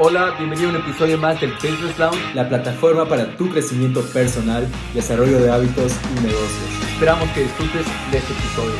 Hola, 0.00 0.36
bienvenido 0.38 0.68
a 0.68 0.74
un 0.74 0.80
episodio 0.80 1.18
más 1.18 1.40
del 1.40 1.54
Business 1.54 1.98
Lounge, 1.98 2.32
la 2.32 2.48
plataforma 2.48 3.08
para 3.08 3.36
tu 3.36 3.50
crecimiento 3.50 4.00
personal, 4.12 4.64
desarrollo 4.94 5.40
de 5.40 5.50
hábitos 5.50 5.92
y 6.12 6.20
negocios. 6.20 6.92
Esperamos 6.92 7.28
que 7.30 7.40
disfrutes 7.40 7.84
de 8.12 8.18
este 8.18 8.32
episodio. 8.32 8.76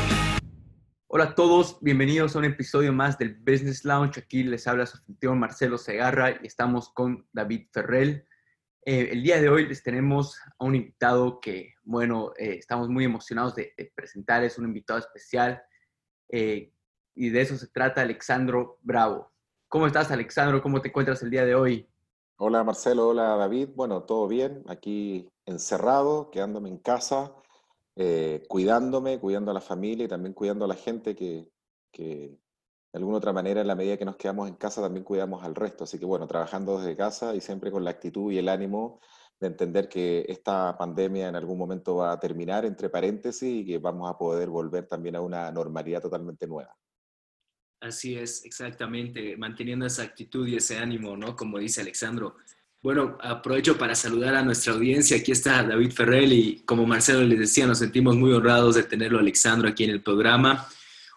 Hola 1.08 1.24
a 1.24 1.34
todos, 1.34 1.78
bienvenidos 1.80 2.36
a 2.36 2.38
un 2.38 2.44
episodio 2.44 2.92
más 2.92 3.18
del 3.18 3.34
Business 3.34 3.84
Lounge. 3.84 4.20
Aquí 4.20 4.44
les 4.44 4.68
habla 4.68 4.86
su 4.86 4.98
anfitrión 4.98 5.40
Marcelo 5.40 5.76
Segarra 5.76 6.38
y 6.40 6.46
estamos 6.46 6.90
con 6.90 7.26
David 7.32 7.66
Ferrell. 7.72 8.24
Eh, 8.86 9.08
el 9.10 9.24
día 9.24 9.40
de 9.40 9.48
hoy 9.48 9.66
les 9.66 9.82
tenemos 9.82 10.38
a 10.56 10.64
un 10.64 10.76
invitado 10.76 11.40
que, 11.40 11.74
bueno, 11.82 12.32
eh, 12.38 12.54
estamos 12.60 12.88
muy 12.88 13.04
emocionados 13.04 13.56
de, 13.56 13.74
presentar, 13.92 14.44
es 14.44 14.56
un 14.56 14.66
invitado 14.66 15.00
especial 15.00 15.60
eh, 16.28 16.72
y 17.16 17.30
de 17.30 17.40
eso 17.40 17.56
se 17.56 17.66
trata 17.66 18.02
Alexandro 18.02 18.78
Bravo. 18.82 19.32
¿Cómo 19.70 19.86
estás, 19.86 20.10
Alexandro? 20.10 20.62
¿Cómo 20.62 20.80
te 20.80 20.88
encuentras 20.88 21.22
el 21.22 21.28
día 21.28 21.44
de 21.44 21.54
hoy? 21.54 21.86
Hola, 22.38 22.64
Marcelo. 22.64 23.08
Hola, 23.08 23.36
David. 23.36 23.68
Bueno, 23.74 24.04
todo 24.04 24.26
bien. 24.26 24.64
Aquí 24.66 25.28
encerrado, 25.44 26.30
quedándome 26.30 26.70
en 26.70 26.78
casa, 26.78 27.34
eh, 27.94 28.42
cuidándome, 28.48 29.20
cuidando 29.20 29.50
a 29.50 29.54
la 29.54 29.60
familia 29.60 30.06
y 30.06 30.08
también 30.08 30.32
cuidando 30.32 30.64
a 30.64 30.68
la 30.68 30.74
gente 30.74 31.14
que, 31.14 31.50
que, 31.92 32.30
de 32.92 32.98
alguna 32.98 33.18
otra 33.18 33.34
manera, 33.34 33.60
en 33.60 33.66
la 33.66 33.74
medida 33.74 33.98
que 33.98 34.06
nos 34.06 34.16
quedamos 34.16 34.48
en 34.48 34.54
casa, 34.54 34.80
también 34.80 35.04
cuidamos 35.04 35.44
al 35.44 35.54
resto. 35.54 35.84
Así 35.84 35.98
que, 35.98 36.06
bueno, 36.06 36.26
trabajando 36.26 36.78
desde 36.78 36.96
casa 36.96 37.34
y 37.34 37.42
siempre 37.42 37.70
con 37.70 37.84
la 37.84 37.90
actitud 37.90 38.32
y 38.32 38.38
el 38.38 38.48
ánimo 38.48 39.00
de 39.38 39.48
entender 39.48 39.90
que 39.90 40.24
esta 40.28 40.78
pandemia 40.78 41.28
en 41.28 41.36
algún 41.36 41.58
momento 41.58 41.96
va 41.96 42.12
a 42.12 42.18
terminar, 42.18 42.64
entre 42.64 42.88
paréntesis, 42.88 43.42
y 43.42 43.66
que 43.66 43.76
vamos 43.76 44.08
a 44.08 44.16
poder 44.16 44.48
volver 44.48 44.86
también 44.86 45.16
a 45.16 45.20
una 45.20 45.52
normalidad 45.52 46.00
totalmente 46.00 46.46
nueva. 46.46 46.74
Así 47.80 48.16
es, 48.16 48.44
exactamente, 48.44 49.36
manteniendo 49.36 49.86
esa 49.86 50.02
actitud 50.02 50.46
y 50.48 50.56
ese 50.56 50.78
ánimo, 50.78 51.16
¿no? 51.16 51.36
Como 51.36 51.58
dice 51.58 51.80
Alexandro. 51.80 52.36
Bueno, 52.82 53.16
aprovecho 53.20 53.78
para 53.78 53.94
saludar 53.94 54.34
a 54.34 54.42
nuestra 54.42 54.72
audiencia. 54.72 55.16
Aquí 55.16 55.32
está 55.32 55.62
David 55.62 55.92
Ferrell 55.92 56.32
y 56.32 56.62
como 56.64 56.86
Marcelo 56.86 57.22
les 57.22 57.38
decía, 57.38 57.66
nos 57.66 57.78
sentimos 57.78 58.16
muy 58.16 58.32
honrados 58.32 58.74
de 58.74 58.82
tenerlo 58.82 59.18
Alexandro 59.18 59.68
aquí 59.68 59.84
en 59.84 59.90
el 59.90 60.02
programa. 60.02 60.68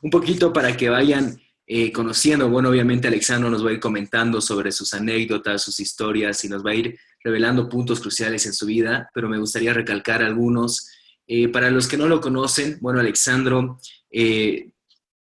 Un 0.04 0.10
poquito 0.12 0.54
para 0.54 0.76
que 0.78 0.90
vayan 0.90 1.40
eh, 1.66 1.92
conociendo, 1.92 2.50
bueno, 2.50 2.70
obviamente 2.70 3.08
Alexandro 3.08 3.50
nos 3.50 3.66
va 3.66 3.70
a 3.70 3.74
ir 3.74 3.80
comentando 3.80 4.42
sobre 4.42 4.72
sus 4.72 4.94
anécdotas, 4.94 5.64
sus 5.64 5.80
historias 5.80 6.44
y 6.44 6.50
nos 6.50 6.66
va 6.66 6.72
a 6.72 6.76
ir 6.76 7.00
revelando 7.24 7.70
puntos 7.70 8.00
cruciales 8.00 8.46
en 8.46 8.54
su 8.54 8.66
vida, 8.66 9.10
pero 9.14 9.30
me 9.30 9.38
gustaría 9.38 9.74
recalcar 9.74 10.22
algunos. 10.22 10.90
Eh, 11.28 11.48
para 11.48 11.72
los 11.72 11.88
que 11.88 11.98
no 11.98 12.08
lo 12.08 12.20
conocen, 12.20 12.78
bueno, 12.82 13.00
Alexandro 13.00 13.80
eh, 14.12 14.72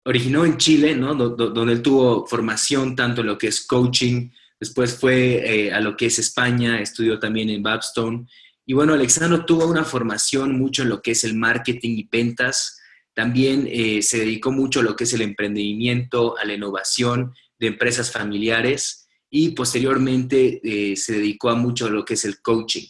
originó 0.08 0.46
en 0.46 0.56
Chile, 0.56 0.96
¿no? 0.96 1.14
donde 1.16 1.74
él 1.74 1.82
tuvo 1.82 2.26
formación 2.26 2.96
tanto 2.96 3.22
en 3.22 3.28
lo 3.28 3.38
que 3.38 3.48
es 3.48 3.68
coaching, 3.68 4.30
después 4.58 4.98
fue 4.98 5.66
eh, 5.68 5.74
a 5.74 5.82
lo 5.82 5.98
que 5.98 6.06
es 6.06 6.18
España, 6.18 6.80
estudió 6.80 7.20
también 7.20 7.50
en 7.50 7.62
Babstone. 7.62 8.26
Y 8.66 8.72
bueno, 8.72 8.94
Alexandro 8.94 9.44
tuvo 9.44 9.68
una 9.68 9.84
formación 9.84 10.58
mucho 10.58 10.84
en 10.84 10.90
lo 10.90 11.02
que 11.02 11.12
es 11.12 11.26
el 11.26 11.36
marketing 11.36 11.98
y 11.98 12.08
ventas. 12.10 12.80
También 13.14 13.68
eh, 13.70 14.02
se 14.02 14.20
dedicó 14.20 14.54
mucho 14.54 14.80
a 14.80 14.84
lo 14.84 14.96
que 14.96 15.04
es 15.04 15.12
el 15.12 15.24
emprendimiento, 15.24 16.38
a 16.38 16.46
la 16.46 16.54
innovación 16.54 17.34
de 17.60 17.68
empresas 17.68 18.10
familiares 18.10 19.10
y 19.30 19.50
posteriormente 19.50 20.62
eh, 20.64 20.96
se 20.96 21.16
dedicó 21.16 21.50
a 21.50 21.56
mucho 21.56 21.88
a 21.88 21.90
lo 21.90 22.06
que 22.06 22.14
es 22.14 22.24
el 22.24 22.42
coaching. 22.42 22.88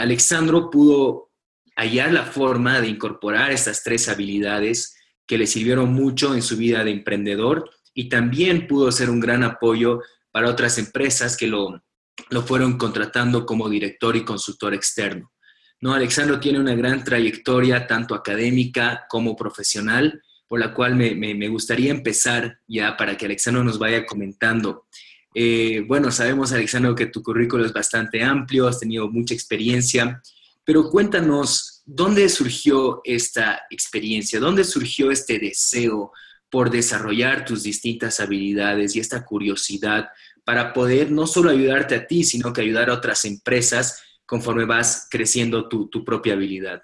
Alexandro 0.00 0.68
pudo 0.68 1.30
hallar 1.76 2.12
la 2.12 2.24
forma 2.24 2.80
de 2.80 2.88
incorporar 2.88 3.52
estas 3.52 3.84
tres 3.84 4.08
habilidades 4.08 4.94
que 5.26 5.38
le 5.38 5.46
sirvieron 5.46 5.92
mucho 5.92 6.34
en 6.34 6.42
su 6.42 6.56
vida 6.56 6.84
de 6.84 6.90
emprendedor 6.90 7.70
y 7.94 8.08
también 8.08 8.66
pudo 8.66 8.90
ser 8.92 9.10
un 9.10 9.20
gran 9.20 9.42
apoyo 9.42 10.00
para 10.30 10.50
otras 10.50 10.78
empresas 10.78 11.36
que 11.36 11.46
lo, 11.46 11.82
lo 12.30 12.42
fueron 12.42 12.76
contratando 12.76 13.46
como 13.46 13.68
director 13.68 14.16
y 14.16 14.24
consultor 14.24 14.74
externo. 14.74 15.32
¿no? 15.80 15.94
Alexandro 15.94 16.40
tiene 16.40 16.58
una 16.58 16.74
gran 16.74 17.04
trayectoria 17.04 17.86
tanto 17.86 18.14
académica 18.14 19.06
como 19.08 19.36
profesional, 19.36 20.22
por 20.46 20.60
la 20.60 20.74
cual 20.74 20.94
me, 20.94 21.14
me, 21.14 21.48
gustaría 21.48 21.90
empezar 21.90 22.58
ya 22.66 22.96
para 22.96 23.16
que 23.16 23.26
Alexandro 23.26 23.64
nos 23.64 23.78
vaya 23.78 24.06
comentando. 24.06 24.86
Eh, 25.34 25.84
bueno, 25.86 26.10
sabemos, 26.10 26.52
Alexandro, 26.52 26.94
que 26.94 27.06
tu 27.06 27.22
currículo 27.22 27.64
es 27.64 27.72
bastante 27.72 28.22
amplio, 28.22 28.68
has 28.68 28.78
tenido 28.78 29.10
mucha 29.10 29.34
experiencia, 29.34 30.22
pero 30.64 30.90
cuéntanos 30.90 31.73
¿dónde 31.84 32.28
surgió 32.28 33.00
esta 33.04 33.62
experiencia? 33.70 34.40
¿Dónde 34.40 34.64
surgió 34.64 35.10
este 35.10 35.38
deseo 35.38 36.12
por 36.50 36.70
desarrollar 36.70 37.44
tus 37.44 37.62
distintas 37.62 38.20
habilidades 38.20 38.94
y 38.94 39.00
esta 39.00 39.24
curiosidad 39.24 40.08
para 40.44 40.72
poder 40.72 41.10
no 41.10 41.26
solo 41.26 41.50
ayudarte 41.50 41.94
a 41.94 42.06
ti, 42.06 42.22
sino 42.22 42.52
que 42.52 42.60
ayudar 42.60 42.90
a 42.90 42.94
otras 42.94 43.24
empresas 43.24 44.02
conforme 44.26 44.64
vas 44.64 45.08
creciendo 45.10 45.68
tu, 45.68 46.04
propia 46.04 46.34
habilidad? 46.34 46.82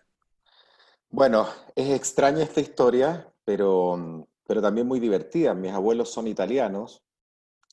Bueno, 1.09 1.49
es 1.75 1.91
extraña 1.91 2.43
esta 2.43 2.61
historia, 2.61 3.27
pero, 3.44 4.27
pero 4.47 4.62
también 4.62 4.87
muy 4.87 5.00
divertida. 5.00 5.55
Mis 5.55 5.72
abuelos 5.72 6.12
son 6.12 6.27
italianos. 6.27 7.03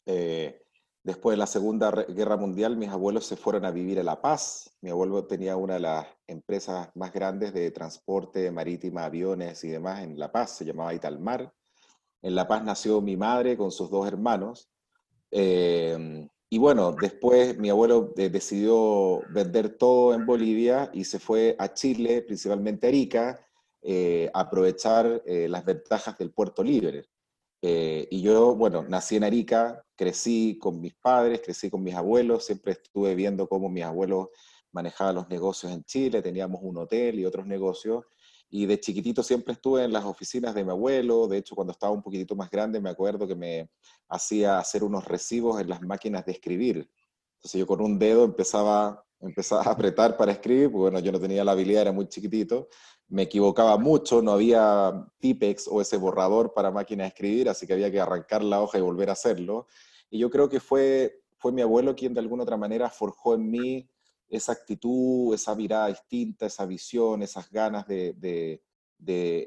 Eh, 0.06 0.66
Después 1.07 1.35
de 1.35 1.38
la 1.38 1.47
Segunda 1.47 1.90
Guerra 1.90 2.35
Mundial, 2.35 2.75
mis 2.75 2.90
abuelos 2.90 3.25
se 3.25 3.38
fueron 3.38 3.63
a 3.63 3.72
vivir 3.72 3.97
a 3.97 4.03
La 4.03 4.19
Paz. 4.19 4.75
Mi 4.81 4.90
abuelo 4.90 5.23
tenía 5.23 5.56
una 5.56 5.75
de 5.75 5.79
las 5.79 6.06
empresas 6.28 6.90
más 6.95 7.13
grandes 7.13 7.53
de 7.53 7.72
transporte 7.72 8.51
marítima, 8.51 9.06
aviones 9.06 9.63
y 9.63 9.69
demás 9.69 10.03
en 10.03 10.19
La 10.19 10.34
Paz, 10.34 10.57
se 10.57 10.66
llamaba 10.66 10.94
Italmar. 10.94 11.53
En 12.22 12.35
La 12.35 12.46
Paz 12.46 12.62
nació 12.62 13.00
mi 13.00 13.16
madre 13.16 13.56
con 13.56 13.72
sus 13.72 13.90
dos 13.90 14.06
hermanos. 14.06 14.69
Eh, 15.31 16.28
y 16.50 16.57
bueno, 16.57 16.91
después 16.91 17.57
mi 17.57 17.69
abuelo 17.69 18.13
eh, 18.17 18.29
decidió 18.29 19.22
vender 19.29 19.78
todo 19.78 20.13
en 20.13 20.25
Bolivia 20.25 20.91
y 20.94 21.06
se 21.06 21.19
fue 21.19 21.56
a 21.57 21.73
Chile, 21.73 22.22
principalmente 22.22 22.85
a 22.85 22.90
Arica, 22.90 23.40
eh, 23.81 24.29
a 24.34 24.41
aprovechar 24.41 25.23
las 25.25 25.63
ventajas 25.63 26.17
del 26.17 26.34
puerto 26.34 26.62
libre. 26.62 27.06
Eh, 27.69 28.07
y 28.11 28.22
yo, 28.22 28.55
bueno, 28.55 28.85
nací 28.88 29.17
en 29.17 29.25
Arica, 29.25 29.83
crecí 29.97 30.57
con 30.57 30.79
mis 30.79 30.95
padres, 30.95 31.41
crecí 31.44 31.69
con 31.69 31.83
mis 31.83 31.95
abuelos, 31.95 32.45
siempre 32.45 32.72
estuve 32.72 33.13
viendo 33.13 33.45
cómo 33.50 33.67
mis 33.67 33.83
abuelos 33.83 34.29
manejaban 34.72 35.16
los 35.16 35.28
negocios 35.28 35.73
en 35.73 35.83
Chile, 35.83 36.22
teníamos 36.22 36.61
un 36.63 36.78
hotel 36.78 37.19
y 37.19 37.25
otros 37.25 37.45
negocios, 37.45 38.05
y 38.50 38.67
de 38.67 38.79
chiquitito 38.79 39.22
siempre 39.22 39.51
estuve 39.51 39.83
en 39.83 39.91
las 39.91 40.05
oficinas 40.05 40.55
de 40.55 40.63
mi 40.63 40.72
abuelo, 40.72 41.28
de 41.28 41.39
hecho 41.39 41.55
cuando 41.55 41.73
estaba 41.73 41.91
un 41.91 42.01
poquitito 42.01 42.38
más 42.38 42.50
grande 42.50 42.79
me 42.79 42.89
acuerdo 42.89 43.28
que 43.28 43.35
me 43.35 43.69
hacía 44.07 44.59
hacer 44.59 44.81
unos 44.85 45.03
recibos 45.03 45.59
en 45.59 45.67
las 45.67 45.81
máquinas 45.81 46.25
de 46.25 46.31
escribir. 46.31 46.89
Entonces 47.35 47.59
yo 47.59 47.67
con 47.67 47.81
un 47.81 47.99
dedo 47.99 48.23
empezaba, 48.23 49.03
empezaba 49.19 49.63
a 49.63 49.72
apretar 49.72 50.17
para 50.17 50.31
escribir, 50.31 50.72
porque 50.72 50.81
bueno, 50.81 51.00
yo 51.00 51.11
no 51.11 51.19
tenía 51.19 51.44
la 51.44 51.53
habilidad, 51.53 51.83
era 51.83 51.91
muy 51.91 52.07
chiquitito, 52.07 52.69
me 53.09 53.23
equivocaba 53.23 53.78
mucho, 53.78 54.22
no 54.22 54.31
había 54.31 55.07
Tipex 55.19 55.67
o 55.67 55.81
ese 55.81 55.97
borrador 55.97 56.53
para 56.53 56.72
máquina 56.72 57.03
de 57.03 57.09
escribir, 57.09 57.50
así 57.50 57.66
que 57.66 57.73
había 57.73 57.91
que 57.91 58.00
arrancar 58.00 58.44
la 58.44 58.61
hoja 58.61 58.78
y 58.78 58.81
volver 58.81 59.09
a 59.09 59.13
hacerlo. 59.13 59.67
Y 60.09 60.19
yo 60.19 60.29
creo 60.29 60.50
que 60.50 60.59
fue, 60.59 61.22
fue 61.38 61.51
mi 61.51 61.61
abuelo 61.61 61.95
quien 61.95 62.13
de 62.13 62.19
alguna 62.19 62.44
otra 62.44 62.57
manera 62.57 62.89
forjó 62.89 63.35
en 63.35 63.50
mí 63.50 63.89
esa 64.29 64.51
actitud, 64.51 65.34
esa 65.34 65.55
mirada 65.55 65.88
distinta, 65.88 66.45
esa 66.45 66.66
visión, 66.66 67.23
esas 67.23 67.49
ganas 67.49 67.88
de, 67.88 68.13
de, 68.13 68.61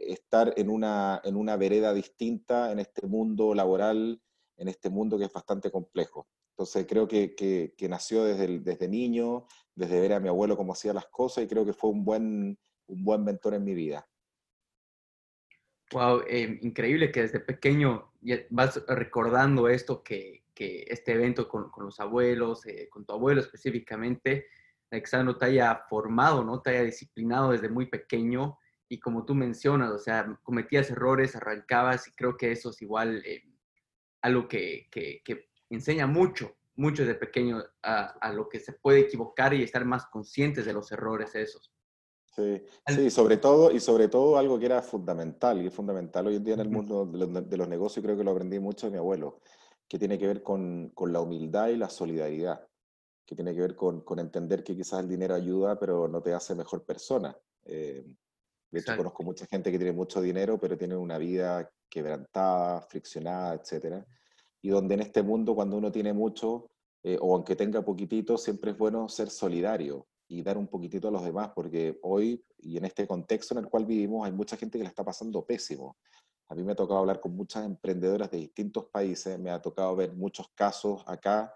estar 0.08 0.54
en 0.56 0.70
una, 0.70 1.20
en 1.25 1.37
una 1.37 1.56
vereda 1.56 1.92
distinta 1.92 2.72
en 2.72 2.78
este 2.78 3.06
mundo 3.06 3.54
laboral, 3.54 4.22
en 4.56 4.69
este 4.69 4.88
mundo 4.88 5.19
que 5.19 5.25
es 5.25 5.32
bastante 5.32 5.70
complejo. 5.70 6.28
Entonces 6.60 6.87
creo 6.87 7.09
que, 7.09 7.34
que, 7.34 7.88
nació 7.88 8.22
desde, 8.22 8.59
desde 8.59 8.87
niño, 8.87 9.47
desde 9.75 9.98
ver 9.98 10.12
a 10.12 10.21
mi 10.21 10.28
abuelo 10.28 10.59
cómo 10.59 10.75
hacía 10.75 10.93
las 10.93 11.06
cosas 11.06 11.43
y 11.43 11.47
creo 11.47 11.65
que 11.65 11.72
fue 11.72 11.88
un 11.88 12.04
buen, 12.04 12.59
un 12.87 13.03
buen 13.03 13.25
mentor 13.25 13.54
en 13.54 13.65
mi 13.65 13.72
vida. 13.72 14.06
Wow, 15.91 16.20
eh, 16.28 16.59
increíble 16.60 17.10
que 17.10 17.22
desde 17.22 17.41
pequeño 17.41 18.12
vas 18.50 18.78
recordando 18.88 19.70
esto, 19.70 20.03
que, 20.03 20.44
que 20.53 20.84
este 20.87 21.12
evento 21.12 21.49
con, 21.49 21.70
con 21.70 21.87
los 21.87 21.99
abuelos, 21.99 22.67
eh, 22.67 22.90
con 22.90 23.06
tu 23.06 23.14
abuelo 23.14 23.40
específicamente, 23.40 24.49
Alexandro 24.90 25.38
te 25.38 25.46
haya 25.46 25.87
formado, 25.88 26.44
¿no? 26.44 26.61
Te 26.61 26.73
haya 26.73 26.82
disciplinado 26.82 27.52
desde 27.52 27.70
muy 27.70 27.87
pequeño 27.87 28.58
y 28.87 29.00
como 29.00 29.25
tú 29.25 29.35
mencionas, 29.35 29.93
o 29.93 29.99
sea, 29.99 30.38
cometías 30.43 30.90
errores, 30.90 31.35
arrancabas 31.35 32.06
y 32.06 32.12
creo 32.12 32.37
que 32.37 32.52
eso 32.52 32.69
es 32.69 32.82
igual 32.82 33.23
eh, 33.25 33.44
algo 34.20 34.46
que, 34.46 34.88
enseña 35.70 36.06
mucho, 36.06 36.56
mucho 36.76 37.02
desde 37.02 37.19
pequeño 37.19 37.62
a, 37.82 38.05
a, 38.20 38.32
lo 38.32 38.49
que 38.49 38.61
se 38.61 38.72
puede 38.72 39.00
equivocar 39.00 39.55
y 39.55 39.62
estar 39.62 39.84
más 39.84 40.06
conscientes 40.06 40.64
de 40.64 40.72
los 40.72 40.90
errores 40.93 41.34
esos. 41.34 41.72
Sí, 42.34 42.62
sí, 42.87 43.11
sobre 43.11 43.38
todo, 43.38 43.72
y 43.72 43.81
sobre 43.81 44.08
todo 44.08 44.38
algo 44.38 44.58
que 44.58 44.67
era 44.67 44.82
fundamental, 44.82 45.61
y 45.61 45.67
es 45.67 45.75
fundamental 45.75 46.28
hoy 46.28 46.37
en 46.37 46.44
día 46.44 46.55
en 46.55 46.61
el 46.61 46.70
mundo 46.70 47.05
de 47.05 47.56
los, 47.56 47.69
negocios, 47.69 48.05
creo 48.05 48.17
que 48.17 48.22
lo 48.22 48.31
aprendí 48.31 48.61
mucho 48.61 48.87
de 48.87 48.93
mi 48.93 48.99
abuelo, 48.99 49.40
que 49.88 49.99
tiene 49.99 50.17
que 50.17 50.28
ver 50.28 50.43
con, 50.43 50.90
con 50.90 51.12
la 51.12 51.20
humildad 51.20 51.69
y 51.69 51.76
la 51.76 51.90
solidaridad, 51.90 52.69
que 53.26 53.34
tiene 53.34 53.52
que 53.52 53.61
ver 53.61 53.75
con, 53.75 54.02
con, 54.02 54.20
entender 54.20 54.62
que 54.62 54.76
quizás 54.76 55.00
el 55.00 55.08
dinero 55.08 55.34
ayuda, 55.34 55.76
pero 55.78 56.06
no 56.06 56.23
te 56.23 56.32
hace 56.32 56.55
mejor 56.55 56.84
persona. 56.84 57.37
Eh, 57.64 58.05
de 58.70 58.78
hecho, 58.78 58.96
conozco 58.96 59.25
mucha 59.25 59.46
gente 59.46 59.73
que 59.73 59.78
tiene 59.78 59.93
mucho 59.93 60.20
dinero, 60.20 60.58
pero 60.58 60.78
tiene 60.78 60.96
una 60.96 61.19
vida 61.19 61.69
quebrantada, 61.88 62.81
friccionada, 62.82 63.55
etc. 63.55 64.06
Y 64.62 64.69
donde 64.69 64.95
en 64.95 65.03
este 65.03 65.23
mundo, 65.23 65.55
cuando 65.55 65.77
uno 65.77 65.91
tiene 65.91 66.12
mucho, 66.12 66.71
eh, 67.03 67.19
o 67.21 67.35
aunque 67.35 67.57
tenga 67.57 67.83
poquitito, 67.83 68.37
siempre 68.37 68.73
es 68.73 68.79
bueno 68.79 69.09
ser 69.09 69.31
solidario 69.31 70.07
y 70.29 70.43
dar 70.43 70.59
un 70.59 70.69
poquitito 70.69 71.09
a 71.09 71.11
los 71.11 71.25
demás, 71.25 71.51
porque 71.55 71.99
hoy 72.03 72.45
y 72.59 72.77
en 72.77 72.85
este 72.85 73.07
contexto 73.07 73.55
en 73.55 73.65
el 73.65 73.71
cual 73.71 73.87
vivimos 73.87 74.27
hay 74.27 74.33
mucha 74.33 74.57
gente 74.57 74.79
que 74.79 74.85
la 74.85 74.91
está 74.91 75.05
pasando 75.05 75.45
pésimo. 75.45 75.97
A 76.49 76.55
mí 76.55 76.62
me 76.62 76.73
ha 76.73 76.77
tocado 76.77 77.01
hablar 77.01 77.21
con 77.21 77.35
muchas 77.35 77.65
emprendedoras 77.65 78.31
de 78.31 78.39
distintos 78.39 78.87
países, 78.87 79.39
me 79.39 79.51
ha 79.51 79.62
tocado 79.62 79.97
ver 79.97 80.12
muchos 80.15 80.49
casos 80.55 81.03
acá. 81.07 81.55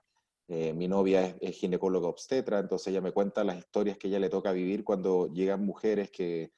Eh, 0.49 0.73
mi 0.73 0.89
novia 0.89 1.27
es, 1.27 1.37
es, 1.41 1.56
ginecóloga 1.56 2.09
obstetra, 2.09 2.59
entonces 2.59 2.89
ella 2.89 3.01
me 3.01 3.12
cuenta 3.12 3.45
las 3.45 3.59
historias 3.59 3.99
que 3.99 4.09
ella 4.09 4.19
le 4.19 4.29
toca 4.29 4.53
vivir 4.53 4.85
cuando 4.85 5.33
llegan 5.33 5.65
mujeres 5.65 6.11
que, 6.11 6.53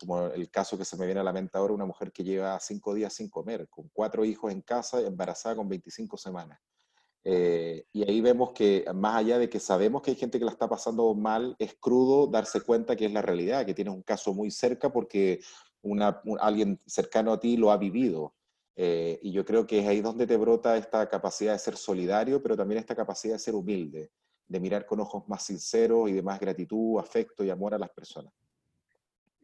como 0.00 0.26
el 0.26 0.50
caso 0.50 0.78
que 0.78 0.84
se 0.84 0.96
me 0.96 1.04
viene 1.04 1.20
a 1.20 1.24
la 1.24 1.32
mente 1.32 1.58
ahora, 1.58 1.74
una 1.74 1.84
mujer 1.84 2.10
que 2.10 2.24
lleva 2.24 2.58
cinco 2.58 2.94
días 2.94 3.12
sin 3.12 3.28
comer, 3.28 3.68
con 3.68 3.90
cuatro 3.92 4.24
hijos 4.24 4.50
en 4.50 4.62
casa, 4.62 5.00
embarazada 5.00 5.56
con 5.56 5.68
25 5.68 6.16
semanas. 6.16 6.58
Eh, 7.22 7.84
y 7.92 8.08
ahí 8.08 8.20
vemos 8.22 8.52
que 8.52 8.86
más 8.94 9.16
allá 9.16 9.38
de 9.38 9.50
que 9.50 9.60
sabemos 9.60 10.00
que 10.00 10.12
hay 10.12 10.16
gente 10.16 10.38
que 10.38 10.44
la 10.44 10.52
está 10.52 10.68
pasando 10.68 11.14
mal, 11.14 11.54
es 11.58 11.74
crudo 11.74 12.26
darse 12.26 12.62
cuenta 12.62 12.96
que 12.96 13.06
es 13.06 13.12
la 13.12 13.22
realidad, 13.22 13.66
que 13.66 13.74
tienes 13.74 13.92
un 13.92 14.02
caso 14.02 14.32
muy 14.32 14.50
cerca 14.50 14.90
porque 14.90 15.40
una, 15.82 16.22
alguien 16.40 16.80
cercano 16.86 17.32
a 17.32 17.40
ti 17.40 17.56
lo 17.56 17.70
ha 17.70 17.76
vivido. 17.76 18.34
Eh, 18.76 19.18
y 19.22 19.32
yo 19.32 19.44
creo 19.44 19.66
que 19.66 19.80
es 19.80 19.86
ahí 19.86 20.00
donde 20.00 20.26
te 20.26 20.38
brota 20.38 20.76
esta 20.76 21.06
capacidad 21.08 21.52
de 21.52 21.58
ser 21.58 21.76
solidario, 21.76 22.42
pero 22.42 22.56
también 22.56 22.78
esta 22.78 22.96
capacidad 22.96 23.34
de 23.34 23.38
ser 23.38 23.54
humilde, 23.54 24.10
de 24.48 24.60
mirar 24.60 24.86
con 24.86 25.00
ojos 25.00 25.28
más 25.28 25.42
sinceros 25.42 26.08
y 26.08 26.14
de 26.14 26.22
más 26.22 26.40
gratitud, 26.40 26.98
afecto 26.98 27.44
y 27.44 27.50
amor 27.50 27.74
a 27.74 27.78
las 27.78 27.90
personas. 27.90 28.32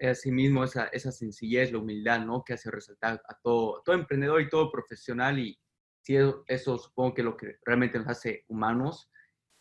Asimismo, 0.01 0.65
esa, 0.65 0.87
esa 0.89 1.11
sencillez, 1.11 1.73
la 1.73 1.79
humildad, 1.79 2.21
¿no? 2.25 2.45
Que 2.45 2.55
hace 2.55 2.71
resaltar 2.71 3.23
a 3.29 3.39
todo, 3.43 3.83
todo 3.85 3.97
emprendedor 3.97 4.41
y 4.41 4.49
todo 4.49 4.71
profesional 4.71 5.39
y, 5.39 5.59
sí, 6.03 6.17
eso, 6.47 6.79
supongo 6.79 7.15
que 7.15 7.23
lo 7.23 7.37
que 7.37 7.59
realmente 7.65 7.99
nos 7.99 8.09
hace 8.09 8.45
humanos. 8.49 9.11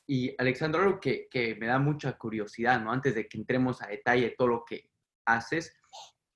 Y 0.07 0.35
Alexandro, 0.37 0.83
algo 0.83 0.99
que, 0.99 1.27
que, 1.29 1.55
me 1.55 1.67
da 1.67 1.79
mucha 1.79 2.17
curiosidad, 2.17 2.81
¿no? 2.81 2.91
Antes 2.91 3.15
de 3.15 3.27
que 3.27 3.37
entremos 3.37 3.81
a 3.81 3.87
detalle 3.87 4.29
de 4.29 4.35
todo 4.37 4.47
lo 4.49 4.65
que 4.65 4.89
haces, 5.25 5.75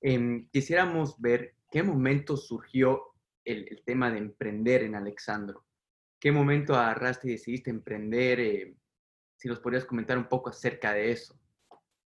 em, 0.01 0.49
quisiéramos 0.49 1.19
ver 1.19 1.55
qué 1.69 1.83
momento 1.83 2.37
surgió 2.37 3.13
el, 3.45 3.67
el, 3.69 3.83
tema 3.83 4.11
de 4.11 4.19
emprender 4.19 4.83
en 4.83 4.95
Alexandro. 4.95 5.65
¿Qué 6.19 6.31
momento 6.31 6.75
agarraste 6.75 7.27
y 7.27 7.31
decidiste 7.31 7.69
emprender? 7.69 8.39
Eh, 8.39 8.75
si 9.39 9.47
nos 9.47 9.59
podrías 9.59 9.85
comentar 9.85 10.17
un 10.17 10.27
poco 10.27 10.49
acerca 10.49 10.93
de 10.93 11.11
eso. 11.11 11.38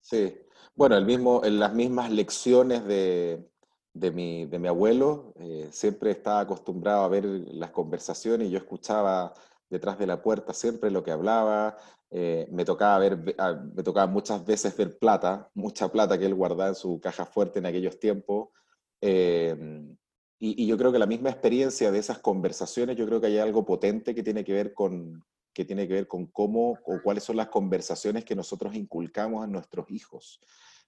Sí, 0.04 0.38
bueno, 0.76 0.98
el 0.98 1.06
mismo, 1.06 1.46
en 1.46 1.60
las 1.60 1.74
mismas 1.74 2.12
lecciones 2.12 2.86
de, 2.86 3.50
de 3.94 4.12
mi, 4.12 4.46
de 4.46 4.60
mi 4.60 4.68
abuelo, 4.68 5.34
eh, 5.40 5.70
siempre 5.72 6.12
estaba 6.12 6.42
acostumbrado 6.42 7.04
a 7.04 7.08
ver 7.08 7.26
las 7.26 7.72
conversaciones 7.72 8.48
y 8.50 8.52
yo 8.52 8.58
escuchaba 8.58 9.34
detrás 9.70 9.98
de 9.98 10.08
la 10.08 10.22
puerta 10.22 10.54
siempre 10.54 10.92
lo 10.92 11.04
que 11.04 11.12
hablaba. 11.12 11.78
Eh, 12.12 12.48
me, 12.52 12.66
tocaba 12.66 13.00
ver, 13.00 13.36
ah, 13.38 13.54
me 13.74 13.82
tocaba 13.82 14.08
muchas 14.08 14.46
veces 14.46 14.76
ver 14.76 15.00
plata, 15.00 15.50
mucha 15.54 15.88
plata 15.90 16.18
que 16.20 16.26
él 16.26 16.36
guardaba 16.36 16.70
en 16.70 16.76
su 16.76 17.00
caja 17.00 17.26
fuerte 17.26 17.60
en 17.60 17.66
aquellos 17.66 17.98
tiempos. 17.98 18.50
Y, 19.02 20.64
y, 20.64 20.68
yo 20.68 20.78
creo 20.78 20.92
que 20.92 21.00
la 21.00 21.06
misma 21.06 21.30
experiencia 21.30 21.92
de 21.92 22.00
esas 22.00 22.20
conversaciones, 22.20 22.98
yo 22.98 23.06
creo 23.06 23.22
que 23.22 23.28
hay 23.28 23.38
algo 23.38 23.66
potente 23.66 24.14
que 24.14 24.24
tiene 24.24 24.44
que 24.44 24.54
ver 24.54 24.74
con, 24.74 25.24
que 25.54 25.66
tiene 25.66 25.88
que 25.88 25.94
ver 25.94 26.08
con 26.08 26.28
cómo 26.28 26.80
o 26.86 27.02
cuáles 27.04 27.24
son 27.24 27.38
las 27.38 27.50
conversaciones 27.50 28.26
que 28.26 28.36
nosotros 28.36 28.76
inculcamos 28.76 29.44
a 29.44 29.48
nuestros 29.48 29.90
hijos 29.92 30.40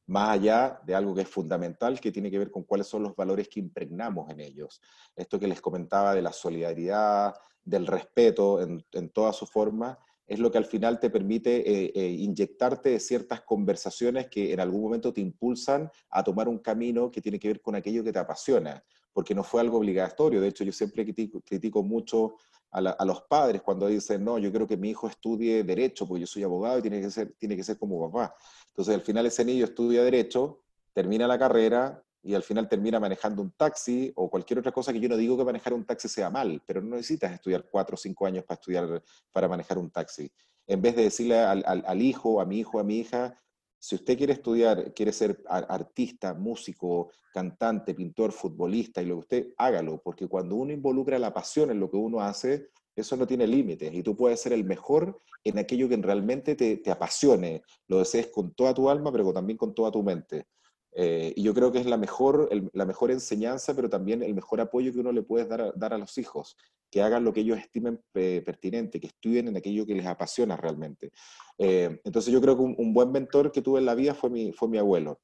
más 0.08 0.30
allá 0.30 0.80
de 0.86 0.94
algo 0.94 1.16
que 1.16 1.22
es 1.22 1.28
fundamental, 1.28 2.00
que 2.00 2.12
tiene 2.12 2.30
que 2.30 2.38
ver 2.38 2.52
con 2.52 2.64
cuáles 2.64 2.88
son 2.88 3.04
los 3.04 3.16
valores 3.16 3.48
que 3.48 3.60
impregnamos 3.60 4.30
en 4.30 4.40
ellos. 4.40 4.82
Esto 5.16 5.40
que 5.40 5.48
les 5.48 5.62
comentaba 5.62 6.14
de 6.14 6.22
la 6.22 6.32
solidaridad, 6.32 7.34
del 7.64 7.88
respeto 7.88 8.62
en, 8.62 8.86
en 8.92 9.10
toda 9.10 9.34
su 9.34 9.48
forma, 9.48 9.98
es 10.28 10.40
lo 10.40 10.52
que 10.52 10.58
al 10.58 10.66
final 10.66 11.00
te 11.00 11.10
permite 11.10 11.58
eh, 11.58 11.92
eh, 11.96 12.10
inyectarte 12.10 13.00
ciertas 13.00 13.42
conversaciones 13.42 14.28
que 14.28 14.54
en 14.54 14.60
algún 14.60 14.82
momento 14.82 15.14
te 15.14 15.22
impulsan 15.22 15.90
a 16.10 16.24
tomar 16.24 16.48
un 16.48 16.60
camino 16.60 17.12
que 17.12 17.22
tiene 17.22 17.40
que 17.40 17.50
ver 17.50 17.62
con 17.62 17.76
aquello 17.76 18.04
que 18.04 18.12
te 18.12 18.20
apasiona, 18.20 18.84
porque 19.16 19.34
no 19.34 19.46
fue 19.46 19.62
algo 19.62 19.78
obligatorio. 19.78 20.42
De 20.42 20.50
hecho, 20.50 20.66
yo 20.66 20.74
siempre 20.74 21.06
critico, 21.06 21.82
mucho 21.82 22.36
a, 22.70 23.06
los 23.06 23.22
padres 23.22 23.62
cuando 23.62 23.88
dicen, 23.88 24.26
no, 24.26 24.38
yo 24.38 24.50
quiero 24.50 24.68
que 24.68 24.76
mi 24.76 24.90
hijo 24.90 25.08
estudie 25.08 25.64
derecho, 25.64 26.06
porque 26.06 26.20
yo 26.20 26.28
soy 26.28 26.44
abogado 26.44 26.80
y 26.80 26.82
tiene 26.82 27.00
que 27.00 27.10
ser, 27.10 27.34
tiene 27.38 27.56
que 27.56 27.64
ser 27.64 27.80
como 27.80 28.12
papá. 28.12 28.36
Entonces, 28.68 28.94
al 28.94 29.00
final 29.00 29.26
ese 29.26 29.46
niño 29.46 29.64
estudia 29.64 30.04
derecho, 30.04 30.64
termina 30.92 31.28
la 31.28 31.40
carrera 31.40 32.04
y 32.22 32.34
al 32.34 32.44
final 32.44 32.68
termina 32.68 33.00
manejando 33.00 33.42
un 33.42 33.52
taxi 33.52 34.12
o 34.18 34.30
cualquier 34.30 34.60
otra 34.60 34.74
cosa 34.74 34.92
que 34.92 35.00
yo 35.00 35.08
no 35.08 35.16
digo 35.16 35.38
que 35.38 35.46
manejar 35.46 35.74
un 35.74 35.86
taxi 35.86 36.10
sea 36.10 36.30
mal, 36.30 36.62
pero 36.66 36.82
no 36.82 36.98
necesitas 36.98 37.32
estudiar 37.32 37.70
cuatro 37.72 37.94
o 37.94 37.98
cinco 37.98 38.26
años 38.26 38.44
para 38.44 38.60
estudiar, 38.60 39.02
para 39.32 39.48
manejar 39.48 39.78
un 39.78 39.90
taxi. 39.90 40.30
En 40.68 40.82
vez 40.82 40.94
de 40.98 41.04
decirle 41.04 41.40
al 41.40 42.02
hijo, 42.02 42.42
a 42.42 42.46
mi 42.46 42.60
hijo, 42.60 42.80
a 42.82 42.84
mi 42.84 42.98
hija, 42.98 43.42
si 43.80 43.96
usted 43.96 44.18
quiere 44.18 44.34
estudiar, 44.34 44.94
quiere 44.94 45.12
ser 45.12 45.44
artista, 45.48 46.34
músico, 46.34 47.12
cantante, 47.34 47.94
pintor, 47.94 48.32
futbolista 48.32 49.02
y 49.02 49.06
lo 49.06 49.16
que 49.16 49.20
usted, 49.20 49.48
hágalo, 49.58 50.02
porque 50.04 50.28
cuando 50.28 50.56
uno 50.56 50.74
involucra 50.74 51.20
la 51.20 51.34
pasión 51.34 51.72
en 51.72 51.80
lo 51.80 51.90
que 51.90 51.98
uno 51.98 52.22
hace, 52.22 52.70
eso 52.96 53.18
no 53.18 53.28
tiene 53.28 53.46
límites 53.46 53.94
y 53.94 54.02
tú 54.02 54.16
puedes 54.16 54.42
ser 54.42 54.54
el 54.54 54.64
mejor 54.64 55.20
en 55.44 55.60
aquello 55.60 55.90
que 55.90 55.98
realmente 55.98 56.56
te, 56.56 56.78
te 56.78 56.92
apasione, 56.92 57.62
lo 57.88 58.00
desees 58.00 58.28
con 58.28 58.54
toda 58.54 58.74
tu 58.74 58.90
alma, 58.90 59.12
pero 59.12 59.34
también 59.34 59.58
con 59.58 59.76
toda 59.76 59.92
tu 59.92 60.02
mente. 60.02 60.48
Eh, 60.98 61.34
y 61.36 61.44
yo 61.44 61.54
creo 61.54 61.74
que 61.74 61.80
es 61.80 61.86
la 61.86 61.98
mejor, 61.98 62.48
el, 62.52 62.70
la 62.72 62.86
mejor 62.86 63.12
enseñanza, 63.12 63.76
pero 63.76 63.90
también 63.90 64.24
el 64.24 64.34
mejor 64.34 64.62
apoyo 64.62 64.94
que 64.94 65.00
uno 65.00 65.12
le 65.12 65.24
puede 65.24 65.46
dar 65.46 65.62
a, 65.62 65.72
dar 65.74 65.94
a 65.94 65.98
los 65.98 66.18
hijos, 66.18 66.56
que 66.90 67.02
hagan 67.02 67.26
lo 67.26 67.34
que 67.34 67.42
ellos 67.42 67.60
estimen 67.60 68.02
eh, 68.14 68.42
pertinente, 68.46 69.02
que 69.02 69.08
estudien 69.08 69.50
en 69.50 69.58
aquello 69.58 69.86
que 69.86 69.94
les 69.94 70.06
apasiona 70.06 70.56
realmente. 70.56 71.12
Eh, 71.58 72.00
entonces 72.06 72.32
yo 72.32 72.40
creo 72.40 72.56
que 72.56 72.64
un, 72.64 72.76
un, 72.78 72.94
buen 72.94 73.12
mentor 73.12 73.52
que 73.52 73.62
tuve 73.62 73.80
en 73.80 73.86
la 73.86 73.94
vida 73.94 74.14
fue 74.16 74.30
mi, 74.30 74.54
fue 74.54 74.70
mi 74.70 74.78
abuelo. 74.78 75.20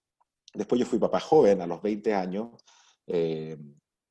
Después 0.54 0.78
yo 0.78 0.86
fui 0.86 1.00
papá 1.00 1.22
joven, 1.22 1.62
a 1.62 1.68
los 1.68 1.82
20 1.82 2.14
años, 2.14 2.50
eh, 3.08 3.58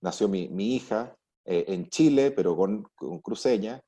nació 0.01 0.29
mi, 0.29 0.49
mi 0.49 0.77
hija 0.77 1.15
eh, 1.45 1.67
en 1.69 1.91
Chile, 1.91 2.31
pero 2.31 2.57
con, 2.57 2.85
con 2.95 3.21
cruceña. 3.21 3.83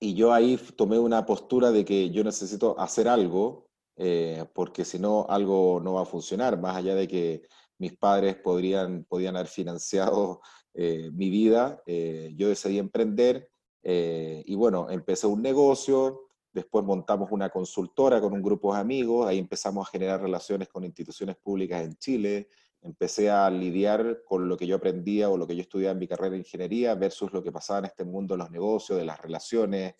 y 0.00 0.14
yo 0.14 0.32
ahí 0.32 0.56
tomé 0.76 0.98
una 0.98 1.26
postura 1.26 1.72
de 1.72 1.84
que 1.84 2.10
yo 2.10 2.22
necesito 2.22 2.78
hacer 2.78 3.08
algo 3.08 3.71
eh, 4.04 4.44
porque 4.52 4.84
si 4.84 4.98
no, 4.98 5.26
algo 5.28 5.80
no 5.80 5.92
va 5.94 6.02
a 6.02 6.06
funcionar, 6.06 6.60
más 6.60 6.76
allá 6.76 6.96
de 6.96 7.06
que 7.06 7.42
mis 7.78 7.96
padres 7.96 8.34
podrían, 8.34 9.04
podían 9.04 9.36
haber 9.36 9.46
financiado 9.46 10.40
eh, 10.74 11.08
mi 11.12 11.30
vida, 11.30 11.80
eh, 11.86 12.32
yo 12.34 12.48
decidí 12.48 12.80
emprender 12.80 13.48
eh, 13.84 14.42
y 14.44 14.56
bueno, 14.56 14.90
empecé 14.90 15.28
un 15.28 15.40
negocio, 15.40 16.22
después 16.52 16.84
montamos 16.84 17.30
una 17.30 17.48
consultora 17.50 18.20
con 18.20 18.32
un 18.32 18.42
grupo 18.42 18.74
de 18.74 18.80
amigos, 18.80 19.28
ahí 19.28 19.38
empezamos 19.38 19.86
a 19.86 19.90
generar 19.92 20.20
relaciones 20.20 20.66
con 20.66 20.82
instituciones 20.82 21.36
públicas 21.36 21.80
en 21.84 21.94
Chile, 21.94 22.48
empecé 22.80 23.30
a 23.30 23.48
lidiar 23.50 24.24
con 24.24 24.48
lo 24.48 24.56
que 24.56 24.66
yo 24.66 24.74
aprendía 24.74 25.30
o 25.30 25.36
lo 25.36 25.46
que 25.46 25.54
yo 25.54 25.62
estudiaba 25.62 25.92
en 25.92 26.00
mi 26.00 26.08
carrera 26.08 26.30
de 26.30 26.38
ingeniería 26.38 26.96
versus 26.96 27.32
lo 27.32 27.40
que 27.40 27.52
pasaba 27.52 27.78
en 27.78 27.84
este 27.84 28.04
mundo 28.04 28.34
de 28.34 28.38
los 28.38 28.50
negocios, 28.50 28.98
de 28.98 29.04
las 29.04 29.20
relaciones, 29.20 29.94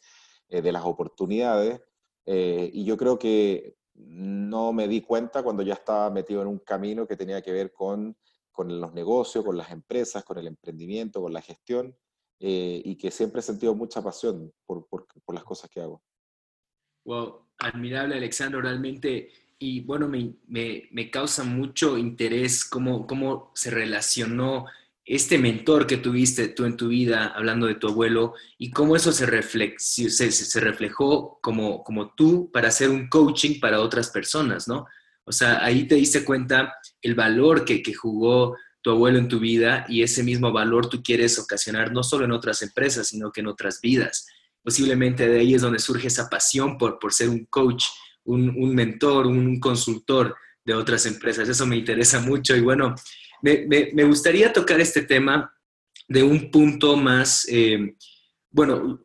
de 0.49 0.73
las 0.73 0.85
oportunidades. 0.85 1.81
y 2.27 2.85
yo 2.85 2.97
creo 2.97 3.19
que 3.19 3.77
no 3.95 4.73
me 4.73 4.89
di 4.89 5.01
cuenta 5.01 5.43
cuando 5.43 5.63
ya 5.63 5.75
estaba 5.75 6.11
metido 6.11 6.43
en 6.43 6.49
un 6.49 6.59
camino 6.61 7.07
que 7.07 7.17
tenía 7.17 7.43
que 7.43 7.53
ver 7.53 7.73
con, 7.73 8.17
con 8.51 8.81
los 8.81 8.93
negocios, 8.93 9.45
con 9.45 9.57
las 9.57 9.71
empresas, 9.71 10.25
con 10.25 10.39
el 10.39 10.47
emprendimiento, 10.47 11.21
con 11.21 11.33
la 11.33 11.43
gestión, 11.43 11.97
eh, 12.41 12.83
y 12.85 12.97
que 12.97 13.11
siempre 13.11 13.41
he 13.41 13.43
sentido 13.43 13.75
mucha 13.75 14.03
pasión 14.03 14.53
por, 14.67 14.87
por, 14.89 15.07
por, 15.25 15.35
las 15.35 15.45
cosas 15.45 15.71
que 15.71 15.81
hago. 15.81 16.03
Wow, 17.05 17.47
admirable 17.59 18.17
Alexandro, 18.17 18.61
realmente, 18.61 19.31
y 19.59 19.81
bueno, 19.81 20.09
me, 20.09 20.35
me, 20.49 20.89
me 20.91 21.11
causa 21.11 21.45
mucho 21.45 21.97
interés 21.97 22.65
cómo, 22.65 23.07
cómo 23.07 23.53
se 23.55 23.71
relacionó 23.71 24.67
este 25.05 25.39
mentor 25.39 25.87
que 25.87 25.97
tuviste 25.97 26.49
tú 26.49 26.65
en 26.65 26.77
tu 26.77 26.89
vida, 26.89 27.33
hablando 27.35 27.67
de 27.67 27.75
tu 27.75 27.89
abuelo, 27.89 28.35
y 28.57 28.71
cómo 28.71 28.95
eso 28.95 29.11
se, 29.13 29.27
se, 29.79 30.61
reflejó 30.61 31.39
como, 31.43 31.83
como 31.83 32.15
tú 32.15 32.51
para 32.53 32.69
hacer 32.69 32.89
un 32.89 33.09
coaching 33.09 33.59
para 33.61 33.81
otras 33.81 34.11
personas, 34.11 34.69
¿no? 34.69 34.87
O 35.25 35.33
sea, 35.33 35.65
ahí 35.65 35.87
te 35.87 35.97
diste 35.97 36.25
cuenta 36.25 36.75
el 37.01 37.15
valor 37.15 37.65
que, 37.65 37.83
que 37.83 37.95
jugó 37.95 38.57
tu 38.81 38.91
abuelo 38.91 39.19
en 39.19 39.29
tu 39.29 39.39
vida 39.39 39.87
y 39.89 40.03
ese 40.03 40.23
mismo 40.23 40.53
valor 40.53 40.89
tú 40.89 41.03
quieres 41.03 41.39
ocasionar 41.39 41.93
no 41.93 42.03
solo 42.03 42.25
en 42.25 42.33
otras 42.33 42.63
empresas, 42.63 43.09
sino 43.09 43.31
que 43.31 43.41
en 43.41 43.47
otras 43.47 43.81
vidas. 43.81 44.27
Posiblemente 44.63 45.29
de 45.29 45.41
ahí 45.41 45.55
es 45.55 45.63
donde 45.63 45.79
surge 45.79 46.09
esa 46.09 46.29
pasión 46.29 46.79
por, 46.79 46.99
por 46.99 47.13
ser 47.13 47.29
un 47.29 47.45
coach, 47.47 47.85
un, 48.25 48.51
un 48.51 48.75
mentor, 48.75 49.27
un 49.27 49.61
consultor 49.61 50.37
de 50.65 50.75
otras 50.75 51.07
empresas. 51.07 51.49
Eso 51.49 51.67
me 51.67 51.77
interesa 51.77 52.21
mucho 52.21 52.57
y 52.57 52.61
bueno, 52.61 52.95
me, 53.43 54.05
gustaría 54.05 54.53
tocar 54.53 54.81
este 54.81 55.03
tema 55.03 55.53
de 56.09 56.23
un 56.23 56.51
punto 56.51 56.97
más, 56.97 57.47
eh, 57.49 57.95
bueno, 58.51 59.05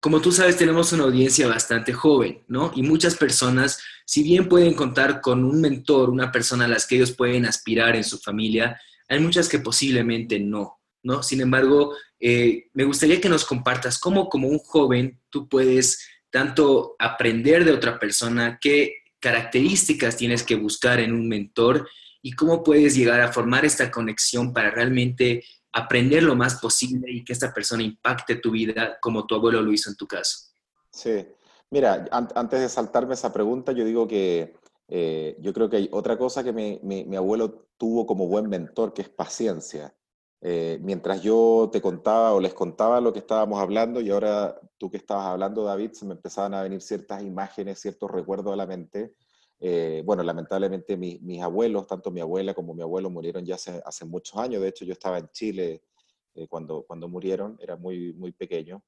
como 0.00 0.20
tú 0.20 0.32
sabes, 0.32 0.56
tenemos 0.56 0.92
una 0.92 1.04
audiencia 1.04 1.48
bastante 1.48 1.92
joven, 1.92 2.44
¿no? 2.48 2.72
Y 2.74 2.82
muchas 2.82 3.16
personas, 3.16 3.80
si 4.04 4.22
bien 4.22 4.48
pueden 4.48 4.74
contar 4.74 5.20
con 5.20 5.44
un 5.44 5.60
mentor, 5.60 6.10
una 6.10 6.30
persona 6.30 6.64
a 6.64 6.68
las 6.68 6.86
que 6.86 6.96
ellos 6.96 7.12
pueden 7.12 7.44
aspirar 7.44 7.96
en 7.96 8.04
su 8.04 8.18
familia, 8.18 8.80
hay 9.08 9.20
muchas 9.20 9.48
que 9.48 9.58
posiblemente 9.58 10.38
no, 10.38 10.80
¿no? 11.02 11.22
Sin 11.22 11.40
embargo, 11.40 11.94
eh, 12.20 12.68
me 12.72 12.84
gustaría 12.84 13.20
que 13.20 13.28
nos 13.28 13.44
compartas 13.44 13.98
cómo 13.98 14.28
como 14.28 14.48
un 14.48 14.58
joven 14.58 15.20
tú 15.30 15.48
puedes 15.48 16.06
tanto 16.30 16.96
aprender 16.98 17.64
de 17.64 17.72
otra 17.72 17.98
persona, 17.98 18.58
qué 18.60 18.96
características 19.20 20.16
tienes 20.16 20.42
que 20.42 20.54
buscar 20.54 21.00
en 21.00 21.12
un 21.12 21.28
mentor 21.28 21.88
y 22.26 22.32
cómo 22.32 22.64
puedes 22.64 22.96
llegar 22.96 23.20
a 23.20 23.32
formar 23.32 23.64
esta 23.64 23.88
conexión 23.88 24.52
para 24.52 24.72
realmente 24.72 25.44
aprender 25.72 26.24
lo 26.24 26.34
más 26.34 26.56
posible 26.56 27.08
y 27.08 27.24
que 27.24 27.32
esta 27.32 27.54
persona 27.54 27.84
impacte 27.84 28.34
tu 28.34 28.50
vida 28.50 28.98
como 29.00 29.26
tu 29.26 29.36
abuelo 29.36 29.62
lo 29.62 29.72
hizo 29.72 29.90
en 29.90 29.96
tu 29.96 30.08
caso. 30.08 30.48
Sí, 30.90 31.24
mira, 31.70 32.08
antes 32.10 32.60
de 32.60 32.68
saltarme 32.68 33.14
esa 33.14 33.32
pregunta, 33.32 33.70
yo 33.70 33.84
digo 33.84 34.08
que 34.08 34.56
eh, 34.88 35.36
yo 35.38 35.52
creo 35.52 35.70
que 35.70 35.76
hay 35.76 35.88
otra 35.92 36.18
cosa 36.18 36.42
que 36.42 36.52
mi, 36.52 37.16
abuelo 37.16 37.68
tuvo 37.76 38.06
como 38.06 38.26
buen 38.26 38.48
mentor, 38.48 38.92
que 38.92 39.02
es 39.02 39.08
paciencia. 39.08 39.94
Eh, 40.40 40.80
mientras 40.82 41.22
yo 41.22 41.70
te 41.72 41.80
contaba 41.80 42.32
o 42.32 42.40
les 42.40 42.54
contaba 42.54 43.00
lo 43.00 43.12
que 43.12 43.20
estábamos 43.20 43.60
hablando 43.60 44.00
y 44.00 44.10
ahora 44.10 44.60
tú 44.78 44.90
que 44.90 44.96
estabas 44.96 45.26
hablando, 45.26 45.62
David, 45.62 45.92
se 45.92 46.04
me 46.04 46.14
empezaban 46.14 46.54
a 46.54 46.62
venir 46.62 46.82
ciertas 46.82 47.22
imágenes, 47.22 47.78
ciertos 47.78 48.10
recuerdos 48.10 48.52
a 48.52 48.56
la 48.56 48.66
mente. 48.66 49.14
Eh, 49.58 50.02
bueno, 50.04 50.22
lamentablemente 50.22 50.96
mis, 50.96 51.42
abuelos, 51.42 51.86
tanto 51.86 52.10
mi 52.10 52.20
abuela 52.20 52.54
como 52.54 52.74
mi 52.74 52.82
abuelo, 52.82 53.10
murieron 53.10 53.44
ya 53.44 53.54
hace, 53.54 53.82
hace 53.84 54.04
muchos 54.04 54.38
años. 54.38 54.62
De 54.62 54.68
hecho, 54.68 54.84
yo 54.84 54.92
estaba 54.92 55.18
en 55.18 55.28
Chile 55.30 55.82
cuando, 56.48 56.82
cuando 56.82 57.08
murieron, 57.08 57.56
era 57.60 57.76
muy, 57.76 58.12
muy 58.12 58.32
pequeño. 58.32 58.82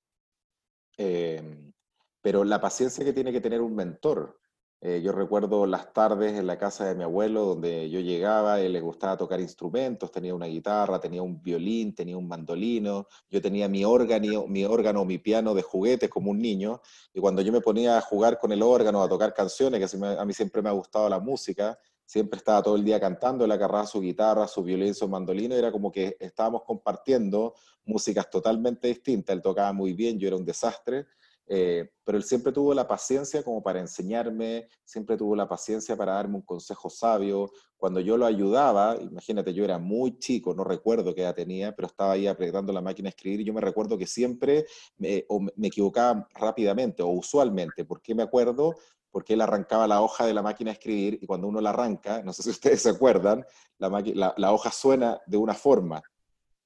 pero 2.20 2.44
la 2.44 2.60
paciencia 2.60 3.04
que 3.04 3.12
tiene 3.12 3.32
que 3.32 3.40
tener 3.40 3.60
un 3.60 3.74
mentor, 3.74 4.38
eh, 4.80 5.00
yo 5.02 5.10
recuerdo 5.10 5.66
las 5.66 5.92
tardes 5.92 6.38
en 6.38 6.46
la 6.46 6.56
casa 6.56 6.84
de 6.84 6.94
mi 6.94 7.02
abuelo 7.02 7.44
donde 7.44 7.90
yo 7.90 7.98
llegaba, 7.98 8.60
él 8.60 8.72
le 8.72 8.80
gustaba 8.80 9.16
tocar 9.16 9.40
instrumentos, 9.40 10.12
tenía 10.12 10.32
una 10.34 10.46
guitarra, 10.46 11.00
tenía 11.00 11.20
un 11.20 11.42
violín, 11.42 11.96
tenía 11.96 12.16
un 12.16 12.28
mandolino, 12.28 13.08
yo 13.28 13.42
tenía 13.42 13.68
mi 13.68 13.84
órgano, 13.84 14.46
mi 14.46 14.64
órgano, 14.64 15.04
mi 15.04 15.18
piano 15.18 15.52
de 15.52 15.62
juguetes 15.62 16.08
como 16.08 16.30
un 16.30 16.38
niño, 16.38 16.80
y 17.12 17.20
cuando 17.20 17.42
yo 17.42 17.50
me 17.50 17.60
ponía 17.60 17.98
a 17.98 18.00
jugar 18.00 18.38
con 18.38 18.52
el 18.52 18.62
órgano, 18.62 19.02
a 19.02 19.08
tocar 19.08 19.34
canciones, 19.34 19.90
que 19.90 20.06
a 20.06 20.24
mí 20.24 20.32
siempre 20.32 20.62
me 20.62 20.68
ha 20.68 20.72
gustado 20.72 21.08
la 21.08 21.18
música, 21.18 21.76
siempre 22.04 22.38
estaba 22.38 22.62
todo 22.62 22.76
el 22.76 22.84
día 22.84 23.00
cantando, 23.00 23.44
él 23.44 23.50
agarraba 23.50 23.84
su 23.84 24.00
guitarra, 24.00 24.46
su 24.46 24.62
violín, 24.62 24.94
su 24.94 25.08
mandolino, 25.08 25.56
era 25.56 25.72
como 25.72 25.90
que 25.90 26.16
estábamos 26.20 26.62
compartiendo 26.62 27.54
músicas 27.84 28.30
totalmente 28.30 28.86
distintas, 28.86 29.34
él 29.34 29.42
tocaba 29.42 29.72
muy 29.72 29.92
bien, 29.92 30.20
yo 30.20 30.28
era 30.28 30.36
un 30.36 30.44
desastre, 30.44 31.06
eh, 31.48 31.90
pero 32.04 32.18
él 32.18 32.24
siempre 32.24 32.52
tuvo 32.52 32.74
la 32.74 32.86
paciencia 32.86 33.42
como 33.42 33.62
para 33.62 33.80
enseñarme, 33.80 34.68
siempre 34.84 35.16
tuvo 35.16 35.34
la 35.34 35.48
paciencia 35.48 35.96
para 35.96 36.14
darme 36.14 36.36
un 36.36 36.42
consejo 36.42 36.90
sabio. 36.90 37.50
Cuando 37.76 38.00
yo 38.00 38.16
lo 38.16 38.26
ayudaba, 38.26 38.96
imagínate, 39.00 39.54
yo 39.54 39.64
era 39.64 39.78
muy 39.78 40.18
chico, 40.18 40.54
no 40.54 40.64
recuerdo 40.64 41.14
qué 41.14 41.22
edad 41.22 41.34
tenía, 41.34 41.74
pero 41.74 41.86
estaba 41.86 42.12
ahí 42.12 42.26
apretando 42.26 42.72
la 42.72 42.82
máquina 42.82 43.08
a 43.08 43.10
escribir 43.10 43.40
y 43.40 43.44
yo 43.44 43.54
me 43.54 43.60
recuerdo 43.60 43.96
que 43.96 44.06
siempre 44.06 44.66
me, 44.98 45.24
me 45.56 45.68
equivocaba 45.68 46.28
rápidamente 46.34 47.02
o 47.02 47.08
usualmente. 47.08 47.84
¿Por 47.84 48.02
qué 48.02 48.14
me 48.14 48.22
acuerdo? 48.22 48.74
Porque 49.10 49.34
él 49.34 49.40
arrancaba 49.40 49.86
la 49.86 50.02
hoja 50.02 50.26
de 50.26 50.34
la 50.34 50.42
máquina 50.42 50.70
a 50.70 50.74
escribir 50.74 51.18
y 51.22 51.26
cuando 51.26 51.48
uno 51.48 51.60
la 51.60 51.70
arranca, 51.70 52.22
no 52.22 52.32
sé 52.32 52.42
si 52.42 52.50
ustedes 52.50 52.82
se 52.82 52.90
acuerdan, 52.90 53.44
la 53.78 54.52
hoja 54.52 54.70
suena 54.70 55.20
de 55.26 55.38
una 55.38 55.54
forma 55.54 56.02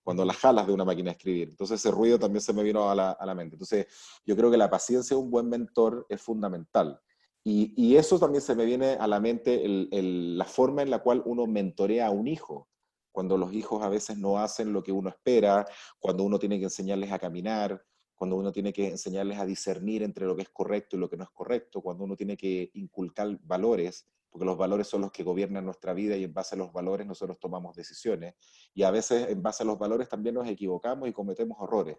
cuando 0.03 0.25
las 0.25 0.37
jalas 0.37 0.67
de 0.67 0.73
una 0.73 0.85
máquina 0.85 1.11
de 1.11 1.17
escribir. 1.17 1.49
Entonces 1.51 1.81
ese 1.81 1.91
ruido 1.91 2.19
también 2.19 2.41
se 2.41 2.53
me 2.53 2.63
vino 2.63 2.91
a 2.91 2.95
la, 2.95 3.35
mente. 3.35 3.55
Entonces 3.55 3.87
yo 4.27 4.37
creo 4.37 4.51
que 4.51 4.57
la 4.57 4.71
paciencia 4.71 5.17
de 5.17 5.23
un 5.23 5.31
buen 5.31 5.49
mentor 5.49 6.07
es 6.09 6.21
fundamental. 6.21 7.01
Y, 7.45 7.97
eso 7.97 8.21
también 8.21 8.41
se 8.41 8.55
me 8.55 8.65
viene 8.65 8.93
a 8.93 9.09
la 9.09 9.19
mente 9.19 9.61
la 9.91 10.45
forma 10.45 10.83
en 10.83 10.91
la 10.91 11.01
cual 11.01 11.23
uno 11.25 11.47
mentorea 11.47 12.07
a 12.07 12.11
un 12.11 12.29
hijo. 12.29 12.69
Cuando 13.11 13.37
los 13.37 13.53
hijos 13.53 13.83
a 13.83 13.89
veces 13.89 14.17
no 14.17 14.39
hacen 14.39 14.73
lo 14.73 14.83
que 14.83 14.93
uno 14.93 15.09
espera, 15.09 15.67
cuando 15.99 16.23
uno 16.23 16.39
tiene 16.39 16.59
que 16.59 16.65
enseñarles 16.65 17.11
a 17.11 17.19
caminar, 17.19 17.85
cuando 18.15 18.37
uno 18.37 18.53
tiene 18.53 18.73
que 18.73 18.87
enseñarles 18.87 19.39
a 19.41 19.45
discernir 19.45 20.05
entre 20.05 20.27
lo 20.27 20.37
que 20.37 20.43
es 20.43 20.51
correcto 20.51 20.97
y 20.97 21.01
lo 21.01 21.11
que 21.11 21.17
no 21.17 21.25
es 21.25 21.31
correcto, 21.31 21.81
cuando 21.83 22.05
uno 22.05 22.15
tiene 22.15 22.37
que 22.37 22.71
inculcar 22.75 23.37
valores, 23.43 24.07
porque 24.33 24.47
los 24.47 24.57
valores 24.57 24.87
son 24.87 25.03
los 25.03 25.13
que 25.13 25.23
gobiernan 25.23 25.67
nuestra 25.67 25.93
vida 25.93 26.17
y 26.17 26.25
en 26.25 26.33
base 26.33 26.55
a 26.55 26.59
los 26.59 26.73
valores 26.73 27.07
nosotros 27.07 27.39
tomamos 27.39 27.77
decisiones. 27.77 28.35
Y 28.73 28.83
a 28.83 28.91
veces 28.91 29.29
en 29.29 29.43
base 29.43 29.63
a 29.63 29.67
los 29.67 29.79
valores 29.79 30.09
también 30.09 30.35
nos 30.35 30.49
equivocamos 30.49 31.07
y 31.07 31.13
cometemos 31.13 31.59
errores, 31.63 31.99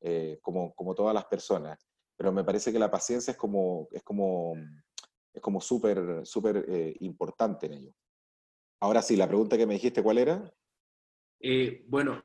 eh, 0.00 0.38
como, 0.40 0.72
como 0.76 0.94
todas 0.94 1.12
las 1.12 1.24
personas. 1.24 1.84
Pero 2.16 2.30
me 2.30 2.44
parece 2.44 2.72
que 2.72 2.78
la 2.78 2.90
paciencia 2.90 3.32
es 3.32 3.36
como 3.36 3.88
es 3.90 4.04
como 4.04 4.54
es 5.34 5.42
como 5.42 5.60
súper 5.60 6.24
súper 6.24 6.64
eh, 6.68 6.94
importante 7.00 7.66
en 7.66 7.72
ello. 7.72 7.92
Ahora 8.80 9.02
sí, 9.02 9.16
la 9.16 9.26
pregunta 9.26 9.56
que 9.56 9.66
me 9.66 9.74
dijiste, 9.74 10.04
¿cuál 10.04 10.18
era? 10.18 10.54
Eh, 11.40 11.84
bueno, 11.88 12.22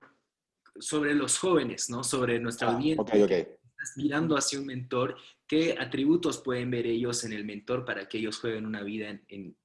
sobre 0.79 1.15
los 1.15 1.39
jóvenes, 1.39 1.89
¿no? 1.89 2.03
Sobre 2.03 2.39
nuestra 2.39 2.69
ah, 2.69 2.73
audiencia. 2.75 3.01
Ok, 3.01 3.23
ok 3.23 3.57
mirando 3.95 4.35
hacia 4.35 4.59
un 4.59 4.65
mentor, 4.65 5.15
¿qué 5.47 5.75
atributos 5.79 6.39
pueden 6.39 6.71
ver 6.71 6.85
ellos 6.85 7.23
en 7.23 7.33
el 7.33 7.45
mentor 7.45 7.85
para 7.85 8.07
que 8.07 8.17
ellos 8.17 8.39
jueguen 8.39 8.65
una 8.65 8.83
vida 8.83 9.19
en, 9.27 9.55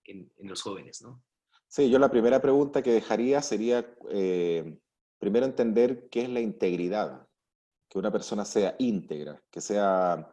los 0.41 0.63
jóvenes? 0.63 1.03
¿no? 1.03 1.23
Sí, 1.69 1.91
yo 1.91 1.99
la 1.99 2.11
primera 2.11 2.41
pregunta 2.41 2.83
que 2.83 2.93
dejaría 2.93 3.43
sería, 3.43 3.95
eh, 4.11 4.79
primero 5.19 5.47
entender 5.47 6.09
qué 6.11 6.23
es 6.23 6.29
la 6.29 6.41
integridad, 6.41 7.27
que 7.89 7.99
una 7.99 8.13
persona 8.13 8.45
sea 8.45 8.77
íntegra, 8.79 9.43
que 9.51 9.61
sea 9.61 10.31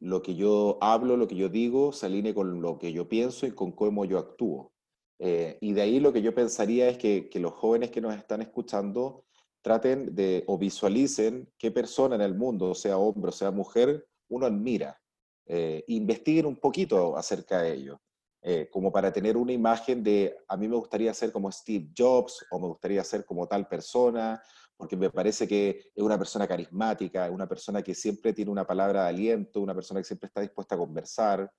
lo 0.00 0.22
que 0.22 0.36
yo 0.36 0.78
hablo, 0.80 1.16
lo 1.16 1.26
que 1.26 1.34
yo 1.34 1.48
digo, 1.48 1.92
se 1.92 2.06
alinee 2.06 2.34
con 2.34 2.62
lo 2.62 2.78
que 2.78 2.92
yo 2.92 3.08
pienso 3.08 3.46
y 3.46 3.50
con 3.50 3.72
cómo 3.72 4.04
yo 4.04 4.18
actúo. 4.18 4.72
Eh, 5.18 5.58
y 5.60 5.72
de 5.72 5.82
ahí 5.82 5.98
lo 5.98 6.12
que 6.12 6.22
yo 6.22 6.32
pensaría 6.34 6.88
es 6.88 6.98
que 6.98 7.28
los 7.34 7.52
jóvenes 7.52 7.90
que 7.90 8.00
nos 8.00 8.14
están 8.14 8.42
escuchando 8.42 9.24
traten 9.68 10.14
de 10.14 10.44
o 10.46 10.56
visualicen 10.56 11.46
qué 11.58 11.70
persona 11.70 12.14
en 12.14 12.22
el 12.22 12.34
mundo, 12.34 12.74
sea 12.74 12.96
hombre 12.96 13.28
o 13.28 13.32
sea 13.32 13.50
mujer, 13.50 14.08
uno 14.30 14.46
admira. 14.46 14.98
Eh, 15.44 15.84
investiguen 15.88 16.46
un 16.46 16.56
poquito 16.56 17.14
acerca 17.18 17.60
de 17.60 17.74
ello, 17.74 18.00
eh, 18.40 18.70
como 18.70 18.90
para 18.90 19.12
tener 19.12 19.36
una 19.36 19.52
imagen 19.52 20.02
de, 20.02 20.34
a 20.48 20.56
mí 20.56 20.68
me 20.68 20.76
gustaría 20.76 21.12
ser 21.12 21.30
como 21.32 21.52
Steve 21.52 21.90
Jobs 21.94 22.46
o 22.50 22.58
me 22.58 22.66
gustaría 22.68 23.04
ser 23.04 23.26
como 23.26 23.46
tal 23.46 23.68
persona, 23.68 24.42
porque 24.74 24.96
me 24.96 25.10
parece 25.10 25.46
que 25.46 25.90
es 25.94 26.02
una 26.02 26.16
persona 26.16 26.46
carismática, 26.46 27.30
una 27.30 27.46
persona 27.46 27.82
que 27.82 27.94
siempre 27.94 28.32
tiene 28.32 28.50
una 28.50 28.66
palabra 28.66 29.02
de 29.02 29.08
aliento, 29.10 29.60
una 29.60 29.74
persona 29.74 30.00
que 30.00 30.04
siempre 30.04 30.28
está 30.28 30.40
dispuesta 30.40 30.76
a 30.76 30.78
conversar. 30.78 31.50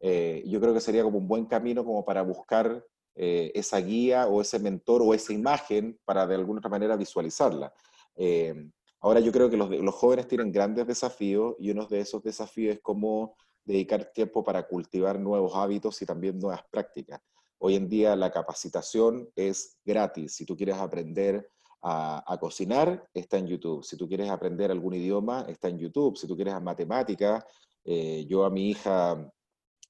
Eh, 0.00 0.42
yo 0.46 0.60
creo 0.60 0.74
que 0.74 0.80
sería 0.80 1.02
como 1.02 1.16
un 1.16 1.28
buen 1.28 1.46
camino 1.46 1.82
como 1.82 2.04
para 2.04 2.20
buscar 2.20 2.84
eh, 3.16 3.52
esa 3.54 3.78
guía 3.78 4.26
o 4.26 4.40
ese 4.40 4.58
mentor 4.58 5.00
o 5.02 5.14
esa 5.14 5.32
imagen 5.32 5.98
para 6.04 6.26
de 6.26 6.34
alguna 6.34 6.58
otra 6.58 6.70
manera 6.70 6.96
visualizarla. 6.96 7.72
Eh, 8.16 8.70
ahora 9.00 9.20
yo 9.20 9.30
creo 9.30 9.48
que 9.48 9.56
los, 9.56 9.94
jóvenes 9.94 10.26
tienen 10.26 10.50
grandes 10.50 10.86
desafíos 10.86 11.54
y 11.60 11.70
uno 11.70 11.86
de 11.86 12.00
esos 12.00 12.22
desafíos 12.24 12.74
es 12.74 12.82
cómo 12.82 13.36
dedicar 13.64 14.06
tiempo 14.12 14.42
para 14.42 14.66
cultivar 14.66 15.20
nuevos 15.20 15.54
hábitos 15.54 16.02
y 16.02 16.06
también 16.06 16.40
nuevas 16.40 16.64
prácticas. 16.70 17.20
Hoy 17.58 17.76
en 17.76 17.88
día 17.88 18.16
la 18.16 18.32
capacitación 18.32 19.30
es 19.36 19.78
gratis. 19.84 20.34
Si 20.34 20.44
tú 20.44 20.56
quieres 20.56 20.76
aprender 20.76 21.48
a, 21.82 22.36
cocinar, 22.40 23.08
está 23.12 23.38
en 23.38 23.46
YouTube. 23.46 23.84
Si 23.84 23.96
tú 23.96 24.08
quieres 24.08 24.30
aprender 24.30 24.70
algún 24.70 24.94
idioma, 24.94 25.44
está 25.48 25.68
en 25.68 25.78
YouTube. 25.78 26.16
Si 26.16 26.26
tú 26.26 26.34
quieres 26.34 26.60
matemáticas, 26.60 27.44
eh, 27.84 28.24
yo 28.26 28.44
a 28.44 28.50
mi 28.50 28.70
hija 28.70 29.30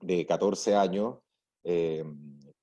de 0.01 0.27
14 0.27 0.75
años, 0.75 1.19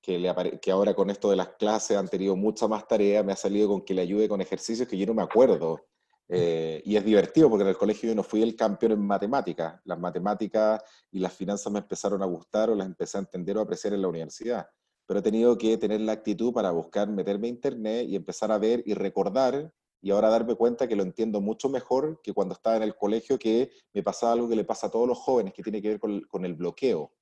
que, 0.02 0.70
ahora 0.72 0.94
con 0.94 1.10
esto 1.10 1.30
de 1.30 1.36
las 1.36 1.50
clases 1.50 1.96
han 1.96 2.08
tenido 2.08 2.34
mucha 2.34 2.66
más 2.66 2.86
tarea, 2.88 3.22
me 3.22 3.32
ha 3.32 3.36
salido 3.36 3.68
con 3.68 3.82
que 3.82 3.94
le 3.94 4.02
ayude 4.02 4.28
con 4.28 4.40
ejercicios 4.40 4.88
que 4.88 4.98
yo 4.98 5.06
no 5.06 5.14
me 5.14 5.22
acuerdo. 5.22 5.80
Eh, 6.28 6.82
y 6.84 6.96
es 6.96 7.04
divertido 7.04 7.48
porque 7.48 7.62
en 7.62 7.68
el 7.68 7.76
colegio 7.76 8.08
yo 8.08 8.14
no 8.14 8.22
fui 8.22 8.42
el 8.42 8.56
campeón 8.56 8.92
en 8.92 9.06
matemáticas. 9.06 9.80
Las 9.84 9.98
matemáticas 10.00 10.82
y 11.12 11.20
las 11.20 11.32
finanzas 11.32 11.72
me 11.72 11.78
empezaron 11.78 12.22
a 12.22 12.26
gustar 12.26 12.70
o 12.70 12.74
las 12.74 12.86
empecé 12.86 13.18
a 13.18 13.20
entender 13.20 13.56
o 13.56 13.60
a 13.60 13.62
apreciar 13.62 13.94
en 13.94 14.02
la 14.02 14.08
universidad. 14.08 14.66
Pero 15.06 15.20
he 15.20 15.22
tenido 15.22 15.56
que 15.56 15.76
tener 15.78 16.00
la 16.00 16.12
actitud 16.12 16.52
para 16.52 16.72
buscar 16.72 17.08
meterme 17.08 17.46
a 17.46 17.50
internet 17.50 18.06
y 18.08 18.16
empezar 18.16 18.50
a 18.50 18.58
ver 18.58 18.82
y 18.84 18.94
recordar 18.94 19.72
y 20.00 20.10
ahora 20.10 20.30
darme 20.30 20.56
cuenta 20.56 20.88
que 20.88 20.96
lo 20.96 21.04
entiendo 21.04 21.40
mucho 21.40 21.68
mejor 21.68 22.20
que 22.24 22.32
cuando 22.32 22.54
estaba 22.54 22.76
en 22.76 22.82
el 22.82 22.96
colegio, 22.96 23.38
que 23.38 23.70
me 23.92 24.02
pasaba 24.02 24.32
algo 24.32 24.48
que 24.48 24.56
le 24.56 24.64
pasa 24.64 24.88
a 24.88 24.90
todos 24.90 25.06
los 25.06 25.18
jóvenes, 25.18 25.52
que 25.52 25.62
tiene 25.62 25.80
que 25.80 25.90
ver 25.90 26.00
con 26.00 26.44
el 26.44 26.54
bloqueo 26.54 27.12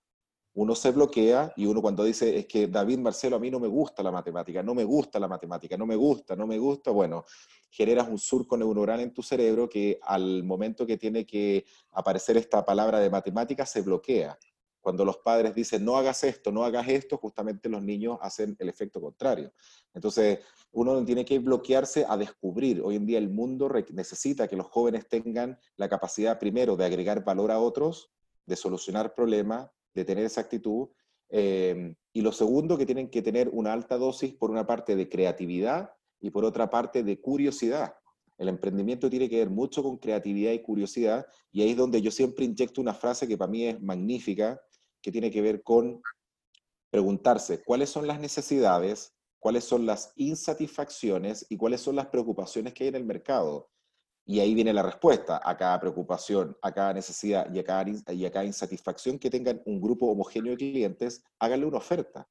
uno 0.54 0.75
se 0.75 0.90
bloquea 0.90 1.52
y 1.57 1.66
uno 1.66 1.80
cuando 1.80 2.04
dice, 2.04 2.37
es 2.37 2.47
que 2.47 2.66
David 2.66 2.99
Marcelo, 2.99 3.37
a 3.37 3.38
mí 3.38 3.50
no 3.50 3.61
me 3.61 3.69
gusta 3.69 4.02
la 4.02 4.11
matemática, 4.11 4.62
no 4.62 4.75
me 4.75 4.85
gusta 4.85 5.21
la 5.21 5.28
matemática, 5.28 5.76
no 5.76 5.87
me 5.87 5.97
gusta, 5.97 6.35
no 6.35 6.47
me 6.47 6.59
gusta, 6.59 6.90
bueno, 6.90 7.25
generas 7.71 8.09
un 8.09 8.19
surco 8.19 8.57
neuronal 8.57 9.00
en 9.00 9.14
tu 9.14 9.23
cerebro 9.23 9.69
que 9.69 9.99
al 10.02 10.42
momento 10.42 10.87
que 10.87 10.97
tiene 10.97 11.25
que 11.25 11.64
aparecer 11.92 12.37
esta 12.37 12.64
palabra 12.64 12.99
de 12.99 13.11
matemática 13.11 13.64
se 13.64 13.83
bloquea. 13.83 14.37
Cuando 14.80 15.04
los 15.04 15.19
padres 15.19 15.54
dicen, 15.54 15.85
no 15.85 15.97
hagas 15.97 16.25
esto, 16.25 16.50
no 16.50 16.64
hagas 16.64 16.88
esto, 16.88 17.19
justamente 17.19 17.69
los 17.69 17.83
niños 17.83 18.19
hacen 18.23 18.57
el 18.59 18.69
efecto 18.71 19.00
contrario. 19.00 19.52
Entonces, 19.92 20.40
uno 20.73 21.04
tiene 21.04 21.25
que 21.25 21.38
bloquearse 21.38 22.07
a 22.09 22.16
descubrir. 22.16 22.80
Hoy 22.83 22.97
en 22.97 23.04
día 23.04 23.19
el 23.19 23.28
mundo 23.28 23.71
necesita 23.92 24.49
que 24.49 24.57
los 24.57 24.66
jóvenes 24.66 25.07
tengan 25.07 25.59
la 25.76 25.88
capacidad 25.88 26.38
primero 26.38 26.76
de 26.76 26.87
agregar 26.87 27.23
valor 27.25 27.50
a 27.50 27.61
otros, 27.61 28.11
de 28.47 28.57
solucionar 28.57 29.14
problemas, 29.14 29.71
de 29.94 30.04
tener 30.04 30.25
esa 30.25 30.40
actitud. 30.40 30.88
Eh, 31.28 31.94
y 32.12 32.20
lo 32.23 32.32
segundo, 32.32 32.76
que 32.76 32.87
tienen 32.87 33.11
que 33.11 33.23
tener 33.23 33.49
una 33.50 33.73
alta 33.73 33.97
dosis, 33.97 34.35
por 34.35 34.50
una 34.50 34.66
parte, 34.66 34.97
de 34.97 35.09
creatividad 35.09 35.92
y 36.20 36.30
por 36.30 36.44
otra 36.44 36.70
parte, 36.70 37.02
de 37.02 37.20
curiosidad. 37.20 37.94
El 38.38 38.49
emprendimiento 38.49 39.11
tiene 39.11 39.28
que 39.28 39.38
ver 39.38 39.50
mucho 39.50 39.82
con 39.82 39.99
creatividad 39.99 40.52
y 40.52 40.62
curiosidad, 40.62 41.26
y 41.52 41.62
ahí 41.62 41.70
es 41.70 41.76
donde 41.76 42.00
yo 42.00 42.11
siempre 42.11 42.47
inyecto 42.47 42.80
una 42.80 42.94
frase 42.94 43.28
que 43.28 43.37
para 43.37 43.50
mí 43.50 43.66
es 43.66 43.80
magnífica, 43.82 44.61
que 45.02 45.12
tiene 45.12 45.30
que 45.30 45.42
ver 45.42 45.62
con 45.62 46.00
preguntarse 46.90 47.62
cuáles 47.62 47.90
son 47.90 48.06
las 48.06 48.18
necesidades, 48.18 49.14
cuáles 49.38 49.64
son 49.64 49.87
las 49.87 50.12
insatisfacciones 50.16 51.47
y 51.49 51.56
cuáles 51.56 51.80
son 51.80 51.97
las 51.97 52.06
preocupaciones 52.06 52.75
que 52.75 52.85
hay 52.85 52.88
en 52.88 52.97
el 52.97 53.04
mercado. 53.04 53.70
Y 54.25 54.41
ahí 54.41 54.55
viene 54.55 54.73
la 54.73 54.83
respuesta 54.83 55.41
a 55.43 55.57
cada 55.57 55.81
preocupación, 55.81 56.57
a 56.62 56.73
cada 56.73 56.93
necesidad 56.93 57.53
y 57.53 57.59
a 57.59 57.65
cada, 57.65 58.45
insatisfacción 58.45 59.19
que 59.19 59.31
tengan 59.31 59.61
un 59.67 59.81
grupo 59.81 60.07
homogéneo 60.07 60.53
de 60.53 60.59
clientes, 60.59 61.25
háganle 61.39 61.67
una 61.67 61.79
oferta. 61.79 62.29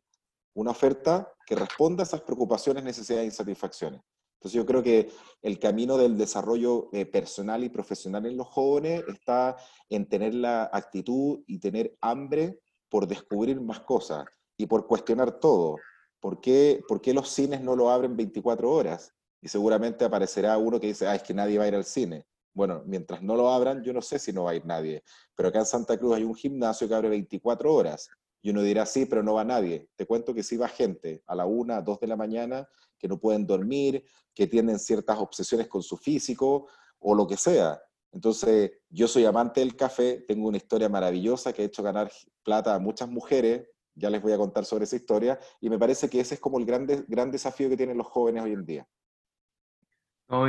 Una 0.53 0.71
oferta 0.71 1.31
que 1.45 1.55
responda 1.55 2.03
a 2.03 2.05
esas 2.05 2.21
preocupaciones, 2.21 2.83
necesidades 2.83 3.23
e 3.23 3.27
insatisfacciones. 3.27 4.01
Entonces 4.39 4.55
yo 4.55 4.65
creo 4.65 4.81
que 4.81 5.11
el 5.41 5.59
camino 5.59 5.97
del 5.97 6.17
desarrollo 6.17 6.89
eh, 6.93 7.05
personal 7.05 7.63
y 7.63 7.69
profesional 7.69 8.25
en 8.25 8.37
los 8.37 8.47
jóvenes 8.47 9.03
está 9.09 9.57
en 9.89 10.07
tener 10.07 10.33
la 10.33 10.69
actitud 10.71 11.43
y 11.45 11.59
tener 11.59 11.97
hambre 11.99 12.61
por 12.87 13.05
descubrir 13.05 13.59
más 13.59 13.81
cosas 13.81 14.25
y 14.57 14.65
por 14.65 14.87
cuestionar 14.87 15.39
todo. 15.39 15.77
¿Por 16.21 16.39
qué, 16.39 16.81
¿Por 16.87 17.01
qué 17.01 17.13
los 17.13 17.29
cines 17.29 17.61
no 17.61 17.75
lo 17.75 17.89
abren 17.89 18.15
24 18.15 18.71
horas? 18.71 19.13
Y 19.41 19.47
seguramente 19.47 20.05
aparecerá 20.05 20.57
uno 20.57 20.79
que 20.79 20.87
dice, 20.87 21.07
ah, 21.07 21.15
es 21.15 21.23
que 21.23 21.33
nadie 21.33 21.57
va 21.57 21.65
a 21.65 21.67
ir 21.67 21.75
al 21.75 21.85
cine. 21.85 22.25
Bueno, 22.53 22.83
mientras 22.85 23.21
no 23.21 23.35
lo 23.35 23.49
abran, 23.49 23.83
yo 23.83 23.93
no 23.93 24.01
sé 24.01 24.19
si 24.19 24.33
no 24.33 24.43
va 24.43 24.51
a 24.51 24.55
ir 24.55 24.65
nadie. 24.65 25.03
Pero 25.35 25.49
acá 25.49 25.59
en 25.59 25.65
Santa 25.65 25.97
Cruz 25.97 26.15
hay 26.15 26.23
un 26.23 26.35
gimnasio 26.35 26.87
que 26.87 26.95
abre 26.95 27.09
24 27.09 27.73
horas. 27.73 28.09
Y 28.41 28.49
uno 28.51 28.61
dirá, 28.61 28.85
sí, 28.85 29.05
pero 29.05 29.23
no 29.23 29.33
va 29.33 29.43
nadie. 29.43 29.89
Te 29.95 30.05
cuento 30.05 30.33
que 30.33 30.43
sí 30.43 30.57
va 30.57 30.67
gente 30.67 31.23
a 31.27 31.35
la 31.35 31.45
una, 31.45 31.81
dos 31.81 31.99
de 31.99 32.07
la 32.07 32.15
mañana, 32.15 32.67
que 32.97 33.07
no 33.07 33.19
pueden 33.19 33.45
dormir, 33.45 34.03
que 34.33 34.47
tienen 34.47 34.79
ciertas 34.79 35.17
obsesiones 35.19 35.67
con 35.67 35.83
su 35.83 35.97
físico 35.97 36.67
o 36.99 37.15
lo 37.15 37.27
que 37.27 37.37
sea. 37.37 37.81
Entonces, 38.11 38.71
yo 38.89 39.07
soy 39.07 39.25
amante 39.25 39.59
del 39.59 39.75
café, 39.75 40.23
tengo 40.27 40.47
una 40.47 40.57
historia 40.57 40.89
maravillosa 40.89 41.53
que 41.53 41.61
ha 41.61 41.65
hecho 41.65 41.83
ganar 41.83 42.11
plata 42.43 42.73
a 42.73 42.79
muchas 42.79 43.07
mujeres, 43.07 43.67
ya 43.93 44.09
les 44.09 44.21
voy 44.21 44.31
a 44.31 44.37
contar 44.37 44.65
sobre 44.65 44.85
esa 44.85 44.95
historia, 44.95 45.39
y 45.61 45.69
me 45.69 45.77
parece 45.77 46.09
que 46.09 46.19
ese 46.19 46.35
es 46.35 46.39
como 46.39 46.57
el 46.57 46.65
gran, 46.65 46.87
gran 47.07 47.31
desafío 47.31 47.69
que 47.69 47.77
tienen 47.77 47.97
los 47.97 48.07
jóvenes 48.07 48.43
hoy 48.43 48.53
en 48.53 48.65
día. 48.65 48.87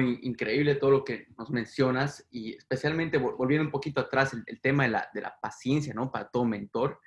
Increíble 0.00 0.74
todo 0.74 0.90
lo 0.90 1.04
que 1.04 1.26
nos 1.38 1.50
mencionas 1.50 2.26
y 2.30 2.54
especialmente 2.54 3.18
volviendo 3.18 3.64
un 3.64 3.70
poquito 3.70 4.00
atrás, 4.00 4.34
el, 4.46 4.60
tema 4.60 4.84
de 4.84 4.90
la, 4.90 5.08
de 5.14 5.22
la, 5.22 5.34
paciencia, 5.40 5.94
¿no? 5.94 6.10
Para 6.12 6.28
todo 6.28 6.44
mentor. 6.44 7.00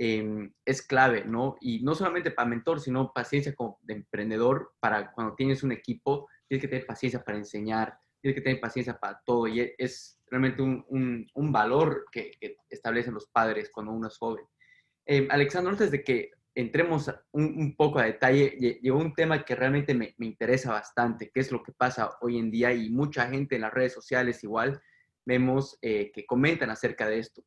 Em, 0.00 0.52
es 0.64 0.82
clave, 0.82 1.24
¿no? 1.24 1.56
Y 1.60 1.80
no 1.80 1.92
solamente 1.92 2.30
para 2.30 2.48
mentor, 2.48 2.78
sino 2.80 3.12
paciencia 3.12 3.52
como 3.56 3.80
de 3.82 3.94
emprendedor, 3.94 4.74
para 4.78 5.10
cuando 5.10 5.34
tienes 5.34 5.64
un 5.64 5.72
equipo, 5.72 6.28
tienes 6.46 6.62
que 6.62 6.68
tener 6.68 6.86
paciencia 6.86 7.24
para 7.24 7.36
enseñar, 7.36 7.98
tienes 8.20 8.36
que 8.36 8.42
tener 8.42 8.60
paciencia 8.60 8.96
para 8.96 9.20
todo, 9.26 9.48
y 9.48 9.74
es 9.76 10.20
realmente 10.30 10.62
un, 10.62 11.26
un, 11.34 11.52
valor 11.52 12.04
que, 12.12 12.30
establecen 12.70 13.12
los 13.12 13.26
padres 13.26 13.70
cuando 13.70 13.90
uno 13.90 14.06
es 14.06 14.16
joven. 14.16 14.44
Eh, 15.04 15.26
Alexandro, 15.30 15.72
antes 15.72 15.90
de 15.90 16.04
que 16.04 16.30
entremos 16.58 17.08
un, 17.30 17.76
poco 17.76 18.00
a 18.00 18.04
detalle, 18.06 18.80
llegó 18.82 18.98
un 18.98 19.14
tema 19.14 19.44
que 19.44 19.54
realmente 19.54 19.94
me, 19.94 20.16
me, 20.18 20.26
interesa 20.26 20.72
bastante, 20.72 21.30
que 21.30 21.38
es 21.38 21.52
lo 21.52 21.62
que 21.62 21.70
pasa 21.70 22.16
hoy 22.20 22.36
en 22.36 22.50
día 22.50 22.72
y 22.72 22.90
mucha 22.90 23.28
gente 23.28 23.54
en 23.54 23.60
las 23.60 23.72
redes 23.72 23.92
sociales 23.92 24.42
igual 24.42 24.82
vemos 25.24 25.78
eh, 25.82 26.10
que 26.12 26.26
comentan 26.26 26.70
acerca 26.70 27.08
de 27.08 27.20
esto. 27.20 27.44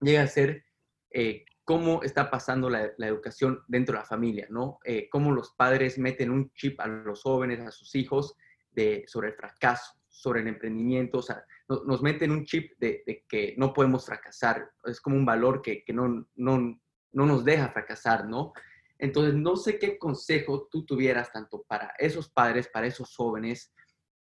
Llega 0.00 0.20
a 0.20 0.26
ser 0.26 0.66
eh, 1.10 1.46
cómo 1.64 2.02
está 2.02 2.30
pasando 2.30 2.68
la, 2.68 2.92
educación 2.98 3.62
dentro 3.68 3.94
de 3.94 4.00
la 4.00 4.06
familia, 4.06 4.46
¿no? 4.50 4.80
Eh, 4.84 5.08
cómo 5.08 5.32
los 5.32 5.52
padres 5.52 5.96
meten 5.96 6.30
un 6.30 6.52
chip 6.52 6.78
a 6.80 6.86
los 6.86 7.22
jóvenes, 7.22 7.60
a 7.60 7.70
sus 7.70 7.94
hijos, 7.94 8.36
de, 8.70 9.04
sobre 9.06 9.28
el 9.28 9.34
fracaso, 9.34 9.94
sobre 10.10 10.42
el 10.42 10.48
emprendimiento, 10.48 11.18
o 11.18 11.22
sea, 11.22 11.42
nos 11.68 12.02
meten 12.02 12.30
un 12.30 12.44
chip 12.44 12.72
de, 12.78 13.24
que 13.26 13.54
no 13.56 13.72
podemos 13.72 14.04
fracasar, 14.04 14.70
es 14.84 15.00
como 15.00 15.16
un 15.16 15.24
valor 15.24 15.62
que, 15.62 15.84
que 15.84 15.94
no, 15.94 16.28
no, 16.34 16.81
no, 17.12 17.26
nos 17.26 17.44
deja 17.44 17.68
fracasar, 17.68 18.26
¿no? 18.26 18.52
Entonces, 18.98 19.34
no 19.34 19.56
sé 19.56 19.78
qué 19.78 19.98
consejo 19.98 20.68
tú 20.70 20.84
tuvieras 20.84 21.32
tanto 21.32 21.62
para 21.62 21.92
esos 21.98 22.30
padres, 22.30 22.68
para 22.68 22.86
esos 22.86 23.14
jóvenes, 23.16 23.72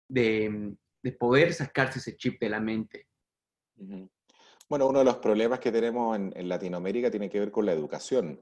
de, 0.08 0.76
de 1.04 1.12
poder 1.12 1.54
sacarse 1.54 2.00
ese 2.00 2.16
chip 2.16 2.40
de 2.40 2.50
la 2.50 2.60
mente. 2.60 3.08
Bueno, 4.70 4.88
uno 4.88 5.00
de 5.00 5.06
los 5.06 5.18
problemas 5.18 5.60
que 5.60 5.72
tenemos 5.72 6.16
en, 6.16 6.48
Latinoamérica 6.48 7.10
tiene 7.10 7.30
que 7.30 7.40
ver 7.40 7.52
con 7.52 7.66
la 7.66 7.74
educación. 7.74 8.40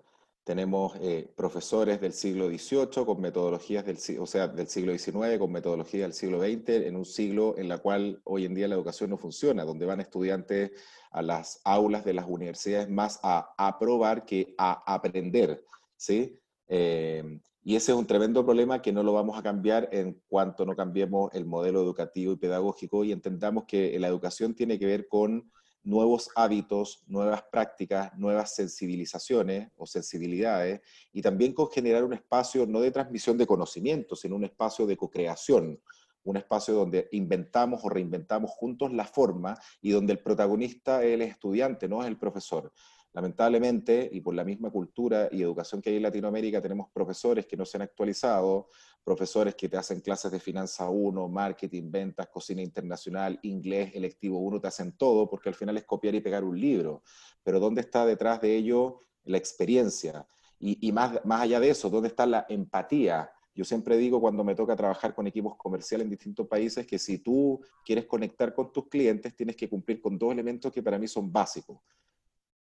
Tenemos 0.48 0.96
eh, 1.02 1.30
profesores 1.36 2.00
del 2.00 2.14
siglo 2.14 2.48
XVIII 2.48 3.04
con 3.06 3.20
metodologías 3.20 3.86
del, 3.86 3.98
o 4.18 4.26
sea, 4.26 4.48
del 4.48 4.70
siglo 4.70 4.98
XIX, 4.98 5.38
con 5.38 5.52
metodologías 5.52 6.04
del 6.04 6.14
siglo 6.14 6.40
XX, 6.40 6.88
en 6.88 6.96
un 6.96 7.04
siglo 7.04 7.56
en 7.58 7.68
la 7.68 7.80
cual 7.80 8.22
hoy 8.24 8.46
en 8.46 8.56
día 8.56 8.70
la 8.70 8.76
educación 8.76 9.10
no 9.10 9.18
funciona, 9.18 9.66
donde 9.66 9.86
van 9.86 10.00
estudiantes 10.00 10.72
a 11.12 11.22
las 11.22 11.60
aulas 11.66 12.06
de 12.06 12.14
las 12.14 12.28
universidades 12.30 12.90
más 12.90 13.20
a 13.24 13.56
aprobar 13.58 14.24
que 14.24 14.56
a 14.58 14.82
aprender, 14.94 15.66
¿sí? 15.98 16.40
Eh, 16.70 17.42
y 17.62 17.76
ese 17.76 17.92
es 17.92 17.98
un 17.98 18.08
tremendo 18.08 18.46
problema 18.46 18.82
que 18.82 18.94
no 18.94 19.04
lo 19.04 19.12
vamos 19.12 19.38
a 19.38 19.44
cambiar 19.44 19.90
en 19.92 20.22
cuanto 20.30 20.66
no 20.66 20.78
cambiemos 20.78 21.30
el 21.34 21.44
modelo 21.46 21.82
educativo 21.82 22.32
y 22.32 22.38
pedagógico 22.38 23.04
y 23.04 23.12
entendamos 23.12 23.66
que 23.66 24.00
la 24.00 24.08
educación 24.08 24.56
tiene 24.56 24.80
que 24.80 24.86
ver 24.86 25.10
con 25.10 25.52
nuevos 25.84 26.30
hábitos, 26.36 27.04
nuevas 27.08 27.44
prácticas, 27.44 28.18
nuevas 28.18 28.56
sensibilizaciones 28.56 29.70
o 29.78 29.86
sensibilidades, 29.86 30.82
y 31.14 31.22
también 31.22 31.54
con 31.54 31.70
generar 31.70 32.04
un 32.04 32.14
espacio 32.14 32.66
no 32.66 32.82
de 32.82 32.92
transmisión 32.92 33.38
de 33.38 33.48
conocimiento, 33.48 34.16
sino 34.16 34.36
un 34.36 34.46
espacio 34.46 34.86
de 34.86 34.98
co-creación, 34.98 35.80
un 36.24 36.38
espacio 36.38 36.74
donde 36.74 37.08
inventamos 37.12 37.82
o 37.84 37.90
reinventamos 37.90 38.52
juntos 38.52 38.92
la 38.92 39.06
forma 39.06 39.58
y 39.82 39.92
donde 39.92 40.14
el 40.14 40.20
protagonista 40.20 41.04
es 41.04 41.14
el 41.14 41.22
estudiante, 41.22 41.88
no 41.88 42.02
es 42.02 42.08
el 42.08 42.18
profesor. 42.18 42.74
Lamentablemente, 43.18 44.08
y 44.14 44.22
por 44.22 44.36
la 44.36 44.44
misma 44.44 44.70
cultura 44.70 45.28
y 45.32 45.42
educación 45.42 45.82
que 45.82 45.90
hay 45.90 45.96
en 45.96 46.04
Latinoamérica, 46.04 46.62
tenemos 46.62 46.92
profesores 46.94 47.48
que 47.48 47.58
no 47.58 47.66
se 47.66 47.78
han 47.78 47.82
actualizado, 47.82 48.68
profesores 49.04 49.56
que 49.56 49.68
te 49.68 49.76
hacen 49.76 50.02
clases 50.02 50.32
de 50.32 50.40
finanza 50.40 50.88
1, 50.88 51.28
marketing, 51.28 51.90
ventas, 51.90 52.28
cocina 52.28 52.62
internacional, 52.62 53.40
inglés, 53.42 53.90
electivo 53.96 54.38
1, 54.38 54.62
te 54.62 54.68
hacen 54.68 54.92
todo, 54.92 55.28
porque 55.28 55.50
al 55.50 55.56
final 55.56 55.76
es 55.78 55.86
copiar 55.86 56.14
y 56.14 56.22
pegar 56.22 56.44
un 56.44 56.62
libro. 56.62 57.02
Pero 57.42 57.60
¿dónde 57.60 57.82
está 57.82 58.06
detrás 58.06 58.40
de 58.40 58.56
ello 58.56 59.02
la 59.24 59.40
experiencia? 59.40 60.28
Y, 60.60 60.92
más, 60.92 61.20
más 61.26 61.42
allá 61.42 61.60
de 61.60 61.72
eso, 61.72 61.90
¿dónde 61.90 62.10
está 62.10 62.28
la 62.28 62.46
empatía? 62.48 63.32
Yo 63.56 63.66
siempre 63.66 63.98
digo 63.98 64.22
cuando 64.22 64.44
me 64.44 64.54
toca 64.54 64.76
trabajar 64.76 65.16
con 65.16 65.26
equipos 65.26 65.56
comerciales 65.58 66.06
en 66.06 66.12
distintos 66.12 66.48
países 66.48 66.86
que 66.86 67.00
si 67.00 67.18
tú 67.18 67.60
quieres 67.84 68.06
conectar 68.06 68.54
con 68.54 68.72
tus 68.72 68.88
clientes, 68.88 69.36
tienes 69.36 69.56
que 69.56 69.68
cumplir 69.68 70.00
con 70.00 70.20
dos 70.20 70.32
elementos 70.32 70.72
que 70.72 70.84
para 70.84 71.00
mí 71.00 71.08
son 71.08 71.34
básicos. 71.34 71.80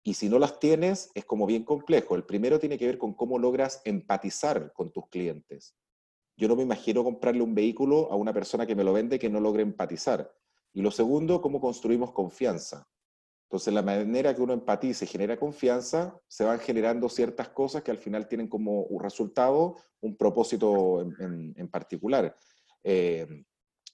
Y 0.08 0.14
si 0.14 0.30
no 0.30 0.38
las 0.38 0.60
tienes, 0.60 1.10
es 1.16 1.26
como 1.26 1.48
bien 1.48 1.64
complejo. 1.64 2.14
El 2.14 2.26
primero 2.26 2.60
tiene 2.60 2.78
que 2.78 2.86
ver 2.86 3.00
con 3.00 3.16
cómo 3.16 3.40
logras 3.40 3.82
empatizar 3.86 4.72
con 4.72 4.92
tus 4.92 5.08
clientes. 5.10 5.76
Yo 6.38 6.48
no 6.48 6.56
me 6.56 6.62
imagino 6.62 7.04
comprarle 7.04 7.42
un 7.42 7.56
vehículo 7.56 8.12
a 8.12 8.16
una 8.16 8.32
persona 8.32 8.68
que 8.68 8.76
me 8.76 8.84
lo 8.84 8.94
vende 8.94 9.18
que 9.18 9.32
no 9.32 9.40
logre 9.40 9.64
empatizar. 9.64 10.32
Y 10.74 10.84
lo 10.84 10.92
segundo, 10.92 11.42
cómo 11.42 11.60
construimos 11.60 12.12
confianza. 12.12 12.88
Entonces, 13.50 13.74
la 13.74 13.82
manera 13.82 14.36
que 14.36 14.44
uno 14.44 14.54
empatice 14.54 15.06
y 15.06 15.08
genera 15.08 15.40
confianza, 15.40 16.16
se 16.28 16.44
van 16.44 16.60
generando 16.60 17.10
ciertas 17.10 17.50
cosas 17.50 17.82
que 17.82 17.90
al 17.90 17.98
final 17.98 18.28
tienen 18.28 18.48
como 18.48 18.84
un 18.84 19.02
resultado 19.02 19.76
un 20.02 20.16
propósito 20.16 21.02
en, 21.02 21.68
particular. 21.70 22.36
Eh, 22.84 23.26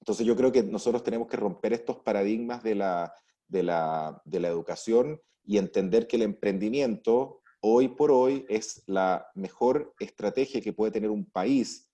entonces, 0.02 0.26
yo 0.26 0.36
creo 0.36 0.52
que 0.52 0.64
nosotros 0.64 1.04
tenemos 1.04 1.30
que 1.30 1.38
romper 1.38 1.72
estos 1.72 2.00
paradigmas 2.00 2.64
de 2.64 2.76
la, 2.76 3.14
de 3.48 3.64
la, 3.64 4.22
de 4.26 4.40
la 4.42 4.50
educación 4.50 5.22
y 5.44 5.58
entender 5.58 6.08
que 6.08 6.18
el 6.18 6.24
emprendimiento 6.24 7.42
hoy 7.62 7.90
por 7.90 8.12
hoy 8.12 8.46
es 8.50 8.84
la 8.88 9.28
mejor 9.36 9.94
estrategia 10.00 10.62
que 10.62 10.74
puede 10.74 10.92
tener 10.92 11.10
un 11.10 11.26
país 11.26 11.90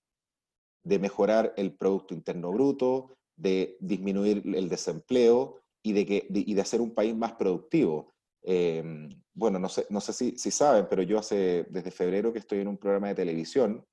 de 0.84 0.98
mejorar 0.98 1.52
el 1.56 1.76
Producto 1.76 2.14
Interno 2.14 2.50
Bruto, 2.50 3.16
de 3.36 3.76
disminuir 3.80 4.42
el 4.54 4.68
desempleo 4.68 5.60
y 5.82 5.92
de, 5.92 6.06
que, 6.06 6.26
de, 6.28 6.60
hacer 6.60 6.80
un 6.80 6.94
país 6.94 7.14
más 7.14 7.32
productivo. 7.34 8.14
Em, 8.42 9.08
bueno, 9.34 9.58
no 9.58 9.68
sé, 9.68 9.86
no 9.90 10.00
sé 10.00 10.12
si, 10.12 10.38
si, 10.38 10.50
saben, 10.50 10.86
pero 10.88 11.02
yo 11.02 11.18
hace 11.18 11.66
desde 11.68 11.90
febrero 11.90 12.32
que 12.32 12.38
estoy 12.38 12.60
en 12.60 12.68
un 12.68 12.78
programa 12.78 13.08
de 13.08 13.14
televisión 13.14 13.84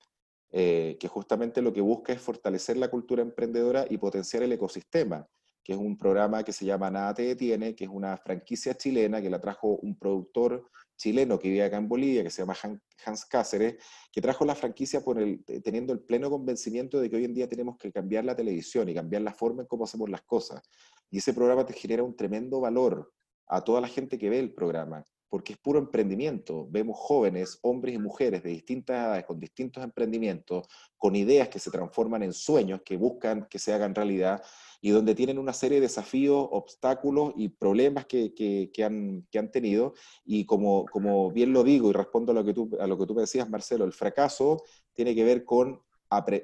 eh, 0.51 0.95
que 0.99 1.09
justamente 1.09 1.61
lo 1.61 1.73
que 1.73 1.81
busca 1.81 2.13
es 2.13 2.21
fortalecer 2.21 2.77
la 2.77 2.89
cultura 2.89 3.21
emprendedora 3.21 3.85
y 3.89 3.97
potenciar 3.97 4.41
el 4.43 4.53
ecosistema, 4.53 5.27
que 5.65 5.73
es 5.73 5.79
un 5.79 5.97
programa 5.97 6.43
que 6.43 6.53
se 6.53 6.63
llama 6.63 6.91
Nada 6.91 7.15
Te 7.15 7.23
Detiene, 7.23 7.75
que 7.75 7.85
es 7.85 7.89
una 7.91 8.15
franquicia 8.17 8.77
chilena 8.77 9.19
que 9.19 9.31
la 9.31 9.41
trajo 9.41 9.79
un 9.81 9.97
productor 9.97 10.69
chileno 10.95 11.39
que 11.39 11.49
vive 11.49 11.63
acá 11.63 11.77
en 11.77 11.89
Bolivia, 11.89 12.21
que 12.21 12.29
se 12.29 12.43
llama 12.43 12.55
Hans 13.03 13.25
Cáceres, 13.25 13.83
que 14.11 14.21
trajo 14.21 14.45
la 14.45 14.53
franquicia 14.53 15.01
el, 15.17 15.43
teniendo 15.63 15.91
el 15.91 16.01
pleno 16.01 16.29
convencimiento 16.29 17.01
de 17.01 17.09
que 17.09 17.15
hoy 17.15 17.25
en 17.25 17.33
día 17.33 17.49
tenemos 17.49 17.77
que 17.79 17.91
cambiar 17.91 18.25
la 18.25 18.35
televisión 18.35 18.87
y 18.89 18.93
cambiar 18.93 19.23
la 19.23 19.33
forma 19.33 19.63
en 19.63 19.67
cómo 19.67 19.85
hacemos 19.85 20.07
las 20.07 20.21
cosas. 20.21 20.61
Y 21.09 21.17
ese 21.17 21.33
programa 21.33 21.65
te 21.65 21.73
genera 21.73 22.03
un 22.03 22.15
tremendo 22.15 22.61
valor 22.61 23.11
a 23.47 23.63
toda 23.63 23.81
la 23.81 23.87
gente 23.87 24.19
que 24.19 24.29
ve 24.29 24.37
el 24.37 24.53
programa. 24.53 25.03
Porque 25.29 25.53
es 25.53 25.59
puro 25.59 25.79
emprendimiento. 25.79 26.67
Vemos 26.69 26.97
jóvenes, 26.99 27.59
hombres 27.61 27.95
y 27.95 27.97
mujeres 27.97 28.43
de 28.43 28.51
distintas 28.51 28.95
edades, 28.95 29.25
con 29.25 29.39
distintos 29.39 29.83
emprendimientos, 29.83 30.67
con 30.97 31.15
ideas 31.15 31.49
que 31.49 31.59
se 31.59 31.71
transforman 31.71 32.23
en 32.23 32.33
sueños, 32.33 32.81
que 32.85 32.97
buscan 32.97 33.47
que 33.49 33.59
se 33.59 33.73
hagan 33.73 33.95
realidad 33.95 34.41
y 34.81 34.91
donde 34.91 35.15
tienen 35.15 35.39
una 35.39 35.53
serie 35.53 35.77
de 35.77 35.87
desafíos, 35.87 36.47
obstáculos 36.51 37.33
y 37.35 37.49
problemas 37.49 38.05
que, 38.05 38.33
que, 38.33 38.83
han, 38.83 39.27
que 39.31 39.39
han, 39.39 39.51
tenido. 39.51 39.93
Y 40.23 40.45
como, 40.45 40.85
como, 40.85 41.31
bien 41.31 41.53
lo 41.53 41.63
digo 41.63 41.89
y 41.89 41.93
respondo 41.93 42.31
a 42.31 42.35
lo, 42.35 42.45
que 42.45 42.53
tú, 42.53 42.69
a 42.79 42.87
lo 42.87 42.97
que 42.97 43.05
tú 43.05 43.15
me 43.15 43.21
decías, 43.21 43.49
Marcelo, 43.49 43.85
el 43.85 43.93
fracaso 43.93 44.63
tiene 44.93 45.15
que 45.15 45.23
ver 45.23 45.43
con, 45.43 45.81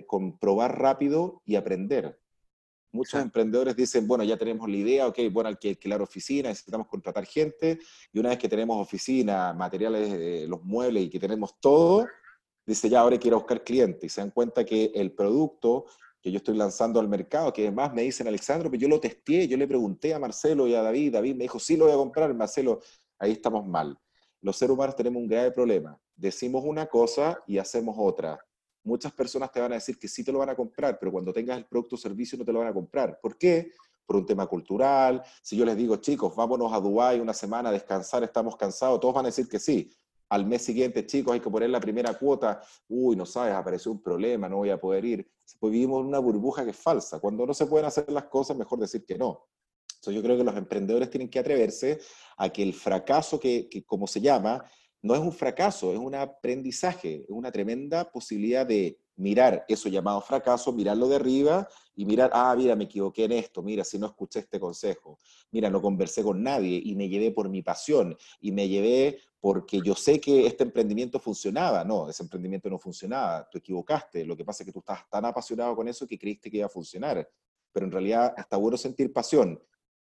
con 0.08 0.40
probar 0.40 0.80
rápido 0.80 1.42
y 1.46 1.56
aprender. 1.56 2.20
Muchos 2.94 3.22
emprendedores 3.22 3.76
dicen, 3.76 4.06
bueno, 4.06 4.24
ya 4.24 4.36
tenemos 4.36 4.70
la 4.70 4.76
idea, 4.76 5.08
ok, 5.08 5.20
bueno, 5.32 5.50
hay 5.50 5.56
que 5.56 5.70
alquilar 5.70 6.02
oficina, 6.02 6.50
necesitamos 6.50 6.88
contratar 6.88 7.26
gente, 7.26 7.80
y 8.12 8.20
una 8.20 8.30
vez 8.30 8.38
que 8.38 8.50
tenemos 8.50 8.82
oficina, 8.82 9.54
materiales, 9.54 10.48
los 10.50 10.62
muebles 10.64 11.04
y 11.04 11.10
que 11.10 11.20
tenemos 11.20 11.58
todo, 11.62 12.06
dice, 12.66 12.90
ya 12.90 13.00
ahora 13.00 13.18
quiero 13.18 13.38
buscar 13.38 13.64
clientes, 13.64 14.04
y 14.04 14.10
se 14.10 14.20
dan 14.20 14.32
cuenta 14.32 14.66
que 14.66 14.92
el 14.94 15.14
producto 15.14 15.86
que 16.22 16.32
yo 16.32 16.38
estoy 16.38 16.56
lanzando 16.56 17.00
al 17.00 17.08
mercado, 17.08 17.52
que 17.54 17.64
además 17.64 17.94
me 17.94 18.02
dicen, 18.04 18.28
Alexandro, 18.28 18.70
pero 18.70 18.82
yo 18.82 18.88
lo 18.90 19.00
testé, 19.00 19.48
yo 19.48 19.58
le 19.58 19.68
pregunté 19.68 20.14
a 20.14 20.20
Marcelo 20.20 20.68
y 20.68 20.76
a 20.76 20.82
David, 20.82 21.14
David 21.14 21.36
me 21.36 21.46
dijo, 21.46 21.60
sí 21.60 21.78
lo 21.78 21.86
voy 21.86 21.94
a 21.94 21.98
comprar, 21.98 22.34
Marcelo, 22.34 22.82
ahí 23.18 23.32
estamos 23.32 23.66
mal. 23.66 23.98
Los 24.42 24.58
seres 24.58 24.74
humanos 24.74 24.96
tenemos 24.96 25.22
un 25.22 25.28
grave 25.28 25.52
problema, 25.52 25.98
decimos 26.16 26.64
una 26.66 26.88
cosa 26.88 27.42
y 27.48 27.58
hacemos 27.58 27.96
otra 27.98 28.38
muchas 28.84 29.12
personas 29.14 29.52
te 29.52 29.60
van 29.60 29.72
a 29.72 29.76
decir 29.76 29.98
que 29.98 30.08
sí 30.08 30.24
te 30.24 30.32
lo 30.32 30.40
van 30.40 30.50
a 30.50 30.56
comprar, 30.56 30.98
pero 31.00 31.12
cuando 31.12 31.32
tengas 31.32 31.58
el 31.58 31.66
producto 31.66 31.96
o 31.96 31.98
servicio 31.98 32.38
no 32.38 32.46
te 32.46 32.52
lo 32.52 32.60
van 32.60 32.70
a 32.70 32.74
comprar. 32.74 33.20
¿Por 33.22 33.38
qué? 33.38 33.72
Por 34.06 34.18
un 34.18 34.26
tema 34.26 34.48
cultural. 34.48 35.22
Si 35.42 35.56
yo 35.56 35.66
les 35.66 35.78
digo, 35.78 35.98
chicos, 35.98 36.36
vámonos 36.36 36.74
a 36.74 36.80
Dubái 36.80 37.20
una 37.20 37.34
semana 37.34 37.70
a 37.70 37.72
descansar, 37.72 38.24
estamos 38.24 38.56
cansados, 38.56 39.00
todos 39.00 39.14
van 39.14 39.26
a 39.26 39.30
decir 39.30 39.48
que 39.48 39.60
sí. 39.60 39.92
Al 40.30 40.46
mes 40.46 40.62
siguiente, 40.62 41.06
chicos, 41.06 41.34
hay 41.34 41.42
que 41.42 41.50
poner 41.50 41.70
la 41.70 41.82
primera 41.82 42.14
cuota. 42.14 42.62
Uy, 42.88 43.16
no 43.16 43.26
sabes, 43.26 43.54
apareció 43.54 43.92
un 43.92 44.02
problema, 44.02 44.48
no 44.48 44.58
voy 44.58 44.70
a 44.70 44.80
poder 44.80 45.04
ir. 45.04 45.30
Pues 45.60 45.74
vivimos 45.74 46.00
en 46.02 46.08
una 46.08 46.20
burbuja 46.20 46.64
que 46.64 46.72
es 46.72 46.78
falsa. 46.78 47.20
Cuando 47.20 47.46
no 47.46 47.54
se 47.54 47.66
pueden 47.66 47.86
hacer 47.86 48.10
las 48.12 48.26
cosas, 48.26 48.56
mejor 48.56 48.80
decir 48.80 49.06
que 49.06 49.18
no. 49.18 49.48
Entonces 49.96 50.16
yo 50.16 50.24
creo 50.24 50.38
que 50.38 50.44
los 50.44 50.56
emprendedores 50.56 51.10
tienen 51.10 51.30
que 51.30 51.38
atreverse 51.38 52.00
a 52.38 52.50
que 52.50 52.64
el 52.64 52.74
fracaso, 52.74 53.40
que, 53.40 53.68
que 53.70 53.84
como 53.84 54.08
se 54.08 54.22
llama, 54.22 54.64
no 55.02 55.16
es 55.16 55.20
un 55.20 55.32
fracaso, 55.32 55.92
es 55.92 56.00
un 56.00 56.16
aprendizaje, 56.16 57.24
es 57.24 57.30
una 57.30 57.52
tremenda 57.52 58.12
posibilidad 58.12 58.66
de 58.66 59.00
mirar 59.16 59.66
eso 59.68 59.90
llamado 59.90 60.22
fracaso, 60.22 60.72
mirarlo 60.72 61.08
de 61.08 61.16
arriba 61.16 61.68
y 61.96 62.06
mirar, 62.06 62.32
ah, 62.34 62.54
mira, 62.58 62.76
me 62.76 62.86
equivoqué 62.86 63.26
en 63.26 63.34
esto, 63.34 63.62
mira, 63.62 63.84
si 63.84 64.00
no 64.00 64.08
escuché 64.08 64.40
este 64.40 64.60
consejo, 64.60 65.20
mira, 65.52 65.70
no 65.70 65.82
conversé 65.82 66.24
con 66.24 66.42
nadie 66.42 66.82
y 66.84 66.96
me 66.96 67.10
llevé 67.10 67.32
por 67.32 67.50
mi 67.50 67.62
pasión 67.62 68.18
y 68.40 68.52
me 68.52 68.68
llevé 68.68 69.20
porque 69.40 69.82
yo 69.84 69.96
sé 69.96 70.20
que 70.20 70.46
este 70.46 70.64
emprendimiento 70.64 71.20
funcionaba. 71.20 71.84
No, 71.84 72.08
ese 72.10 72.24
emprendimiento 72.24 72.70
no 72.70 72.78
funcionaba, 72.78 73.48
tú 73.50 73.58
equivocaste, 73.58 74.24
lo 74.26 74.38
que 74.38 74.46
pasa 74.46 74.64
es 74.64 74.68
que 74.68 74.74
tú 74.74 74.80
estás 74.80 75.10
tan 75.10 75.26
apasionado 75.26 75.76
con 75.76 75.88
eso 75.88 76.08
que 76.08 76.18
creíste 76.18 76.50
que 76.50 76.58
iba 76.58 76.68
a 76.68 76.70
funcionar, 76.70 77.28
pero 77.72 77.86
en 77.86 77.92
realidad 77.92 78.34
está 78.38 78.58
bueno 78.58 78.78
sentir 78.78 79.12
pasión 79.12 79.60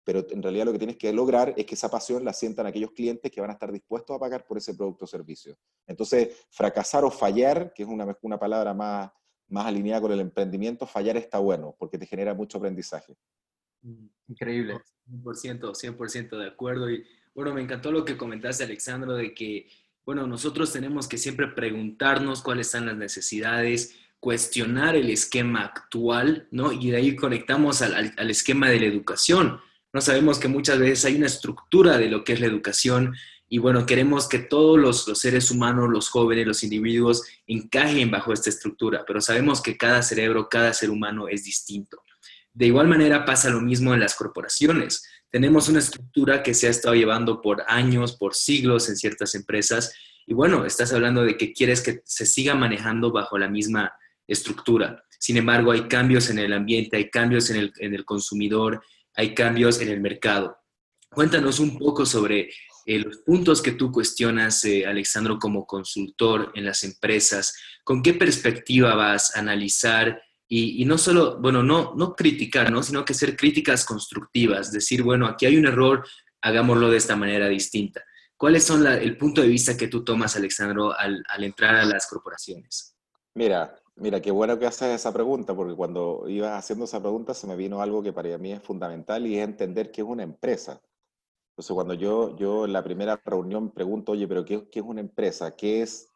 pero 0.04 0.26
en 0.30 0.42
realidad 0.42 0.66
lo 0.66 0.72
que 0.72 0.78
tienes 0.78 0.96
que 0.98 1.12
lograr 1.12 1.54
es 1.56 1.64
que 1.64 1.74
esa 1.74 1.90
pasión 1.90 2.24
la 2.24 2.32
sientan 2.32 2.66
aquellos 2.66 2.92
clientes 2.92 3.32
que 3.32 3.40
van 3.40 3.50
a 3.50 3.54
estar 3.54 3.72
dispuestos 3.72 4.14
a 4.14 4.20
pagar 4.20 4.46
por 4.46 4.58
ese 4.58 4.74
producto 4.74 5.06
o 5.06 5.08
servicio. 5.08 5.56
Entonces, 5.86 6.46
fracasar 6.50 7.04
o 7.04 7.10
fallar, 7.10 7.72
que 7.74 7.82
es 7.82 7.88
una, 7.88 8.16
una 8.20 8.38
palabra 8.38 8.74
más, 8.74 9.10
más 9.48 9.66
alineada 9.66 10.02
con 10.02 10.12
el 10.12 10.20
emprendimiento, 10.20 10.86
fallar 10.86 11.16
está 11.16 11.38
bueno, 11.38 11.74
porque 11.78 11.96
te 11.98 12.06
genera 12.06 12.34
mucho 12.34 12.58
aprendizaje. 12.58 13.16
Mm, 13.82 14.06
increíble. 14.28 14.78
100%, 15.08 15.74
100% 15.74 16.38
de 16.38 16.48
acuerdo. 16.48 16.90
Y 16.90 17.02
bueno, 17.34 17.54
me 17.54 17.62
encantó 17.62 17.90
lo 17.90 18.04
que 18.04 18.18
comentaste, 18.18 18.64
Alexandro, 18.64 19.14
de 19.14 19.32
que, 19.34 19.68
bueno, 20.04 20.26
nosotros 20.26 20.70
tenemos 20.70 21.08
que 21.08 21.16
siempre 21.16 21.48
preguntarnos 21.48 22.42
cuáles 22.42 22.70
son 22.70 22.84
las 22.86 22.96
necesidades, 22.96 23.96
cuestionar 24.20 24.96
el 24.96 25.08
esquema 25.08 25.64
actual, 25.64 26.46
¿no? 26.50 26.72
Y 26.72 26.90
de 26.90 26.98
ahí 26.98 27.16
conectamos 27.16 27.80
al, 27.80 27.94
al, 27.94 28.14
al 28.16 28.30
esquema 28.30 28.68
de 28.68 28.80
la 28.80 28.86
educación 28.86 29.60
no 29.94 30.00
sabemos 30.00 30.40
que 30.40 30.48
muchas 30.48 30.78
veces 30.80 31.04
hay 31.04 31.14
una 31.14 31.26
estructura 31.26 31.96
de 31.96 32.08
lo 32.08 32.24
que 32.24 32.32
es 32.32 32.40
la 32.40 32.46
educación 32.46 33.14
y 33.48 33.58
bueno, 33.58 33.86
queremos 33.86 34.28
que 34.28 34.40
todos 34.40 34.76
los, 34.76 35.04
seres 35.18 35.52
humanos, 35.52 35.88
los 35.88 36.08
jóvenes, 36.08 36.48
los 36.48 36.64
individuos 36.64 37.22
encajen 37.46 38.10
bajo 38.10 38.32
esta 38.32 38.50
estructura, 38.50 39.04
pero 39.06 39.20
sabemos 39.20 39.62
que 39.62 39.76
cada 39.76 40.02
cerebro, 40.02 40.48
cada 40.48 40.72
ser 40.74 40.90
humano 40.90 41.28
es 41.28 41.44
distinto. 41.44 42.02
De 42.52 42.66
igual 42.66 42.88
manera 42.88 43.24
pasa 43.24 43.50
lo 43.50 43.60
mismo 43.60 43.94
en 43.94 44.00
las 44.00 44.16
corporaciones. 44.16 45.08
Tenemos 45.30 45.68
una 45.68 45.78
estructura 45.78 46.42
que 46.42 46.54
se 46.54 46.66
ha 46.66 46.70
estado 46.70 46.96
llevando 46.96 47.40
por 47.40 47.62
años, 47.68 48.16
por 48.16 48.34
siglos 48.34 48.88
en 48.88 48.96
ciertas 48.96 49.36
empresas 49.36 49.94
y 50.26 50.34
bueno, 50.34 50.64
estás 50.64 50.92
hablando 50.92 51.22
de 51.22 51.36
que 51.36 51.52
quieres 51.52 51.80
que 51.82 52.00
se 52.04 52.26
siga 52.26 52.56
manejando 52.56 53.12
bajo 53.12 53.38
la 53.38 53.48
misma 53.48 53.92
estructura. 54.26 55.04
Sin 55.20 55.36
embargo, 55.36 55.70
hay 55.70 55.82
cambios 55.82 56.30
en 56.30 56.40
el 56.40 56.52
ambiente, 56.52 56.96
hay 56.96 57.10
cambios 57.10 57.50
en 57.50 57.56
el, 57.56 57.72
en 57.78 57.94
el 57.94 58.04
consumidor, 58.04 58.82
hay 59.14 59.34
cambios 59.34 59.80
en 59.80 59.88
el 59.88 60.00
mercado. 60.00 60.58
Cuéntanos 61.10 61.60
un 61.60 61.78
poco 61.78 62.04
sobre 62.04 62.50
eh, 62.86 62.98
los 62.98 63.18
puntos 63.18 63.62
que 63.62 63.72
tú 63.72 63.90
cuestionas, 63.90 64.64
eh, 64.64 64.86
Alexandro, 64.86 65.38
como 65.38 65.66
consultor 65.66 66.52
en 66.54 66.64
las 66.66 66.84
empresas. 66.84 67.56
¿Con 67.84 68.02
qué 68.02 68.14
perspectiva 68.14 68.94
vas 68.94 69.36
a 69.36 69.40
analizar 69.40 70.20
y, 70.46 70.84
no 70.84 70.98
solo, 70.98 71.40
bueno, 71.40 71.62
no, 71.62 71.94
no 71.96 72.14
criticar, 72.14 72.70
¿no? 72.70 72.82
sino 72.82 73.04
que 73.04 73.14
ser 73.14 73.36
críticas 73.36 73.84
constructivas, 73.84 74.70
decir, 74.70 75.02
bueno, 75.02 75.26
aquí 75.26 75.46
hay 75.46 75.56
un 75.56 75.66
error, 75.66 76.06
hagámoslo 76.42 76.90
de 76.90 76.98
esta 76.98 77.16
manera 77.16 77.48
distinta. 77.48 78.04
¿Cuáles 78.36 78.62
son 78.62 78.86
el 78.86 79.16
punto 79.16 79.40
de 79.40 79.48
vista 79.48 79.76
que 79.76 79.88
tú 79.88 80.04
tomas, 80.04 80.36
Alexandro, 80.36 80.96
al, 80.96 81.24
al 81.28 81.44
entrar 81.44 81.74
a 81.74 81.84
las 81.84 82.06
corporaciones? 82.06 82.94
Mira, 83.34 83.74
Mira, 83.96 84.20
qué 84.20 84.32
bueno 84.32 84.58
que 84.58 84.66
haces 84.66 84.88
esa 84.88 85.12
pregunta, 85.12 85.54
porque 85.54 85.76
cuando 85.76 86.24
ibas 86.28 86.58
haciendo 86.58 86.84
esa 86.84 87.00
pregunta 87.00 87.32
se 87.32 87.46
me 87.46 87.54
vino 87.54 87.80
algo 87.80 88.02
que 88.02 88.12
para 88.12 88.36
mí 88.38 88.52
es 88.52 88.60
fundamental 88.62 89.26
y 89.26 89.38
es 89.38 89.44
entender 89.44 89.92
qué 89.92 90.00
es 90.00 90.06
una 90.06 90.24
empresa. 90.24 90.82
Entonces, 91.52 91.72
cuando 91.72 91.94
yo, 91.94 92.36
yo 92.36 92.64
en 92.64 92.72
la 92.72 92.82
primera 92.82 93.20
reunión 93.24 93.70
pregunto, 93.70 94.12
oye, 94.12 94.26
pero 94.26 94.44
¿qué, 94.44 94.68
qué 94.68 94.80
es 94.80 94.84
una 94.84 95.00
empresa? 95.00 95.54
¿Qué 95.54 95.82
es, 95.82 96.08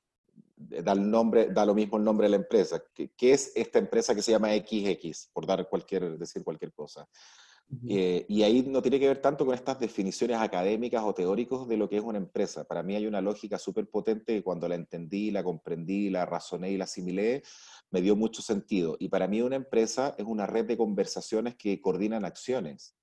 da, 0.57 0.93
el 0.93 1.09
nombre, 1.09 1.51
da 1.51 1.64
lo 1.64 1.75
mismo 1.75 1.97
el 1.97 2.03
nombre 2.03 2.25
de 2.27 2.31
la 2.31 2.37
empresa? 2.37 2.83
¿Qué, 2.93 3.12
¿Qué, 3.17 3.33
es 3.33 3.53
esta 3.55 3.79
empresa 3.79 4.12
que 4.12 4.23
se 4.23 4.33
llama 4.33 4.49
XX, 4.49 5.31
por 5.33 5.47
dar 5.47 5.69
cualquier, 5.69 6.19
decir 6.19 6.43
cualquier 6.43 6.73
cosa? 6.73 7.09
Eh, 7.87 8.25
y 8.29 8.43
ahí 8.45 8.63
no 8.63 8.81
tiene 8.81 8.99
que 8.99 9.09
ver 9.09 9.21
tanto 9.21 9.45
con 9.45 9.55
estas 9.55 9.79
definiciones 9.79 10.39
académicas 10.39 11.03
o 11.05 11.15
teóricos 11.15 11.69
de 11.69 11.77
lo 11.77 11.89
que 11.89 11.99
es 11.99 12.03
una 12.03 12.17
empresa. 12.17 12.65
Para 12.65 12.83
mí 12.83 12.97
hay 12.97 13.07
una 13.07 13.21
lógica 13.21 13.59
súper 13.59 13.89
potente 13.91 14.37
que 14.37 14.43
cuando 14.43 14.69
la 14.69 14.75
entendí, 14.75 15.31
la 15.31 15.45
comprendí, 15.45 16.09
la 16.09 16.25
razoné 16.25 16.71
y 16.71 16.79
la 16.79 16.85
asimilé, 16.85 17.43
me 17.91 18.01
dio 18.01 18.17
mucho 18.17 18.41
sentido. 18.41 18.97
Y 18.99 19.09
para 19.09 19.29
mí 19.29 19.43
una 19.43 19.57
empresa 19.57 20.15
es 20.17 20.25
una 20.25 20.47
red 20.47 20.65
de 20.65 20.79
conversaciones 20.79 21.57
que 21.57 21.81
coordinan 21.81 22.25
acciones. 22.25 22.97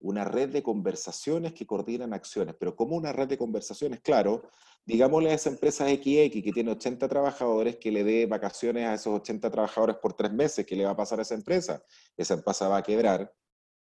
Una 0.00 0.24
red 0.24 0.48
de 0.48 0.64
conversaciones 0.64 1.52
que 1.52 1.64
coordinan 1.64 2.12
acciones. 2.12 2.56
Pero 2.58 2.74
como 2.74 2.96
una 2.96 3.12
red 3.12 3.28
de 3.28 3.38
conversaciones, 3.38 4.00
claro, 4.00 4.42
digámosle 4.84 5.30
a 5.30 5.34
esa 5.34 5.48
empresa 5.48 5.86
XX 5.86 6.42
que 6.42 6.50
tiene 6.52 6.72
80 6.72 7.06
trabajadores, 7.06 7.76
que 7.76 7.92
le 7.92 8.02
dé 8.02 8.26
vacaciones 8.26 8.84
a 8.84 8.94
esos 8.94 9.14
80 9.20 9.48
trabajadores 9.48 9.96
por 9.98 10.14
tres 10.14 10.32
meses, 10.32 10.66
¿qué 10.66 10.74
le 10.74 10.86
va 10.86 10.90
a 10.90 10.96
pasar 10.96 11.20
a 11.20 11.22
esa 11.22 11.36
empresa? 11.36 11.84
Esa 12.16 12.34
empresa 12.34 12.66
va 12.66 12.78
a 12.78 12.82
quebrar 12.82 13.32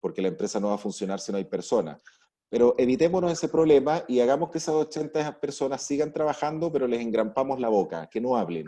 porque 0.02 0.22
la 0.22 0.28
empresa 0.28 0.60
no 0.60 0.68
va 0.70 0.74
a 0.74 0.80
funcionar 0.80 1.22
si 1.22 1.32
no 1.32 1.38
hay 1.38 1.46
personas. 1.46 2.02
Pero 2.50 2.76
evitémonos 2.78 3.32
ese 3.32 3.48
problema 3.48 4.04
y 4.10 4.20
hagamos 4.20 4.52
que 4.52 4.58
esas 4.58 4.76
80 4.76 5.40
personas 5.40 5.84
sigan 5.84 6.12
trabajando, 6.12 6.70
pero 6.70 6.86
les 6.86 7.00
engrampamos 7.00 7.62
la 7.62 7.70
boca, 7.70 8.10
que 8.12 8.20
no 8.20 8.36
hablen. 8.36 8.66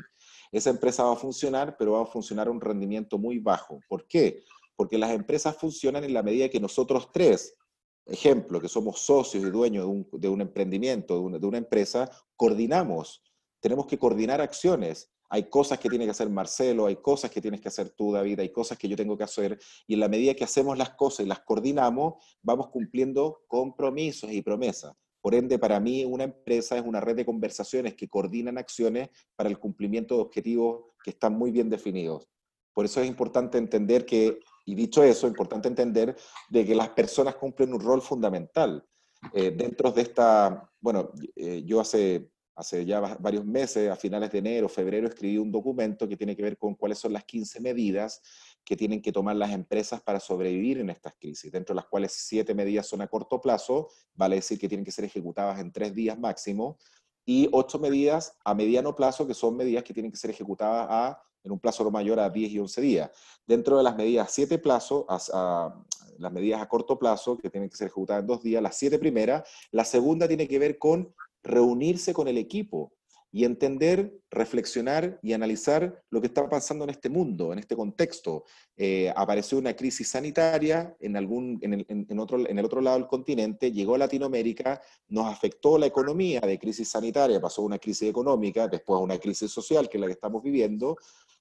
Esa 0.53 0.69
empresa 0.69 1.03
va 1.03 1.13
a 1.13 1.17
funcionar, 1.17 1.75
pero 1.77 1.93
va 1.93 2.03
a 2.03 2.05
funcionar 2.05 2.47
a 2.47 2.51
un 2.51 2.61
rendimiento 2.61 3.17
muy 3.17 3.39
bajo. 3.39 3.81
¿Por 3.89 4.07
qué? 4.07 4.43
Porque 4.77 4.97
las 4.97 5.11
empresas 5.11 5.57
funcionan 5.57 6.05
en 6.05 6.13
la 6.13 6.23
medida 6.23 6.47
que 6.47 6.61
nosotros 6.61 7.09
tres, 7.11 7.57
ejemplo, 8.05 8.61
que 8.61 8.69
somos 8.69 8.99
socios 8.99 9.43
y 9.43 9.49
dueños 9.49 9.85
de 10.13 10.29
un, 10.29 10.41
emprendimiento, 10.41 11.29
de 11.29 11.45
una 11.45 11.57
empresa, 11.57 12.09
coordinamos. 12.37 13.21
Tenemos 13.59 13.85
que 13.87 13.99
coordinar 13.99 14.39
acciones 14.39 15.12
hay 15.29 15.49
cosas 15.49 15.79
que 15.79 15.89
tiene 15.89 16.05
que 16.05 16.11
hacer 16.11 16.29
Marcelo, 16.29 16.85
hay 16.85 16.97
cosas 16.97 17.31
que 17.31 17.41
tienes 17.41 17.61
que 17.61 17.67
hacer 17.67 17.89
tú, 17.89 18.11
David, 18.11 18.39
hay 18.39 18.49
cosas 18.49 18.77
que 18.77 18.87
yo 18.87 18.95
tengo 18.95 19.17
que 19.17 19.23
hacer, 19.23 19.59
y 19.87 19.95
en 19.95 19.99
la 19.99 20.07
medida 20.07 20.33
que 20.33 20.43
hacemos 20.43 20.77
las 20.77 20.91
cosas 20.91 21.25
y 21.25 21.29
las 21.29 21.39
coordinamos, 21.39 22.15
vamos 22.41 22.69
cumpliendo 22.69 23.43
compromisos 23.47 24.31
y 24.31 24.41
promesas. 24.41 24.93
Por 25.21 25.35
ende, 25.35 25.57
para 25.57 25.79
mí 25.79 26.03
una 26.03 26.25
empresa 26.25 26.77
es 26.77 26.83
una 26.85 26.99
red 26.99 27.15
de 27.15 27.25
conversaciones 27.25 27.95
que 27.95 28.09
coordinan 28.09 28.57
acciones 28.57 29.09
para 29.37 29.47
el 29.47 29.57
cumplimiento 29.57 30.15
de 30.15 30.21
objetivos 30.21 30.87
que 31.01 31.11
están 31.11 31.37
muy 31.37 31.49
bien 31.49 31.69
definidos. 31.69 32.27
Por 32.73 32.83
eso 32.83 33.01
es 33.01 33.07
importante 33.07 33.57
entender 33.57 34.05
que, 34.05 34.39
y 34.65 34.75
dicho 34.75 35.01
eso, 35.01 35.27
es 35.27 35.31
importante 35.31 35.69
entender 35.69 36.17
de 36.49 36.65
que 36.65 36.75
las 36.75 36.89
personas 36.89 37.35
cumplen 37.35 37.73
un 37.73 37.79
rol 37.79 38.01
fundamental. 38.01 38.85
Eh, 39.33 39.51
dentro 39.51 39.91
de 39.91 40.01
esta, 40.01 40.69
bueno, 40.81 41.11
eh, 41.35 41.63
yo 41.65 41.79
hace 41.79 42.32
hace 42.55 42.85
ya 42.85 42.99
varios 42.99 43.45
meses, 43.45 43.89
a 43.89 43.95
finales 43.95 44.31
de 44.31 44.39
enero, 44.39 44.69
febrero, 44.69 45.07
escribí 45.07 45.37
un 45.37 45.51
documento 45.51 46.07
que 46.07 46.17
tiene 46.17 46.35
que 46.35 46.43
ver 46.43 46.57
con 46.57 46.75
cuáles 46.75 46.99
son 46.99 47.13
las 47.13 47.23
15 47.23 47.59
medidas 47.59 48.21
que 48.63 48.75
tienen 48.77 49.01
que 49.01 49.11
tomar 49.11 49.35
las 49.35 49.51
empresas 49.51 50.01
para 50.01 50.19
sobrevivir 50.19 50.79
en 50.79 50.89
estas 50.89 51.13
crisis, 51.19 51.51
dentro 51.51 51.73
de 51.73 51.77
las 51.77 51.85
cuales 51.85 52.11
siete 52.13 52.53
medidas 52.53 52.87
son 52.87 53.01
a 53.01 53.07
corto 53.07 53.41
plazo, 53.41 53.89
vale 54.13 54.37
decir 54.37 54.59
que 54.59 54.67
tienen 54.67 54.85
que 54.85 54.91
ser 54.91 55.05
ejecutadas 55.05 55.59
en 55.59 55.71
tres 55.71 55.93
días 55.93 56.17
máximo, 56.17 56.77
y 57.25 57.47
ocho 57.51 57.79
medidas 57.79 58.37
a 58.43 58.53
mediano 58.53 58.95
plazo, 58.95 59.25
que 59.25 59.33
son 59.33 59.55
medidas 59.55 59.83
que 59.83 59.93
tienen 59.93 60.11
que 60.11 60.17
ser 60.17 60.29
ejecutadas 60.29 60.87
a, 60.89 61.21
en 61.43 61.51
un 61.51 61.59
plazo 61.59 61.89
mayor 61.89 62.19
a 62.19 62.29
10 62.29 62.51
y 62.51 62.59
11 62.59 62.81
días. 62.81 63.11
Dentro 63.45 63.77
de 63.77 63.83
las 63.83 63.95
medidas 63.95 64.27
a 64.27 64.31
siete 64.31 64.57
plazos, 64.57 65.05
a, 65.07 65.73
las 66.19 66.31
medidas 66.31 66.61
a 66.61 66.67
corto 66.67 66.99
plazo, 66.99 67.37
que 67.37 67.49
tienen 67.49 67.69
que 67.69 67.75
ser 67.75 67.87
ejecutadas 67.87 68.21
en 68.21 68.27
dos 68.27 68.43
días, 68.43 68.61
las 68.61 68.77
siete 68.77 68.99
primeras, 68.99 69.49
la 69.71 69.85
segunda 69.85 70.27
tiene 70.27 70.47
que 70.47 70.59
ver 70.59 70.77
con 70.77 71.13
reunirse 71.43 72.13
con 72.13 72.27
el 72.27 72.37
equipo, 72.37 72.93
y 73.35 73.45
entender, 73.45 74.13
reflexionar 74.29 75.19
y 75.23 75.33
analizar 75.33 76.03
lo 76.11 76.21
que 76.21 76.27
está 76.27 76.47
pasando 76.47 76.83
en 76.83 76.91
este 76.91 77.09
mundo, 77.09 77.51
en 77.51 77.57
este 77.57 77.75
contexto. 77.75 78.43
Eh, 78.77 79.11
apareció 79.15 79.57
una 79.57 79.75
crisis 79.75 80.07
sanitaria 80.09 80.95
en, 80.99 81.17
algún, 81.17 81.57
en, 81.63 81.73
el, 81.73 82.19
otro, 82.19 82.47
en 82.47 82.59
el 82.59 82.63
otro 82.63 82.79
lado 82.79 82.99
del 82.99 83.07
continente, 83.07 83.71
llegó 83.71 83.95
a 83.95 83.97
Latinoamérica, 83.97 84.79
nos 85.07 85.25
afectó 85.25 85.79
la 85.79 85.87
economía 85.87 86.41
de 86.41 86.59
crisis 86.59 86.89
sanitaria, 86.89 87.41
pasó 87.41 87.63
una 87.63 87.79
crisis 87.79 88.07
económica, 88.07 88.67
después 88.67 89.01
una 89.01 89.17
crisis 89.17 89.49
social, 89.49 89.89
que 89.89 89.97
es 89.97 90.01
la 90.01 90.07
que 90.07 90.13
estamos 90.13 90.43
viviendo, 90.43 90.95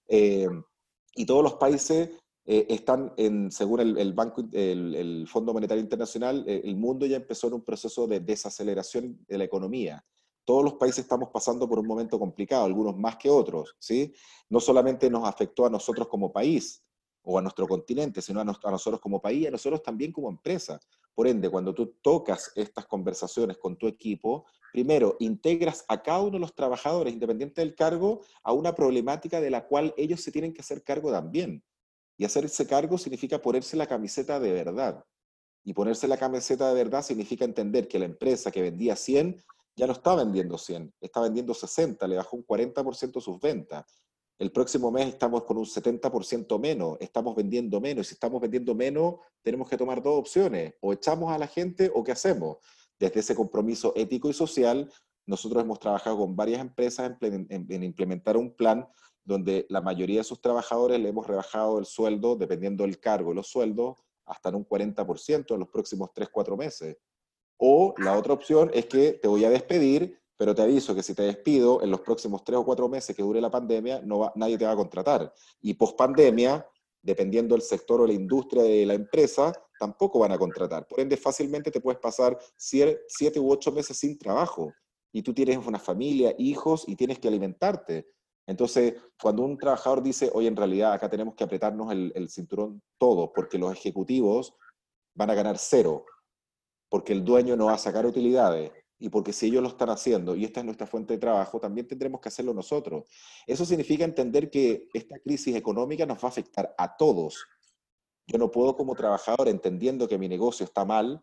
eh, 0.08 0.48
y 1.14 1.26
todos 1.26 1.42
los 1.42 1.54
países 1.56 2.08
eh, 2.44 2.66
están, 2.68 3.12
en, 3.16 3.50
según 3.50 3.80
el, 3.80 3.98
el 3.98 4.12
Banco, 4.12 4.44
el, 4.52 5.26
Fondo 5.28 5.52
Monetario 5.52 5.82
Internacional, 5.82 6.44
el 6.46 6.76
mundo 6.76 7.06
ya 7.06 7.16
empezó 7.16 7.48
en 7.48 7.54
un 7.54 7.64
proceso 7.64 8.06
de 8.06 8.20
desaceleración 8.20 9.18
de 9.28 9.38
la 9.38 9.44
economía 9.44 10.04
todos 10.44 10.64
los 10.64 10.74
países 10.74 11.00
estamos 11.00 11.28
pasando 11.30 11.68
por 11.68 11.78
un 11.78 11.86
momento 11.86 12.18
complicado, 12.18 12.64
algunos 12.64 12.96
más 12.96 13.16
que 13.16 13.30
otros, 13.30 13.76
¿sí? 13.78 14.12
No 14.48 14.60
solamente 14.60 15.08
nos 15.08 15.28
afectó 15.28 15.66
a 15.66 15.70
nosotros 15.70 16.08
como 16.08 16.32
país 16.32 16.84
o 17.22 17.38
a 17.38 17.42
nuestro 17.42 17.68
continente, 17.68 18.20
sino 18.20 18.40
a, 18.40 18.44
nosotros 18.44 19.00
como 19.00 19.20
país 19.20 19.42
y 19.42 19.46
a 19.46 19.50
nosotros 19.50 19.82
también 19.82 20.10
como 20.10 20.28
empresa. 20.28 20.80
Por 21.14 21.28
ende, 21.28 21.48
cuando 21.48 21.72
tú 21.72 21.94
tocas 22.02 22.50
estas 22.56 22.86
conversaciones 22.86 23.58
con 23.58 23.76
tu 23.76 23.86
equipo, 23.86 24.46
primero, 24.72 25.16
integras 25.20 25.84
a 25.86 26.02
cada 26.02 26.20
uno 26.20 26.32
de 26.32 26.38
los 26.40 26.54
trabajadores, 26.54 27.12
independiente 27.12 27.60
del 27.60 27.76
cargo, 27.76 28.22
a 28.42 28.52
una 28.52 28.74
problemática 28.74 29.40
de 29.40 29.50
la 29.50 29.66
cual 29.66 29.94
ellos 29.96 30.20
se 30.20 30.32
tienen 30.32 30.52
que 30.52 30.62
hacer 30.62 30.82
cargo 30.82 31.12
también. 31.12 31.62
Y 32.22 32.24
hacerse 32.24 32.68
cargo 32.68 32.98
significa 32.98 33.42
ponerse 33.42 33.76
la 33.76 33.88
camiseta 33.88 34.38
de 34.38 34.52
verdad. 34.52 35.04
Y 35.64 35.72
ponerse 35.72 36.06
la 36.06 36.16
camiseta 36.16 36.68
de 36.68 36.74
verdad 36.74 37.02
significa 37.02 37.44
entender 37.44 37.88
que 37.88 37.98
la 37.98 38.04
empresa 38.04 38.52
que 38.52 38.62
vendía 38.62 38.94
100 38.94 39.42
ya 39.74 39.88
no 39.88 39.92
está 39.92 40.14
vendiendo 40.14 40.56
100, 40.56 40.94
está 41.00 41.20
vendiendo 41.20 41.52
60, 41.52 42.06
le 42.06 42.18
bajó 42.18 42.36
un 42.36 42.46
40% 42.46 43.20
sus 43.20 43.40
ventas. 43.40 43.84
El 44.38 44.52
próximo 44.52 44.92
mes 44.92 45.08
estamos 45.08 45.42
con 45.42 45.58
un 45.58 45.64
70% 45.64 46.60
menos, 46.60 46.96
estamos 47.00 47.34
vendiendo 47.34 47.80
menos. 47.80 48.06
Si 48.06 48.14
estamos 48.14 48.40
vendiendo 48.40 48.72
menos, 48.72 49.16
tenemos 49.42 49.68
que 49.68 49.76
tomar 49.76 50.00
dos 50.00 50.16
opciones, 50.16 50.74
o 50.80 50.92
echamos 50.92 51.32
a 51.32 51.38
la 51.38 51.48
gente 51.48 51.90
o 51.92 52.04
qué 52.04 52.12
hacemos. 52.12 52.58
Desde 53.00 53.18
ese 53.18 53.34
compromiso 53.34 53.94
ético 53.96 54.30
y 54.30 54.32
social, 54.32 54.88
nosotros 55.26 55.60
hemos 55.64 55.80
trabajado 55.80 56.18
con 56.18 56.36
varias 56.36 56.60
empresas 56.60 57.16
en, 57.20 57.82
implementar 57.82 58.36
un 58.36 58.54
plan 58.54 58.86
donde 59.24 59.66
la 59.68 59.80
mayoría 59.80 60.20
de 60.20 60.24
sus 60.24 60.40
trabajadores 60.40 61.00
le 61.00 61.08
hemos 61.08 61.26
rebajado 61.26 61.78
el 61.78 61.86
sueldo, 61.86 62.36
dependiendo 62.36 62.84
del 62.84 62.98
cargo, 62.98 63.34
los 63.34 63.48
sueldos, 63.48 63.96
hasta 64.26 64.48
en 64.48 64.56
un 64.56 64.66
40% 64.66 65.54
en 65.54 65.60
los 65.60 65.68
próximos 65.68 66.10
3, 66.14 66.28
4 66.30 66.56
meses. 66.56 66.96
O 67.58 67.94
la 67.98 68.18
otra 68.18 68.32
opción 68.32 68.70
es 68.74 68.86
que 68.86 69.12
te 69.12 69.28
voy 69.28 69.44
a 69.44 69.50
despedir, 69.50 70.20
pero 70.36 70.54
te 70.54 70.62
aviso 70.62 70.94
que 70.94 71.04
si 71.04 71.14
te 71.14 71.22
despido 71.22 71.82
en 71.82 71.90
los 71.92 72.00
próximos 72.00 72.42
tres 72.42 72.58
o 72.58 72.64
cuatro 72.64 72.88
meses 72.88 73.14
que 73.14 73.22
dure 73.22 73.40
la 73.40 73.50
pandemia, 73.50 74.00
no 74.02 74.32
nadie 74.34 74.58
te 74.58 74.64
va 74.64 74.72
a 74.72 74.76
contratar. 74.76 75.32
Y 75.60 75.74
post 75.74 75.96
pandemia, 75.96 76.66
dependiendo 77.00 77.54
del 77.54 77.62
sector 77.62 78.00
o 78.00 78.06
la 78.08 78.12
industria 78.12 78.64
de 78.64 78.84
la 78.84 78.94
empresa, 78.94 79.52
tampoco 79.78 80.18
van 80.18 80.32
a 80.32 80.38
contratar. 80.38 80.88
Por 80.88 80.98
ende, 80.98 81.16
fácilmente 81.16 81.70
te 81.70 81.80
puedes 81.80 82.00
pasar 82.00 82.36
siete 82.56 83.38
u 83.38 83.52
ocho 83.52 83.70
meses 83.70 83.96
sin 83.96 84.18
trabajo. 84.18 84.72
Y 85.12 85.22
tú 85.22 85.32
tienes 85.32 85.64
una 85.64 85.78
familia, 85.78 86.34
hijos 86.38 86.84
y 86.88 86.96
tienes 86.96 87.20
que 87.20 87.28
alimentarte. 87.28 88.08
Entonces, 88.46 88.94
cuando 89.20 89.42
un 89.42 89.56
trabajador 89.56 90.02
dice, 90.02 90.30
oye, 90.34 90.48
en 90.48 90.56
realidad 90.56 90.92
acá 90.92 91.08
tenemos 91.08 91.34
que 91.34 91.44
apretarnos 91.44 91.92
el, 91.92 92.12
el 92.14 92.28
cinturón 92.28 92.82
todos, 92.98 93.30
porque 93.34 93.58
los 93.58 93.72
ejecutivos 93.72 94.54
van 95.14 95.30
a 95.30 95.34
ganar 95.34 95.58
cero, 95.58 96.04
porque 96.88 97.12
el 97.12 97.24
dueño 97.24 97.56
no 97.56 97.66
va 97.66 97.74
a 97.74 97.78
sacar 97.78 98.04
utilidades 98.04 98.72
y 99.02 99.08
porque 99.08 99.32
si 99.32 99.46
ellos 99.46 99.62
lo 99.62 99.68
están 99.68 99.90
haciendo 99.90 100.36
y 100.36 100.44
esta 100.44 100.60
es 100.60 100.66
nuestra 100.66 100.86
fuente 100.86 101.14
de 101.14 101.18
trabajo, 101.18 101.58
también 101.58 101.88
tendremos 101.88 102.20
que 102.20 102.28
hacerlo 102.28 102.54
nosotros. 102.54 103.04
Eso 103.48 103.64
significa 103.64 104.04
entender 104.04 104.48
que 104.48 104.88
esta 104.94 105.18
crisis 105.18 105.56
económica 105.56 106.06
nos 106.06 106.18
va 106.18 106.28
a 106.28 106.28
afectar 106.28 106.72
a 106.78 106.96
todos. 106.96 107.44
Yo 108.28 108.38
no 108.38 108.52
puedo 108.52 108.76
como 108.76 108.94
trabajador, 108.94 109.48
entendiendo 109.48 110.06
que 110.06 110.18
mi 110.18 110.28
negocio 110.28 110.64
está 110.64 110.84
mal, 110.84 111.20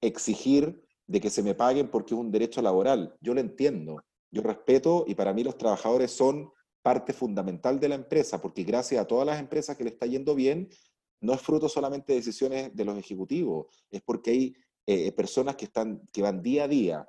exigir 0.00 0.82
de 1.06 1.20
que 1.20 1.30
se 1.30 1.44
me 1.44 1.54
paguen 1.54 1.88
porque 1.88 2.14
es 2.14 2.20
un 2.20 2.32
derecho 2.32 2.62
laboral. 2.62 3.16
Yo 3.20 3.32
lo 3.32 3.40
entiendo, 3.40 4.02
yo 4.32 4.42
respeto 4.42 5.04
y 5.06 5.14
para 5.14 5.32
mí 5.32 5.44
los 5.44 5.56
trabajadores 5.56 6.10
son 6.10 6.50
parte 6.82 7.12
fundamental 7.12 7.78
de 7.78 7.88
la 7.88 7.94
empresa, 7.94 8.40
porque 8.40 8.64
gracias 8.64 9.00
a 9.00 9.06
todas 9.06 9.26
las 9.26 9.38
empresas 9.38 9.76
que 9.76 9.84
le 9.84 9.90
está 9.90 10.06
yendo 10.06 10.34
bien, 10.34 10.68
no 11.20 11.34
es 11.34 11.40
fruto 11.40 11.68
solamente 11.68 12.12
de 12.12 12.18
decisiones 12.18 12.74
de 12.74 12.84
los 12.84 12.98
ejecutivos, 12.98 13.84
es 13.90 14.00
porque 14.02 14.30
hay 14.30 14.56
eh, 14.86 15.12
personas 15.12 15.56
que, 15.56 15.66
están, 15.66 16.00
que 16.12 16.22
van 16.22 16.42
día 16.42 16.64
a 16.64 16.68
día 16.68 17.08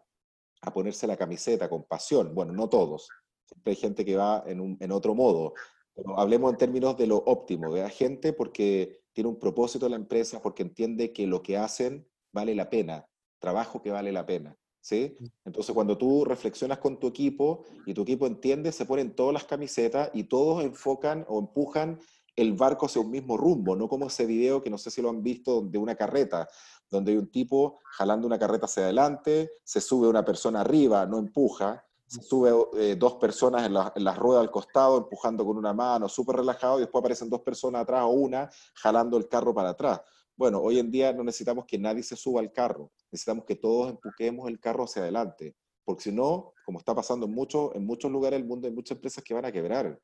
a 0.62 0.74
ponerse 0.74 1.08
la 1.08 1.18
camiseta 1.18 1.70
con 1.70 1.84
pasión. 1.86 2.36
Bueno, 2.36 2.54
no 2.54 2.70
todos, 2.70 3.08
siempre 3.46 3.72
hay 3.72 3.78
gente 3.78 4.06
que 4.06 4.16
va 4.16 4.44
en, 4.46 4.60
un, 4.60 4.78
en 4.80 4.92
otro 4.92 5.16
modo. 5.16 5.54
Pero 5.94 6.20
hablemos 6.20 6.52
en 6.52 6.58
términos 6.58 6.98
de 6.98 7.08
lo 7.08 7.18
óptimo, 7.18 7.74
de 7.74 7.82
la 7.82 7.90
gente 7.90 8.34
porque 8.34 9.02
tiene 9.14 9.30
un 9.30 9.40
propósito 9.40 9.90
la 9.90 9.96
empresa, 9.96 10.42
porque 10.42 10.64
entiende 10.64 11.12
que 11.12 11.28
lo 11.28 11.42
que 11.42 11.58
hacen 11.58 12.08
vale 12.32 12.56
la 12.56 12.70
pena, 12.70 13.06
trabajo 13.40 13.82
que 13.82 13.92
vale 13.92 14.12
la 14.12 14.26
pena. 14.26 14.58
¿Sí? 14.82 15.15
Mm. 15.20 15.26
Entonces, 15.46 15.74
cuando 15.74 15.98
tú 15.98 16.26
reflexionas 16.26 16.80
con 16.80 17.00
tu 17.00 17.08
equipo 17.08 17.63
y 17.86 17.94
tu 17.94 18.02
equipo 18.02 18.28
entiende, 18.28 18.72
se 18.72 18.86
ponen 18.86 19.15
todas 19.15 19.34
las 19.34 19.46
camisetas 19.46 20.10
y 20.13 20.26
todos 20.26 20.63
enfocan 20.63 21.26
o 21.30 21.39
empujan 21.39 22.00
el 22.36 22.54
barco 22.54 22.86
hacia 22.86 23.02
un 23.02 23.12
mismo 23.12 23.38
rumbo, 23.38 23.76
no 23.76 23.88
como 23.88 24.08
ese 24.08 24.26
video 24.26 24.62
que 24.62 24.70
no 24.70 24.78
sé 24.78 24.89
si 24.89 25.02
lo 25.02 25.10
han 25.10 25.22
visto 25.22 25.62
de 25.62 25.78
una 25.78 25.96
carreta, 25.96 26.48
donde 26.89 27.12
hay 27.12 27.17
un 27.17 27.30
tipo 27.30 27.80
jalando 27.84 28.28
una 28.28 28.39
carreta 28.39 28.65
hacia 28.65 28.84
adelante, 28.84 29.52
se 29.63 29.82
sube 29.82 30.08
una 30.08 30.24
persona 30.24 30.62
arriba, 30.62 31.06
no 31.06 31.17
empuja, 31.17 31.86
se 32.08 32.22
sube 32.22 32.52
eh, 32.78 32.96
dos 32.98 33.13
personas 33.13 33.65
en 33.65 33.74
la, 33.74 33.94
en 33.96 34.15
rueda 34.15 34.41
al 34.41 34.52
costado, 34.52 34.98
empujando 34.98 35.46
con 35.46 35.58
una 35.58 35.74
mano, 35.74 36.10
súper 36.10 36.38
relajado, 36.38 36.78
y 36.78 36.82
después 36.82 37.02
aparecen 37.02 37.30
dos 37.30 37.41
personas 37.41 37.84
atrás 37.84 38.04
o 38.04 38.10
una 38.10 38.50
jalando 38.76 39.17
el 39.17 39.30
carro 39.30 39.54
para 39.54 39.70
atrás. 39.70 40.02
Bueno, 40.41 40.60
hoy 40.60 40.80
en 40.80 40.89
día 40.89 41.13
no 41.13 41.23
necesitamos 41.23 41.65
que 41.67 41.77
nadie 41.77 42.01
se 42.01 42.15
suba 42.15 42.41
al 42.41 42.51
carro, 42.51 42.91
necesitamos 43.12 43.45
que 43.45 43.56
todos 43.56 43.91
empujemos 43.91 44.49
el 44.49 44.60
carro 44.60 44.86
hacia 44.86 45.04
adelante, 45.04 45.56
porque 45.86 46.01
si 46.01 46.12
no, 46.12 46.56
como 46.65 46.80
está 46.80 46.95
pasando 46.95 47.27
en, 47.27 47.32
muchos 47.32 47.75
en 47.75 47.86
muchos 47.86 48.12
lugares 48.12 48.39
del 48.39 48.47
mundo, 48.47 48.67
hay 48.67 48.73
muchas 48.73 48.95
empresas 48.95 49.23
que 49.23 49.36
van 49.36 49.45
a 49.45 49.51
quebrar 49.51 50.01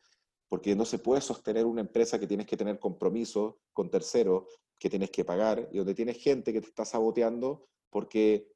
porque 0.48 0.76
no 0.76 0.86
se 0.86 1.00
puede 1.00 1.22
sostener 1.22 1.66
una 1.66 1.82
empresa 1.82 2.20
que 2.20 2.28
tienes 2.28 2.46
que 2.46 2.56
tener 2.56 2.78
compromiso 2.78 3.62
con 3.74 3.90
terceros, 3.90 4.44
que 4.78 4.92
tienes 4.92 5.10
que 5.10 5.26
pagar, 5.26 5.70
y 5.72 5.80
donde 5.80 5.96
tienes 5.96 6.22
gente 6.22 6.54
que 6.54 6.62
te 6.62 6.68
está 6.68 6.86
saboteando 6.86 7.68
porque 7.90 8.48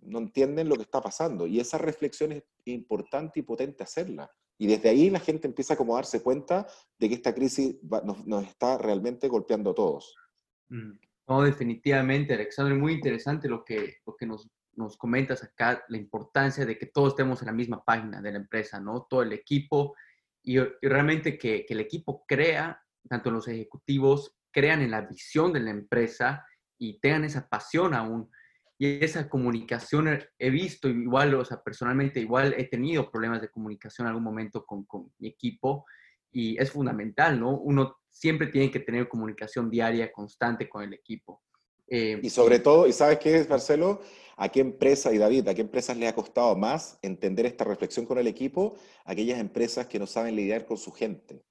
no 0.00 0.20
entienden 0.20 0.70
lo 0.70 0.76
que 0.76 0.82
está 0.84 1.02
pasando. 1.02 1.46
Y 1.46 1.60
esa 1.60 1.76
reflexión 1.76 2.32
es 2.32 2.42
importante 2.64 3.40
y 3.40 3.42
potente 3.42 3.84
hacerla. 3.84 4.30
Y 4.56 4.66
desde 4.66 4.88
ahí 4.88 5.10
la 5.10 5.20
gente 5.20 5.46
empieza 5.46 5.76
como 5.76 5.92
a 5.92 5.98
darse 5.98 6.22
cuenta 6.22 6.66
de 6.98 7.08
que 7.10 7.16
esta 7.16 7.34
crisis 7.34 7.76
nos, 8.24 8.44
está 8.44 8.78
realmente 8.78 9.28
golpeando 9.28 9.72
a 9.72 9.74
todos. 9.74 10.14
Mm. 10.70 11.07
No, 11.28 11.42
definitivamente, 11.42 12.32
Alexandre, 12.32 12.74
muy 12.74 12.94
interesante 12.94 13.48
lo 13.48 13.62
que, 13.62 13.98
lo 14.06 14.16
que 14.16 14.24
nos, 14.24 14.48
nos 14.76 14.96
comentas 14.96 15.44
acá, 15.44 15.84
la 15.88 15.98
importancia 15.98 16.64
de 16.64 16.78
que 16.78 16.86
todos 16.86 17.10
estemos 17.10 17.42
en 17.42 17.46
la 17.46 17.52
misma 17.52 17.84
página 17.84 18.22
de 18.22 18.32
la 18.32 18.38
empresa, 18.38 18.80
¿no? 18.80 19.06
Todo 19.10 19.22
el 19.22 19.34
equipo, 19.34 19.94
y, 20.42 20.58
realmente 20.80 21.36
que, 21.36 21.66
el 21.68 21.80
equipo 21.80 22.24
crea, 22.26 22.82
tanto 23.10 23.30
los 23.30 23.46
ejecutivos, 23.46 24.38
crean 24.50 24.80
en 24.80 24.90
la 24.90 25.02
visión 25.02 25.52
de 25.52 25.60
la 25.60 25.70
empresa 25.70 26.46
y 26.78 26.98
tengan 27.00 27.24
esa 27.24 27.46
pasión 27.46 27.92
aún. 27.92 28.30
Y 28.78 29.04
esa 29.04 29.28
comunicación 29.28 30.08
he 30.38 30.50
visto, 30.50 30.88
igual, 30.88 31.34
o 31.34 31.44
sea, 31.44 31.62
personalmente 31.62 32.20
igual 32.20 32.54
he 32.56 32.64
tenido 32.64 33.10
problemas 33.10 33.42
de 33.42 33.50
comunicación 33.50 34.06
en 34.06 34.10
algún 34.10 34.24
momento 34.24 34.64
con, 34.64 34.84
con 34.84 35.12
mi 35.18 35.28
equipo 35.28 35.84
y 36.30 36.56
es 36.58 36.70
fundamental, 36.70 37.38
¿no? 37.38 37.58
Uno 37.58 37.98
siempre 38.18 38.48
tiene 38.48 38.70
que 38.70 38.80
tener 38.80 39.08
comunicación 39.08 39.70
diaria, 39.70 40.10
constante 40.10 40.68
con 40.68 40.82
el 40.82 40.92
equipo. 40.92 41.42
Eh, 41.86 42.18
y 42.20 42.30
sobre 42.30 42.58
todo, 42.58 42.86
¿y 42.86 42.92
sabes 42.92 43.18
qué 43.18 43.38
es, 43.38 43.48
Marcelo? 43.48 44.00
¿A 44.36 44.48
qué 44.48 44.60
empresa, 44.60 45.12
y 45.12 45.18
David, 45.18 45.48
a 45.48 45.54
qué 45.54 45.62
empresas 45.62 45.96
le 45.96 46.08
ha 46.08 46.14
costado 46.14 46.56
más 46.56 46.98
entender 47.02 47.46
esta 47.46 47.64
reflexión 47.64 48.06
con 48.06 48.18
el 48.18 48.26
equipo? 48.26 48.76
Aquellas 49.04 49.38
empresas 49.38 49.86
que 49.86 49.98
no 49.98 50.06
saben 50.06 50.34
lidiar 50.34 50.66
con 50.66 50.76
su 50.76 50.90
gente. 50.90 51.44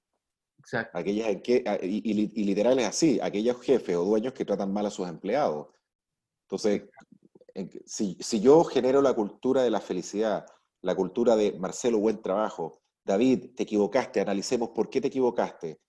Exacto. 0.58 0.96
Aquellas 0.98 1.40
que, 1.42 1.64
y, 1.82 2.40
y, 2.40 2.44
literal 2.44 2.78
es 2.78 2.86
así, 2.86 3.18
aquellos 3.22 3.60
jefes 3.62 3.96
o 3.96 4.04
dueños 4.04 4.34
que 4.34 4.44
tratan 4.44 4.72
mal 4.72 4.84
a 4.86 4.90
sus 4.90 5.08
empleados. 5.08 5.68
Entonces, 6.42 6.82
si, 7.86 8.16
si 8.20 8.40
yo 8.40 8.62
genero 8.64 9.00
la 9.00 9.14
cultura 9.14 9.62
de 9.62 9.70
la 9.70 9.80
felicidad, 9.80 10.46
la 10.82 10.94
cultura 10.94 11.34
de 11.34 11.52
Marcelo, 11.58 11.98
buen 11.98 12.20
trabajo, 12.20 12.82
David, 13.04 13.54
te 13.56 13.62
equivocaste, 13.62 14.20
analicemos 14.20 14.70
por 14.70 14.90
qué 14.90 15.00
te 15.00 15.08
equivocaste. 15.08 15.80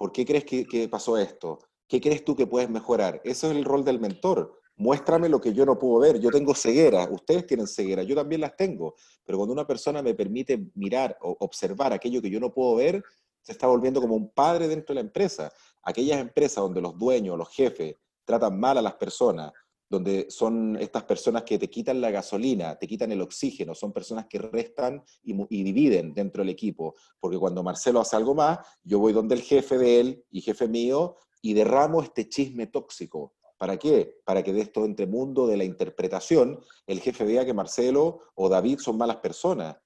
¿Por 0.00 0.12
qué 0.12 0.24
crees 0.24 0.46
que, 0.46 0.88
pasó 0.90 1.18
esto? 1.18 1.58
¿Qué 1.86 2.00
crees 2.00 2.24
tú 2.24 2.34
que 2.34 2.46
puedes 2.46 2.70
mejorar? 2.70 3.20
Ese 3.22 3.48
es 3.48 3.54
el 3.54 3.66
rol 3.66 3.84
del 3.84 4.00
mentor. 4.00 4.58
Muéstrame 4.76 5.28
lo 5.28 5.42
que 5.42 5.52
yo 5.52 5.66
no 5.66 5.78
puedo 5.78 5.98
ver. 5.98 6.18
Yo 6.18 6.30
tengo 6.30 6.54
ceguera, 6.54 7.06
ustedes 7.10 7.46
tienen 7.46 7.66
ceguera, 7.66 8.02
yo 8.02 8.14
también 8.14 8.40
las 8.40 8.56
tengo. 8.56 8.94
Pero 9.26 9.36
cuando 9.36 9.52
una 9.52 9.66
persona 9.66 10.00
me 10.00 10.14
permite 10.14 10.70
mirar 10.74 11.18
o 11.20 11.36
observar 11.40 11.92
aquello 11.92 12.22
que 12.22 12.30
yo 12.30 12.40
no 12.40 12.50
puedo 12.50 12.76
ver, 12.76 13.04
se 13.42 13.52
está 13.52 13.66
volviendo 13.66 14.00
como 14.00 14.14
un 14.14 14.30
padre 14.30 14.68
dentro 14.68 14.94
de 14.94 15.02
la 15.02 15.06
empresa. 15.06 15.52
Aquellas 15.82 16.18
empresas 16.18 16.64
donde 16.64 16.80
los 16.80 16.96
dueños, 16.96 17.36
los 17.36 17.50
jefes, 17.50 17.96
tratan 18.24 18.58
mal 18.58 18.78
a 18.78 18.82
las 18.82 18.94
personas, 18.94 19.52
donde 19.90 20.26
son 20.30 20.76
estas 20.80 21.02
personas 21.02 21.42
que 21.42 21.58
te 21.58 21.68
quitan 21.68 22.00
la 22.00 22.12
gasolina, 22.12 22.78
te 22.78 22.86
quitan 22.86 23.10
el 23.10 23.20
oxígeno, 23.20 23.74
son 23.74 23.92
personas 23.92 24.26
que 24.26 24.38
restan 24.38 25.02
y, 25.24 25.34
y, 25.48 25.64
dividen 25.64 26.14
dentro 26.14 26.42
del 26.42 26.50
equipo, 26.50 26.94
porque 27.18 27.36
cuando 27.38 27.64
Marcelo 27.64 28.00
hace 28.00 28.14
algo 28.14 28.34
más, 28.34 28.60
yo 28.84 29.00
voy 29.00 29.12
donde 29.12 29.34
el 29.34 29.42
jefe 29.42 29.76
de 29.76 30.00
él 30.00 30.24
y 30.30 30.42
jefe 30.42 30.68
mío 30.68 31.16
y 31.42 31.54
derramo 31.54 32.02
este 32.02 32.28
chisme 32.28 32.68
tóxico. 32.68 33.34
¿Para 33.58 33.76
qué? 33.76 34.20
Para 34.24 34.42
que 34.42 34.52
de 34.52 34.60
esto 34.60 34.84
entre 34.84 35.06
mundo 35.06 35.48
de 35.48 35.56
la 35.56 35.64
interpretación, 35.64 36.60
el 36.86 37.00
jefe 37.00 37.24
vea 37.24 37.44
que 37.44 37.52
Marcelo 37.52 38.20
o 38.34 38.48
David 38.48 38.78
son 38.78 38.96
malas 38.96 39.16
personas. 39.16 39.76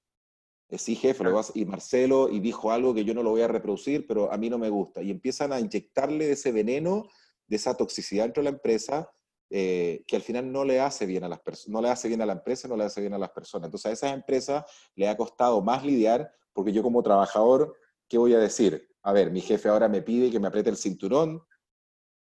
Eh, 0.69 0.77
sí, 0.77 0.95
jefe, 0.95 1.23
lo 1.23 1.33
vas, 1.33 1.51
y 1.55 1.65
Marcelo 1.65 2.29
y 2.29 2.39
dijo 2.39 2.71
algo 2.71 2.93
que 2.93 3.03
yo 3.03 3.13
no 3.15 3.23
lo 3.23 3.31
voy 3.31 3.41
a 3.41 3.47
reproducir, 3.47 4.05
pero 4.05 4.31
a 4.31 4.37
mí 4.37 4.51
no 4.51 4.59
me 4.59 4.69
gusta. 4.69 5.01
Y 5.01 5.09
empiezan 5.09 5.51
a 5.51 5.59
inyectarle 5.59 6.31
ese 6.31 6.51
veneno, 6.51 7.07
de 7.47 7.55
esa 7.55 7.75
toxicidad 7.75 8.25
dentro 8.25 8.41
de 8.43 8.51
la 8.51 8.55
empresa, 8.55 9.09
eh, 9.49 10.03
que 10.07 10.15
al 10.15 10.21
final 10.21 10.51
no 10.51 10.63
le 10.63 10.79
hace 10.79 11.05
bien 11.05 11.23
a 11.23 11.29
las 11.29 11.39
personas, 11.39 11.73
no 11.73 11.81
le 11.81 11.89
hace 11.89 12.07
bien 12.07 12.21
a 12.21 12.25
la 12.25 12.33
empresa, 12.33 12.67
no 12.67 12.75
le 12.75 12.83
hace 12.83 13.01
bien 13.01 13.13
a 13.13 13.17
las 13.17 13.29
personas. 13.29 13.67
Entonces 13.67 13.89
a 13.89 13.93
esas 13.93 14.13
empresas 14.13 14.65
le 14.95 15.07
ha 15.07 15.15
costado 15.15 15.61
más 15.61 15.85
lidiar, 15.85 16.31
porque 16.53 16.71
yo 16.71 16.81
como 16.81 17.03
trabajador, 17.03 17.77
¿qué 18.07 18.17
voy 18.17 18.33
a 18.33 18.39
decir? 18.39 18.89
A 19.03 19.13
ver, 19.13 19.29
mi 19.31 19.41
jefe 19.41 19.69
ahora 19.69 19.87
me 19.87 20.01
pide 20.01 20.31
que 20.31 20.39
me 20.39 20.47
apriete 20.47 20.69
el 20.69 20.77
cinturón, 20.77 21.43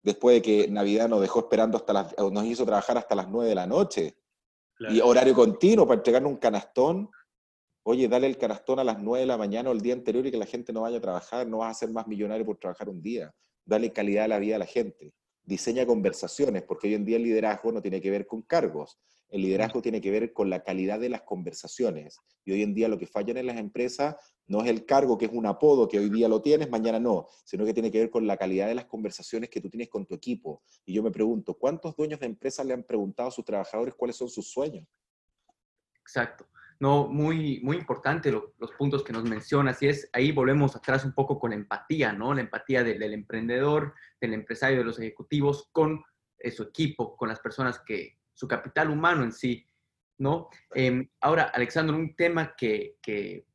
después 0.03 0.36
de 0.36 0.41
que 0.41 0.67
Navidad 0.67 1.07
nos 1.07 1.21
dejó 1.21 1.39
esperando 1.39 1.77
hasta 1.77 1.93
las, 1.93 2.17
nos 2.17 2.45
hizo 2.45 2.65
trabajar 2.65 2.97
hasta 2.97 3.15
las 3.15 3.29
9 3.29 3.49
de 3.49 3.55
la 3.55 3.65
noche. 3.65 4.17
Y 4.89 4.99
horario 4.99 5.33
continuo 5.33 5.88
para 5.88 5.99
entregarnos 5.99 6.31
un 6.33 6.38
canastón. 6.38 7.09
Oye, 7.83 8.09
dale 8.09 8.27
el 8.27 8.38
canastón 8.38 8.79
a 8.79 8.83
las 8.83 8.99
9 8.99 9.21
de 9.21 9.27
la 9.27 9.38
mañana 9.38 9.69
o 9.69 9.73
el 9.73 9.79
día 9.79 9.93
anterior 9.93 10.25
y 10.27 10.31
que 10.31 10.38
la 10.38 10.45
gente 10.45 10.73
no 10.73 10.81
vaya 10.81 10.97
a 10.97 11.01
trabajar, 11.01 11.47
no 11.47 11.59
vas 11.59 11.71
a 11.71 11.79
ser 11.79 11.89
más 11.91 12.05
millonario 12.05 12.45
por 12.45 12.57
trabajar 12.57 12.89
un 12.89 13.01
día. 13.01 13.33
Dale 13.65 13.93
calidad 13.93 14.25
a 14.25 14.27
la 14.27 14.39
vida 14.39 14.57
a 14.57 14.59
la 14.59 14.65
gente. 14.65 15.13
Diseña 15.45 15.86
conversaciones, 15.86 16.63
porque 16.63 16.88
hoy 16.88 16.93
en 16.93 17.06
día 17.06 17.17
el 17.17 17.23
liderazgo 17.23 17.71
no 17.71 17.82
tiene 17.82 18.01
que 18.01 18.10
ver 18.10 18.25
con 18.25 18.41
cargos. 18.41 18.99
El 19.29 19.41
liderazgo 19.41 19.82
tiene 19.82 19.99
que 19.99 20.12
ver 20.12 20.32
con 20.32 20.49
la 20.49 20.63
calidad 20.63 20.99
de 20.99 21.10
las 21.10 21.23
conversaciones. 21.23 22.19
Y 22.45 22.51
hoy 22.51 22.62
en 22.62 22.73
día 22.73 22.88
lo 22.88 22.99
que 22.99 23.08
fallan 23.08 23.38
en 23.38 23.47
las 23.47 23.58
empresas 23.58 24.15
no 24.45 24.62
es 24.62 24.69
el 24.69 24.86
cargo, 24.86 25.17
que 25.17 25.25
es 25.25 25.32
un 25.34 25.45
apodo 25.45 25.88
que 25.88 25.99
hoy 25.99 26.10
día 26.10 26.27
lo 26.27 26.41
tienes, 26.41 26.69
mañana 26.69 26.99
no, 26.99 27.27
sino 27.43 27.65
que 27.65 27.73
tiene 27.73 27.91
que 27.91 27.99
ver 27.99 28.10
con 28.10 28.27
la 28.27 28.38
calidad 28.38 28.67
de 28.67 28.75
las 28.75 28.86
conversaciones 28.86 29.49
que 29.49 29.60
tú 29.60 29.69
tienes 29.69 29.89
con 29.89 30.06
tu 30.06 30.13
equipo. 30.13 30.62
Y 30.86 30.93
yo 30.93 31.01
me 31.01 31.12
pregunto, 31.12 31.56
¿cuántos 31.56 31.95
dueños 31.95 32.19
de 32.19 32.27
empresas 32.27 32.65
le 32.65 32.73
han 32.73 32.84
preguntado 32.84 33.29
a 33.29 33.32
sus 33.32 33.43
trabajadores 33.43 33.95
cuáles 33.95 34.15
son 34.17 34.29
sus 34.29 34.47
sueños? 34.49 34.86
Exacto. 35.99 36.45
No, 36.83 37.07
muy, 37.07 37.61
muy 37.63 37.77
importante 37.77 38.29
los 38.29 38.71
puntos 38.77 39.05
que 39.05 39.13
nos 39.13 39.23
mencionas 39.23 39.81
y 39.81 39.87
es 39.87 40.09
ahí 40.11 40.33
volvemos 40.33 40.75
atrás 40.75 41.05
un 41.05 41.13
poco 41.13 41.39
con 41.39 41.51
la 41.51 41.55
empatía, 41.55 42.11
¿no? 42.11 42.33
La 42.33 42.41
empatía 42.41 42.83
del, 42.83 42.99
del 42.99 43.13
emprendedor, 43.13 43.93
del 44.19 44.33
empresario, 44.33 44.79
de 44.79 44.83
los 44.83 44.99
ejecutivos 44.99 45.69
con 45.71 46.03
eh, 46.39 46.51
su 46.51 46.63
equipo, 46.63 47.15
con 47.15 47.29
las 47.29 47.39
personas 47.39 47.79
que, 47.79 48.17
su 48.33 48.49
capital 48.49 48.89
humano 48.89 49.23
en 49.23 49.31
sí, 49.31 49.65
¿no? 50.17 50.49
Eh, 50.75 51.07
ahora, 51.21 51.43
Alexandro, 51.53 51.95
un 51.95 52.17
tema 52.17 52.53
que, 52.53 52.97
que 53.01 53.45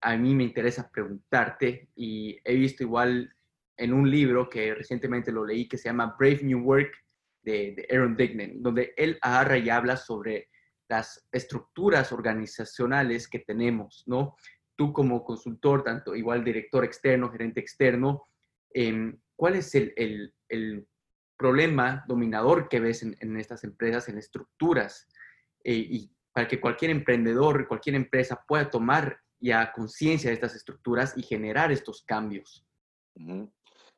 a 0.00 0.16
mí 0.16 0.32
me 0.36 0.44
interesa 0.44 0.88
preguntarte 0.88 1.88
y 1.96 2.38
he 2.44 2.54
visto 2.54 2.84
igual 2.84 3.34
en 3.76 3.92
un 3.92 4.08
libro 4.08 4.48
que 4.48 4.76
recientemente 4.76 5.32
lo 5.32 5.44
leí 5.44 5.66
que 5.66 5.76
se 5.76 5.88
llama 5.88 6.14
Brave 6.16 6.44
New 6.44 6.60
Work 6.60 6.94
de, 7.42 7.84
Aaron 7.90 8.16
Dignan, 8.16 8.62
donde 8.62 8.94
él 8.96 9.18
agarra 9.22 9.58
y 9.58 9.70
habla 9.70 9.96
sobre 9.96 10.50
las 10.88 11.26
estructuras 11.32 12.12
organizacionales 12.12 13.28
que 13.28 13.40
tenemos, 13.40 14.04
¿no? 14.06 14.36
Tú 14.76 14.92
como 14.92 15.24
consultor, 15.24 15.82
tanto 15.82 16.14
igual 16.14 16.44
director 16.44 16.84
externo, 16.84 17.30
gerente 17.30 17.60
externo, 17.60 18.28
eh, 18.72 19.14
¿cuál 19.34 19.56
es 19.56 19.74
el, 19.74 19.92
el, 19.96 20.34
el, 20.48 20.86
problema 21.38 22.02
dominador 22.08 22.66
que 22.66 22.80
ves 22.80 23.02
en, 23.02 23.14
en 23.20 23.36
estas 23.36 23.62
empresas, 23.62 24.08
en 24.08 24.16
estructuras? 24.16 25.06
Eh, 25.64 25.74
y 25.74 26.10
para 26.32 26.48
que 26.48 26.60
cualquier 26.60 26.90
emprendedor, 26.90 27.66
cualquier 27.68 27.96
empresa 27.96 28.42
pueda 28.46 28.70
tomar 28.70 29.18
y 29.40 29.50
a 29.50 29.72
conciencia 29.72 30.30
de 30.30 30.34
estas 30.34 30.54
estructuras 30.54 31.16
y 31.16 31.22
generar 31.22 31.72
estos 31.72 32.02
cambios. 32.02 32.66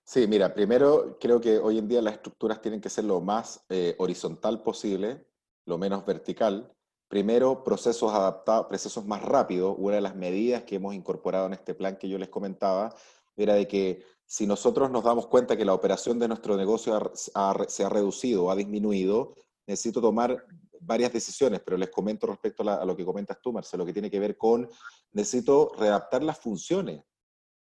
Sí, 0.04 0.26
mira, 0.26 0.54
primero 0.54 1.18
creo 1.20 1.40
que 1.40 1.58
hoy 1.58 1.78
en 1.78 1.88
día 1.88 2.02
las 2.02 2.14
estructuras 2.14 2.60
tienen 2.60 2.80
que 2.80 2.88
ser 2.88 3.04
lo 3.04 3.20
más 3.20 3.64
eh, 3.68 3.94
horizontal 3.98 4.62
posible, 4.62 5.26
lo 5.66 5.78
menos 5.78 6.06
vertical. 6.06 6.72
Primero, 7.08 7.64
procesos 7.64 8.12
adaptados, 8.12 8.66
procesos 8.66 9.04
más 9.06 9.22
rápidos. 9.22 9.74
Una 9.78 9.96
de 9.96 10.02
las 10.02 10.14
medidas 10.14 10.62
que 10.64 10.76
hemos 10.76 10.94
incorporado 10.94 11.46
en 11.46 11.54
este 11.54 11.74
plan 11.74 11.96
que 11.96 12.08
yo 12.08 12.18
les 12.18 12.28
comentaba 12.28 12.94
era 13.36 13.54
de 13.54 13.66
que 13.66 14.04
si 14.26 14.46
nosotros 14.46 14.90
nos 14.90 15.04
damos 15.04 15.26
cuenta 15.26 15.56
que 15.56 15.64
la 15.64 15.74
operación 15.74 16.18
de 16.18 16.28
nuestro 16.28 16.56
negocio 16.56 17.12
se 17.14 17.84
ha 17.84 17.88
reducido 17.88 18.50
ha 18.50 18.56
disminuido, 18.56 19.34
necesito 19.66 20.00
tomar 20.02 20.44
varias 20.80 21.12
decisiones, 21.12 21.60
pero 21.64 21.76
les 21.76 21.90
comento 21.90 22.26
respecto 22.26 22.68
a, 22.68 22.84
lo 22.84 22.96
que 22.96 23.04
comentas 23.04 23.38
tú, 23.40 23.52
Marcelo, 23.52 23.84
que 23.84 23.92
tiene 23.92 24.10
que 24.10 24.20
ver 24.20 24.36
con, 24.36 24.68
necesito 25.12 25.72
readaptar 25.78 26.22
las 26.22 26.38
funciones. 26.38 27.02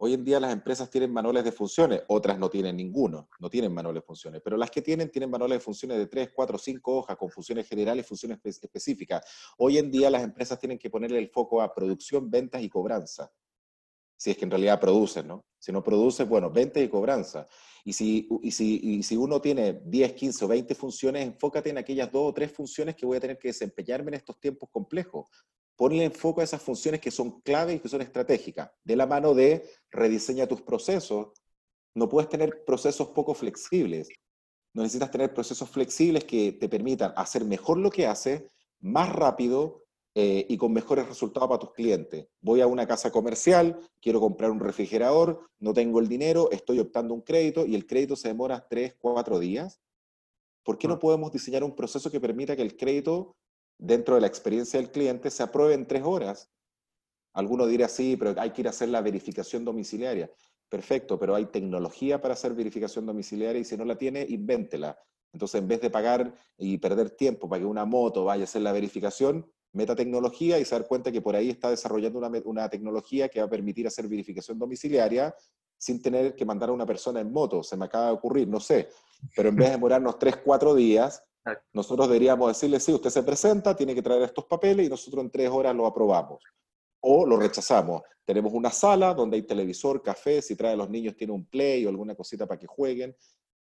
Hoy 0.05 0.15
en 0.15 0.25
día 0.25 0.41
las 0.41 0.53
empresas 0.53 0.91
tienen 0.91 1.12
manuales 1.12 1.45
de 1.45 1.53
funciones, 1.53 2.03
otras 2.09 2.37
no 2.37 2.51
tienen 2.51 2.77
ninguno, 2.77 3.29
no 3.38 3.49
tienen 3.49 3.73
manuales 3.73 4.03
de 4.03 4.07
funciones, 4.07 4.43
pero 4.43 4.57
las 4.57 4.69
que 4.69 4.83
tienen 4.83 5.09
tienen 5.09 5.31
manuales 5.31 5.59
de 5.59 5.65
funciones 5.65 5.97
de 5.97 6.09
3, 6.09 6.31
4, 6.35 6.59
5 6.59 6.97
hojas 6.97 7.17
con 7.17 7.31
funciones 7.31 7.69
generales 7.69 8.05
y 8.05 8.09
funciones 8.09 8.41
específicas. 8.45 9.25
Hoy 9.59 9.79
en 9.79 9.93
día 9.93 10.11
las 10.11 10.25
empresas 10.25 10.59
tienen 10.59 10.77
que 10.77 10.91
ponerle 10.91 11.21
el 11.21 11.29
foco 11.29 11.62
a 11.62 11.73
producción, 11.73 12.29
ventas 12.29 12.61
y 12.62 12.69
cobranza 12.69 13.31
si 14.23 14.31
es 14.31 14.37
que 14.37 14.45
en 14.45 14.53
realidad 14.53 14.79
producen, 14.79 15.27
¿no? 15.27 15.45
Si 15.59 15.73
no 15.73 15.83
produce, 15.83 16.23
bueno, 16.23 16.49
ventas 16.49 16.81
y 16.81 16.88
cobranza. 16.88 17.49
Y 17.85 17.93
si, 17.93 18.29
y, 18.41 18.53
si, 18.53 18.79
y 18.81 19.03
si 19.03 19.17
uno 19.17 19.41
tiene 19.41 19.81
10, 19.85 20.12
15 20.12 20.45
o 20.45 20.49
20 20.49 20.77
funciones, 20.77 21.27
enfócate 21.27 21.71
en 21.71 21.79
aquellas 21.79 22.12
dos 22.12 22.31
o 22.31 22.33
tres 22.33 22.53
funciones 22.53 22.95
que 22.95 23.05
voy 23.05 23.17
a 23.17 23.21
tener 23.21 23.37
que 23.37 23.49
desempeñarme 23.49 24.11
en 24.11 24.15
estos 24.15 24.38
tiempos 24.38 24.69
complejos. 24.71 25.27
Ponle 25.76 26.04
enfoque 26.04 26.42
a 26.42 26.44
esas 26.44 26.62
funciones 26.62 27.00
que 27.00 27.11
son 27.11 27.40
claves 27.40 27.76
y 27.76 27.80
que 27.80 27.88
son 27.88 28.02
estratégicas. 28.02 28.70
De 28.85 28.96
la 28.96 29.06
mano 29.06 29.35
de 29.35 29.68
rediseña 29.90 30.46
tus 30.46 30.62
procesos. 30.62 31.28
No 31.94 32.08
puedes 32.08 32.28
tener 32.28 32.64
procesos 32.64 33.08
poco 33.08 33.35
flexibles. 33.35 34.08
No 34.74 34.82
necesitas 34.82 35.11
tener 35.11 35.35
procesos 35.35 35.68
flexibles 35.68 36.24
que 36.24 36.52
te 36.52 36.68
permitan 36.68 37.12
hacer 37.16 37.44
mejor 37.44 37.78
lo 37.78 37.90
que 37.90 38.06
haces, 38.06 38.44
más 38.80 39.11
rápido, 39.11 39.82
eh, 40.14 40.44
y 40.46 40.58
con 40.58 40.74
mejores 40.74 41.08
resultados 41.08 41.48
para 41.48 41.58
tus 41.58 41.72
clientes. 41.72 42.26
Voy 42.42 42.61
a 42.61 42.66
una 42.66 42.87
casa 42.87 43.11
comercial, 43.11 43.78
quiero 43.98 44.20
comprar 44.20 44.50
un 44.50 44.61
refrigerador, 44.61 45.48
no 45.58 45.72
tengo 45.72 46.00
el 46.00 46.08
dinero, 46.08 46.50
estoy 46.50 46.80
optando 46.80 47.14
un 47.14 47.22
crédito 47.22 47.64
y 47.64 47.74
el 47.74 47.87
crédito 47.87 48.14
se 48.14 48.28
demora 48.28 48.66
3, 48.68 48.96
4 48.98 49.38
días. 49.38 49.80
¿Por 50.64 50.76
qué 50.76 50.87
no 50.87 50.94
ah. 50.94 50.98
podemos 50.98 51.32
diseñar 51.32 51.64
un 51.64 51.74
proceso 51.74 52.11
que 52.11 52.20
permita 52.20 52.54
que 52.54 52.61
el 52.61 52.76
crédito, 52.76 53.37
dentro 53.83 54.14
de 54.14 54.21
la 54.21 54.29
experiencia 54.29 54.79
del 54.81 54.90
cliente, 54.90 55.31
se 55.31 55.42
apruebe 55.42 55.75
en 55.75 55.87
3 55.87 56.03
horas? 56.05 56.51
Alguno 57.35 57.66
dirá, 57.66 57.88
sí, 57.88 58.16
pero 58.16 58.40
hay 58.40 58.51
que 58.51 58.62
ir 58.62 58.66
a 58.68 58.71
hacer 58.71 58.88
la 58.88 59.01
verificación 59.01 59.64
domiciliaria. 59.64 60.31
Perfecto, 60.68 61.18
pero 61.18 61.35
hay 61.35 61.47
tecnología 61.47 62.21
para 62.21 62.35
hacer 62.35 62.55
verificación 62.55 63.07
domiciliaria 63.07 63.61
y 63.61 63.64
si 63.64 63.77
no 63.77 63.85
la 63.85 63.97
tiene, 63.97 64.25
invéntela. 64.29 64.99
Entonces, 65.33 65.61
en 65.61 65.68
vez 65.68 65.81
de 65.81 65.90
pagar 65.90 66.35
y 66.57 66.79
perder 66.79 67.11
tiempo 67.11 67.49
para 67.49 67.61
que 67.61 67.66
una 67.66 67.85
moto 67.85 68.25
vaya 68.25 68.42
a 68.42 68.45
hacer 68.45 68.62
la 68.62 68.73
verificación, 68.73 69.51
meta 69.73 69.97
tecnología 69.97 70.59
y 70.59 70.64
se 70.64 70.75
dar 70.75 70.87
cuenta 70.87 71.11
que 71.11 71.23
por 71.23 71.35
ahí 71.35 71.51
está 71.51 71.71
desarrollando 71.71 72.18
una, 72.18 72.31
una, 72.45 72.68
tecnología 72.68 73.29
que 73.29 73.40
va 73.40 73.47
a 73.47 73.51
permitir 73.51 73.87
hacer 73.87 74.07
verificación 74.07 74.59
domiciliaria 74.59 75.35
sin 75.79 76.01
tener 76.01 76.37
que 76.37 76.45
mandar 76.45 76.68
a 76.68 76.73
una 76.73 76.87
persona 76.87 77.21
en 77.21 77.33
moto. 77.33 77.62
Se 77.62 77.77
me 77.77 77.87
acaba 77.87 78.07
de 78.07 78.12
ocurrir, 78.12 78.47
no 78.47 78.61
sé. 78.61 78.90
Pero 79.35 79.49
en 79.49 79.57
vez 79.57 79.68
de 79.68 79.73
demorarnos 79.73 80.18
tres, 80.18 80.37
cuatro 80.37 80.75
días, 80.75 81.23
nosotros 81.72 82.09
deberíamos 82.09 82.48
decirle, 82.48 82.78
sí, 82.78 82.92
usted 82.92 83.11
se 83.11 83.22
presenta, 83.22 83.74
tiene 83.74 83.94
que 83.94 84.02
traer 84.02 84.22
estos 84.22 84.44
papeles 84.44 84.87
y 84.87 84.90
nosotros 84.90 85.24
en 85.24 85.31
tres 85.31 85.50
horas 85.50 85.74
lo 85.74 85.87
aprobamos. 85.87 86.42
O 87.00 87.26
lo 87.26 87.37
rechazamos. 87.37 88.02
Tenemos 88.24 88.52
una 88.52 88.70
sala 88.70 89.12
donde 89.14 89.37
hay 89.37 89.42
televisor, 89.42 90.02
café, 90.02 90.40
si 90.40 90.55
trae 90.55 90.75
a 90.75 90.77
los 90.77 90.88
niños 90.88 91.17
tiene 91.17 91.33
un 91.33 91.44
play 91.46 91.85
o 91.85 91.88
alguna 91.88 92.14
cosita 92.14 92.46
para 92.46 92.58
que 92.58 92.67
jueguen. 92.67 93.17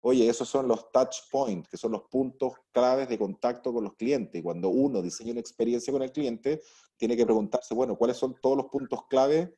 Oye, 0.00 0.28
esos 0.28 0.48
son 0.48 0.68
los 0.68 0.90
touch 0.92 1.16
points, 1.30 1.68
que 1.68 1.76
son 1.76 1.92
los 1.92 2.02
puntos 2.08 2.54
claves 2.70 3.08
de 3.08 3.18
contacto 3.18 3.72
con 3.72 3.84
los 3.84 3.94
clientes. 3.94 4.42
Cuando 4.42 4.68
uno 4.68 5.02
diseña 5.02 5.32
una 5.32 5.40
experiencia 5.40 5.92
con 5.92 6.02
el 6.02 6.12
cliente, 6.12 6.62
tiene 6.96 7.16
que 7.16 7.26
preguntarse, 7.26 7.74
bueno, 7.74 7.96
¿cuáles 7.96 8.16
son 8.16 8.36
todos 8.40 8.56
los 8.56 8.66
puntos 8.66 9.00
clave 9.10 9.54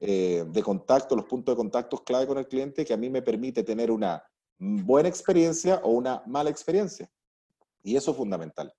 eh, 0.00 0.44
de 0.46 0.62
contacto, 0.62 1.16
los 1.16 1.26
puntos 1.26 1.54
de 1.54 1.56
contacto 1.56 1.98
clave 2.04 2.26
con 2.26 2.38
el 2.38 2.48
cliente 2.48 2.84
que 2.84 2.92
a 2.92 2.98
mí 2.98 3.08
me 3.08 3.22
permite 3.22 3.62
tener 3.62 3.90
una 3.90 4.22
buena 4.58 5.08
experiencia 5.08 5.80
o 5.84 5.92
una 5.92 6.22
mala 6.26 6.50
experiencia? 6.50 7.10
Y 7.84 7.94
eso 7.96 8.10
es 8.10 8.16
fundamental. 8.16 8.72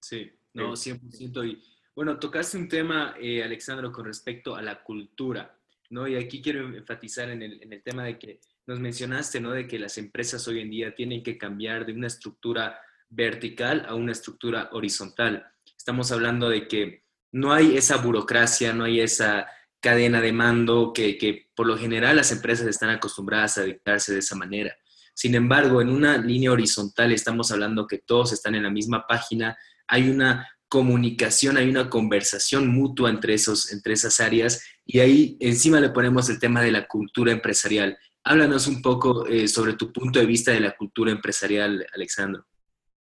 Sí, 0.00 0.30
no, 0.54 0.76
100%. 0.76 1.44
Y 1.48 1.60
bueno, 1.96 2.18
tocaste 2.20 2.56
un 2.56 2.68
tema, 2.68 3.16
eh, 3.20 3.42
Alexandro, 3.42 3.90
con 3.90 4.04
respecto 4.04 4.54
a 4.54 4.62
la 4.62 4.84
cultura, 4.84 5.58
¿no? 5.90 6.06
Y 6.06 6.14
aquí 6.14 6.40
quiero 6.40 6.68
enfatizar 6.68 7.30
en 7.30 7.42
el, 7.42 7.60
en 7.60 7.72
el 7.72 7.82
tema 7.82 8.04
de 8.04 8.16
que 8.18 8.40
nos 8.66 8.78
mencionaste, 8.78 9.40
¿no? 9.40 9.50
De 9.50 9.66
que 9.66 9.80
las 9.80 9.98
empresas 9.98 10.46
hoy 10.46 10.60
en 10.60 10.70
día 10.70 10.94
tienen 10.94 11.22
que 11.24 11.36
cambiar 11.36 11.84
de 11.84 11.94
una 11.94 12.06
estructura 12.06 12.80
vertical 13.08 13.86
a 13.88 13.94
una 13.94 14.12
estructura 14.12 14.68
horizontal. 14.72 15.46
Estamos 15.76 16.12
hablando 16.12 16.48
de 16.48 16.68
que 16.68 17.04
no 17.32 17.52
hay 17.52 17.76
esa 17.76 17.96
burocracia, 17.96 18.72
no 18.72 18.84
hay 18.84 19.00
esa 19.00 19.46
cadena 19.80 20.20
de 20.20 20.32
mando 20.32 20.92
que, 20.92 21.50
por 21.54 21.66
lo 21.66 21.78
general 21.78 22.16
las 22.16 22.32
empresas 22.32 22.66
están 22.66 22.90
acostumbradas 22.90 23.58
a 23.58 23.64
dictarse 23.64 24.12
de 24.12 24.18
esa 24.20 24.36
manera. 24.36 24.76
Sin 25.18 25.34
embargo, 25.34 25.82
en 25.82 25.88
una 25.88 26.16
línea 26.16 26.52
horizontal 26.52 27.10
estamos 27.10 27.50
hablando 27.50 27.88
que 27.88 27.98
todos 27.98 28.32
están 28.32 28.54
en 28.54 28.62
la 28.62 28.70
misma 28.70 29.04
página, 29.04 29.58
hay 29.88 30.10
una 30.10 30.46
comunicación, 30.68 31.56
hay 31.56 31.68
una 31.68 31.90
conversación 31.90 32.68
mutua 32.68 33.10
entre, 33.10 33.34
esos, 33.34 33.72
entre 33.72 33.94
esas 33.94 34.20
áreas 34.20 34.62
y 34.86 35.00
ahí 35.00 35.36
encima 35.40 35.80
le 35.80 35.90
ponemos 35.90 36.28
el 36.28 36.38
tema 36.38 36.62
de 36.62 36.70
la 36.70 36.86
cultura 36.86 37.32
empresarial. 37.32 37.98
Háblanos 38.22 38.68
un 38.68 38.80
poco 38.80 39.26
eh, 39.26 39.48
sobre 39.48 39.72
tu 39.72 39.92
punto 39.92 40.20
de 40.20 40.26
vista 40.26 40.52
de 40.52 40.60
la 40.60 40.76
cultura 40.76 41.10
empresarial, 41.10 41.84
Alexandro. 41.92 42.46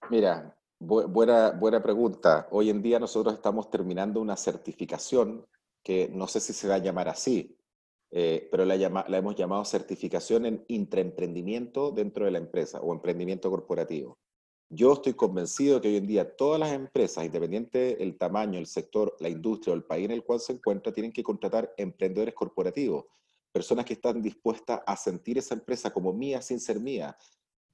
Mira, 0.10 0.58
buena, 0.80 1.52
buena 1.52 1.84
pregunta. 1.84 2.48
Hoy 2.50 2.72
en 2.72 2.82
día 2.82 2.98
nosotros 2.98 3.36
estamos 3.36 3.70
terminando 3.70 4.20
una 4.20 4.36
certificación 4.36 5.46
que 5.84 6.10
no 6.12 6.26
sé 6.26 6.40
si 6.40 6.54
se 6.54 6.68
va 6.68 6.74
a 6.74 6.80
llamar 6.80 7.08
así, 7.08 7.59
eh, 8.12 8.48
pero 8.52 8.66
la, 8.66 8.76
hemos 8.76 9.36
llamado 9.36 9.64
certificación 9.66 10.46
en 10.46 10.66
intraemprendimiento 10.68 11.92
dentro 11.92 12.26
de 12.26 12.32
la 12.32 12.40
empresa 12.40 12.80
o 12.82 12.94
emprendimiento 12.94 13.50
corporativo. 13.50 14.18
Yo 14.72 14.94
estoy 14.94 15.14
convencido 15.14 15.82
que 15.82 15.88
hoy 15.88 15.98
en 15.98 16.08
día 16.08 16.36
todas 16.36 16.60
las 16.60 16.72
empresas, 16.74 17.26
independiente 17.26 17.96
del 17.96 18.18
tamaño, 18.18 18.60
el 18.60 18.68
sector, 18.68 19.16
la 19.20 19.30
industria 19.30 19.74
o 19.74 19.76
el 19.76 19.84
país 19.84 20.06
en 20.06 20.12
el 20.12 20.24
cual 20.24 20.40
se 20.40 20.54
encuentra, 20.54 20.94
tienen 20.94 21.12
que 21.12 21.24
contratar 21.24 21.74
emprendedores 21.76 22.36
corporativos, 22.36 23.06
personas 23.52 23.86
que 23.86 23.94
están 23.94 24.22
dispuestas 24.22 24.82
a 24.86 24.96
sentir 24.96 25.40
esa 25.40 25.56
empresa 25.56 25.92
como 25.92 26.14
mía 26.14 26.42
sin 26.42 26.60
ser 26.60 26.80
mía, 26.80 27.18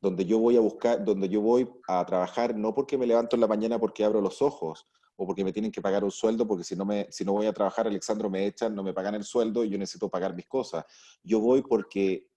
donde 0.01 0.25
yo 0.25 0.39
voy 0.39 0.57
a 0.57 0.59
buscar, 0.59 1.03
donde 1.03 1.29
yo 1.29 1.41
voy 1.41 1.69
a 1.87 2.05
trabajar 2.05 2.55
no 2.55 2.73
porque 2.73 2.97
me 2.97 3.07
levanto 3.07 3.35
en 3.35 3.41
la 3.41 3.47
mañana 3.47 3.79
porque 3.79 4.03
abro 4.03 4.21
los 4.21 4.41
ojos 4.41 4.87
o 5.15 5.25
porque 5.25 5.43
me 5.43 5.53
tienen 5.53 5.71
que 5.71 5.81
pagar 5.81 6.03
un 6.03 6.11
sueldo, 6.11 6.45
porque 6.45 6.63
si 6.63 6.75
no, 6.75 6.85
me, 6.85 7.07
si 7.09 7.23
no 7.23 7.33
voy 7.33 7.45
a 7.45 7.53
trabajar, 7.53 7.87
Alexandro 7.87 8.29
me 8.29 8.45
echan, 8.45 8.75
no 8.75 8.83
me 8.83 8.93
pagan 8.93 9.15
el 9.15 9.23
sueldo 9.23 9.63
y 9.63 9.69
yo 9.69 9.77
necesito 9.77 10.09
pagar 10.09 10.35
mis 10.35 10.47
cosas. 10.47 10.83
Yo 11.23 11.39
voy 11.39 11.61
porque 11.61 12.27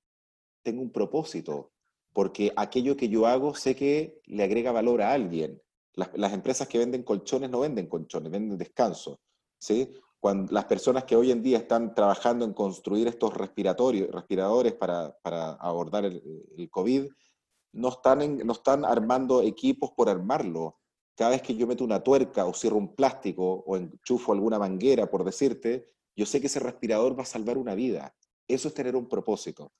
tengo 0.62 0.82
un 0.82 0.92
propósito, 0.92 1.72
porque 2.12 2.52
aquello 2.56 2.96
que 2.96 3.08
yo 3.08 3.26
hago 3.26 3.54
sé 3.54 3.74
que 3.74 4.20
le 4.26 4.44
agrega 4.44 4.72
valor 4.72 5.02
a 5.02 5.12
alguien. 5.12 5.60
Las, 5.94 6.32
empresas 6.32 6.68
que 6.68 6.78
venden 6.78 7.02
colchones 7.02 7.50
no 7.50 7.60
venden 7.60 7.88
colchones, 7.88 8.30
venden 8.30 8.56
descanso. 8.56 9.20
¿sí? 9.58 9.92
Cuando 10.20 10.52
las 10.52 10.64
personas 10.66 11.04
que 11.04 11.16
hoy 11.16 11.32
en 11.32 11.42
día 11.42 11.58
están 11.58 11.94
trabajando 11.94 12.44
en 12.44 12.52
construir 12.52 13.08
estos 13.08 13.34
respiratorios, 13.34 14.10
respiradores 14.10 14.74
para, 14.74 15.16
para 15.22 15.52
abordar 15.54 16.04
el, 16.04 16.68
COVID, 16.70 17.08
no 17.78 17.88
están, 17.88 18.38
no 18.38 18.52
están 18.52 18.84
armando 18.84 19.40
equipos 19.42 19.92
por 19.92 20.08
armarlo. 20.08 20.78
Cada 21.16 21.30
vez 21.30 21.42
que 21.42 21.54
yo 21.54 21.66
meto 21.66 21.84
una 21.84 22.02
tuerca 22.02 22.44
o 22.44 22.52
cierro 22.52 22.76
un 22.76 22.94
plástico 22.94 23.64
o 23.66 23.76
enchufo 23.76 24.32
alguna 24.32 24.58
manguera, 24.58 25.08
por 25.08 25.24
decirte, 25.24 25.86
yo 26.16 26.26
sé 26.26 26.40
que 26.40 26.48
ese 26.48 26.60
respirador 26.60 27.16
va 27.16 27.22
a 27.22 27.26
salvar 27.26 27.56
una 27.56 27.74
vida. 27.74 28.14
Eso 28.48 28.68
es 28.68 28.74
tener 28.74 28.96
un 28.96 29.08
propósito. 29.08 29.72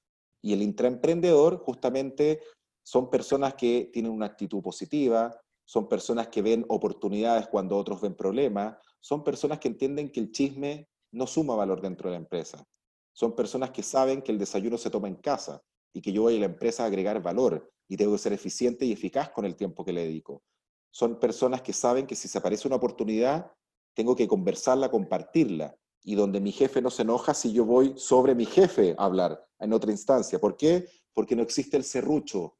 Y 0.43 0.53
el 0.53 0.63
intraemprendedor 0.63 1.59
justamente 1.59 2.41
son 2.85 3.11
personas 3.11 3.55
que 3.55 3.91
tienen 3.93 4.13
una 4.13 4.27
actitud 4.27 4.63
positiva, 4.63 5.37
son 5.67 5.89
personas 5.89 6.29
que 6.29 6.41
ven 6.41 6.65
oportunidades 6.69 7.49
cuando 7.49 7.77
otros 7.77 8.01
ven 8.01 8.15
problemas, 8.15 8.77
son 9.01 9.25
personas 9.25 9.59
que 9.59 9.69
entienden 9.69 10.11
que 10.11 10.21
el 10.21 10.31
chisme 10.31 10.89
no 11.13 11.27
suma 11.27 11.57
valor 11.57 11.81
dentro 11.81 12.09
de 12.09 12.15
la 12.17 12.23
empresa. 12.23 12.65
Son 13.13 13.35
personas 13.35 13.71
que 13.71 13.83
saben 13.83 14.23
que 14.23 14.31
el 14.31 14.39
desayuno 14.39 14.79
se 14.79 14.91
toma 14.91 15.09
en 15.09 15.17
casa 15.17 15.63
y 15.93 16.01
que 16.01 16.13
yo 16.13 16.23
voy 16.23 16.37
a 16.37 16.41
la 16.41 16.47
empresa 16.47 16.85
a 16.85 16.87
agregar 16.87 17.21
valor 17.21 17.69
y 17.89 17.97
tengo 17.97 18.13
que 18.13 18.19
ser 18.19 18.33
eficiente 18.33 18.85
y 18.85 18.93
eficaz 18.93 19.31
con 19.31 19.45
el 19.45 19.57
tiempo 19.57 19.85
que 19.85 19.93
le 19.93 20.03
dedico. 20.03 20.43
Son 20.91 21.19
personas 21.19 21.63
que 21.63 21.73
saben 21.73 22.07
que 22.07 22.15
si 22.15 22.29
se 22.29 22.39
aparece 22.39 22.69
una 22.69 22.77
oportunidad, 22.77 23.51
tengo 23.95 24.15
que 24.15 24.29
conversarla, 24.29 24.91
compartirla 24.91 25.77
y 26.03 26.15
donde 26.15 26.41
mi 26.41 26.53
jefe 26.53 26.81
no 26.81 26.91
se 26.91 27.03
enoja 27.03 27.35
si 27.35 27.53
yo 27.53 27.65
voy 27.65 27.95
sobre 27.97 28.35
mi 28.35 28.47
jefe 28.47 28.95
a 28.99 29.05
hablar 29.05 29.45
en 29.59 29.73
otra 29.73 29.91
instancia. 29.91 30.39
¿Por 30.39 30.57
qué? 30.57 30.89
Porque 31.13 31.35
no 31.35 31.43
existe 31.43 31.77
el 31.77 31.85
serrucho. 31.85 32.57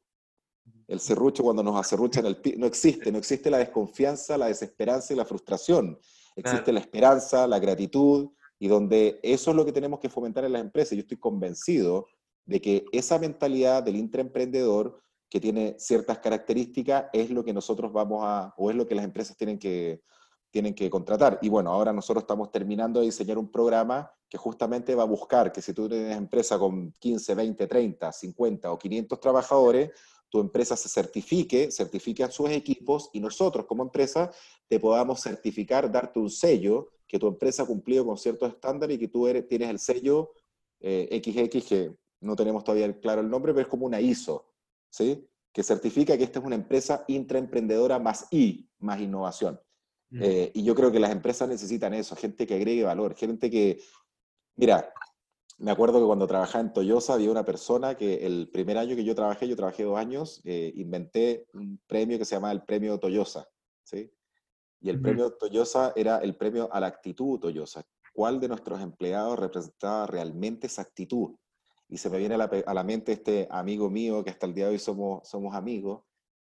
El 0.87 0.99
serrucho 0.99 1.43
cuando 1.43 1.63
nos 1.63 1.79
acerruchan 1.79 2.25
el 2.25 2.41
no 2.57 2.65
existe, 2.65 3.11
no 3.11 3.19
existe 3.19 3.49
la 3.49 3.59
desconfianza, 3.59 4.37
la 4.37 4.47
desesperanza 4.47 5.13
y 5.13 5.15
la 5.15 5.25
frustración. 5.25 5.99
Existe 6.35 6.71
la 6.71 6.79
esperanza, 6.79 7.47
la 7.47 7.59
gratitud 7.59 8.29
y 8.57 8.67
donde 8.67 9.19
eso 9.23 9.51
es 9.51 9.57
lo 9.57 9.65
que 9.65 9.71
tenemos 9.71 9.99
que 9.99 10.09
fomentar 10.09 10.43
en 10.45 10.53
las 10.53 10.61
empresas. 10.61 10.95
Yo 10.95 11.01
estoy 11.01 11.17
convencido 11.17 12.07
de 12.45 12.59
que 12.59 12.85
esa 12.91 13.19
mentalidad 13.19 13.83
del 13.83 13.95
intraemprendedor 13.95 15.01
que 15.29 15.39
tiene 15.39 15.75
ciertas 15.77 16.19
características 16.19 17.05
es 17.13 17.29
lo 17.29 17.43
que 17.43 17.53
nosotros 17.53 17.93
vamos 17.93 18.21
a, 18.23 18.53
o 18.57 18.69
es 18.69 18.75
lo 18.75 18.87
que 18.87 18.95
las 18.95 19.05
empresas 19.05 19.37
tienen 19.37 19.59
que, 19.59 20.01
tienen 20.51 20.73
que 20.73 20.89
contratar. 20.89 21.39
Y 21.41 21.49
bueno, 21.49 21.71
ahora 21.71 21.93
nosotros 21.93 22.23
estamos 22.23 22.51
terminando 22.51 22.99
de 22.99 23.07
diseñar 23.07 23.37
un 23.37 23.51
programa 23.51 24.11
que 24.27 24.37
justamente 24.37 24.95
va 24.95 25.03
a 25.03 25.07
buscar 25.07 25.51
que 25.51 25.61
si 25.61 25.73
tú 25.73 25.87
tienes 25.87 26.17
empresa 26.17 26.57
con 26.57 26.91
15, 26.93 27.35
20, 27.35 27.67
30, 27.67 28.11
50 28.11 28.71
o 28.71 28.77
500 28.77 29.19
trabajadores, 29.19 29.91
tu 30.29 30.39
empresa 30.39 30.75
se 30.75 30.89
certifique, 30.89 31.71
certifique 31.71 32.23
a 32.23 32.31
sus 32.31 32.49
equipos 32.51 33.09
y 33.13 33.19
nosotros 33.19 33.65
como 33.65 33.83
empresa 33.83 34.31
te 34.67 34.79
podamos 34.79 35.21
certificar, 35.21 35.91
darte 35.91 36.19
un 36.19 36.29
sello 36.29 36.89
que 37.07 37.17
tu 37.17 37.27
empresa 37.27 37.63
ha 37.63 37.65
cumplido 37.65 38.05
con 38.05 38.17
ciertos 38.17 38.53
estándares 38.53 38.95
y 38.95 38.99
que 38.99 39.07
tú 39.07 39.27
eres, 39.27 39.47
tienes 39.47 39.69
el 39.69 39.79
sello 39.79 40.31
eh, 40.79 41.21
XX, 41.23 41.65
que 41.67 41.95
no 42.21 42.35
tenemos 42.35 42.63
todavía 42.63 42.99
claro 42.99 43.21
el 43.21 43.29
nombre, 43.29 43.53
pero 43.53 43.63
es 43.63 43.67
como 43.67 43.87
una 43.87 43.99
ISO, 43.99 44.45
¿sí? 44.89 45.29
que 45.51 45.63
certifica 45.63 46.17
que 46.17 46.23
esta 46.23 46.39
es 46.39 46.45
una 46.45 46.55
empresa 46.55 47.03
intraemprendedora 47.07 47.99
más 47.99 48.27
I, 48.31 48.69
más 48.79 48.99
innovación. 49.01 49.59
Eh, 50.11 50.51
y 50.55 50.63
yo 50.63 50.73
creo 50.73 50.91
que 50.91 50.99
las 50.99 51.11
empresas 51.11 51.47
necesitan 51.47 51.93
eso, 51.93 52.15
gente 52.15 52.47
que 52.47 52.55
agregue 52.55 52.83
valor, 52.83 53.15
gente 53.15 53.51
que, 53.51 53.79
mira, 54.55 54.91
me 55.59 55.71
acuerdo 55.71 55.99
que 55.99 56.05
cuando 56.05 56.25
trabajaba 56.25 56.63
en 56.63 56.73
Toyosa 56.73 57.13
había 57.13 57.29
una 57.29 57.45
persona 57.45 57.95
que 57.95 58.25
el 58.25 58.49
primer 58.51 58.77
año 58.77 58.95
que 58.95 59.03
yo 59.03 59.13
trabajé, 59.13 59.47
yo 59.47 59.55
trabajé 59.55 59.83
dos 59.83 59.97
años, 59.97 60.41
eh, 60.45 60.71
inventé 60.75 61.45
un 61.53 61.79
premio 61.85 62.17
que 62.17 62.25
se 62.25 62.35
llama 62.35 62.51
el 62.51 62.63
premio 62.63 62.97
Toyosa, 62.97 63.47
¿sí? 63.83 64.11
Y 64.81 64.89
el 64.89 65.01
premio 65.01 65.33
Toyosa 65.33 65.91
era 65.95 66.19
el 66.19 66.37
premio 66.37 66.69
a 66.71 66.79
la 66.79 66.87
actitud 66.87 67.37
Toyosa. 67.39 67.83
¿Cuál 68.13 68.39
de 68.39 68.47
nuestros 68.47 68.81
empleados 68.81 69.37
representaba 69.37 70.07
realmente 70.07 70.67
esa 70.67 70.81
actitud? 70.81 71.35
Y 71.89 71.97
se 71.97 72.09
me 72.09 72.19
viene 72.19 72.35
a 72.35 72.73
la, 72.73 72.83
mente 72.83 73.13
este 73.13 73.47
amigo 73.49 73.89
mío, 73.89 74.23
que 74.23 74.29
hasta 74.29 74.45
el 74.45 74.53
día 74.53 74.65
de 74.65 74.73
hoy 74.73 74.79
somos, 74.79 75.27
somos 75.27 75.55
amigos, 75.55 76.03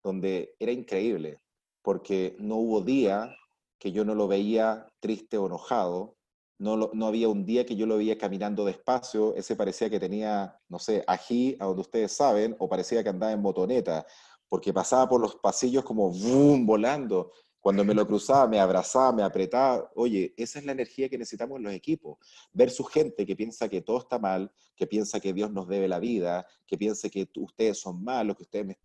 donde 0.02 0.54
era 0.58 0.70
increíble, 0.70 1.40
porque 1.82 2.36
no 2.38 2.56
hubo 2.56 2.80
día 2.82 3.34
que 3.78 3.90
yo 3.90 4.04
no 4.04 4.14
lo 4.14 4.28
veía 4.28 4.86
triste 5.00 5.36
o 5.36 5.46
enojado, 5.46 6.16
no, 6.58 6.90
no 6.92 7.06
había 7.06 7.28
un 7.28 7.44
día 7.44 7.66
que 7.66 7.74
yo 7.74 7.84
lo 7.84 7.96
veía 7.96 8.16
caminando 8.16 8.64
despacio, 8.64 9.34
ese 9.34 9.56
parecía 9.56 9.90
que 9.90 9.98
tenía, 9.98 10.56
no 10.68 10.78
sé, 10.78 11.02
ají, 11.06 11.56
a 11.58 11.66
donde 11.66 11.82
ustedes 11.82 12.12
saben, 12.12 12.54
o 12.60 12.68
parecía 12.68 13.02
que 13.02 13.08
andaba 13.08 13.32
en 13.32 13.42
motoneta, 13.42 14.06
porque 14.48 14.72
pasaba 14.72 15.08
por 15.08 15.20
los 15.20 15.34
pasillos 15.36 15.84
como 15.84 16.10
boom, 16.10 16.64
volando. 16.64 17.32
Cuando 17.64 17.82
me 17.82 17.94
lo 17.94 18.06
cruzaba, 18.06 18.46
me 18.46 18.60
abrazaba, 18.60 19.10
me 19.10 19.22
apretaba. 19.22 19.90
Oye, 19.94 20.34
esa 20.36 20.58
es 20.58 20.66
la 20.66 20.72
energía 20.72 21.08
que 21.08 21.16
necesitamos 21.16 21.56
en 21.56 21.62
los 21.62 21.72
equipos. 21.72 22.18
Ver 22.52 22.70
su 22.70 22.84
gente 22.84 23.24
que 23.24 23.34
piensa 23.34 23.70
que 23.70 23.80
todo 23.80 24.00
está 24.00 24.18
mal, 24.18 24.52
que 24.76 24.86
piensa 24.86 25.18
que 25.18 25.32
Dios 25.32 25.50
nos 25.50 25.66
debe 25.66 25.88
la 25.88 25.98
vida, 25.98 26.46
que 26.66 26.76
piensa 26.76 27.08
que 27.08 27.26
ustedes 27.36 27.80
son 27.80 28.04
malos, 28.04 28.36
que 28.36 28.42
ustedes 28.42 28.66
me 28.66 28.78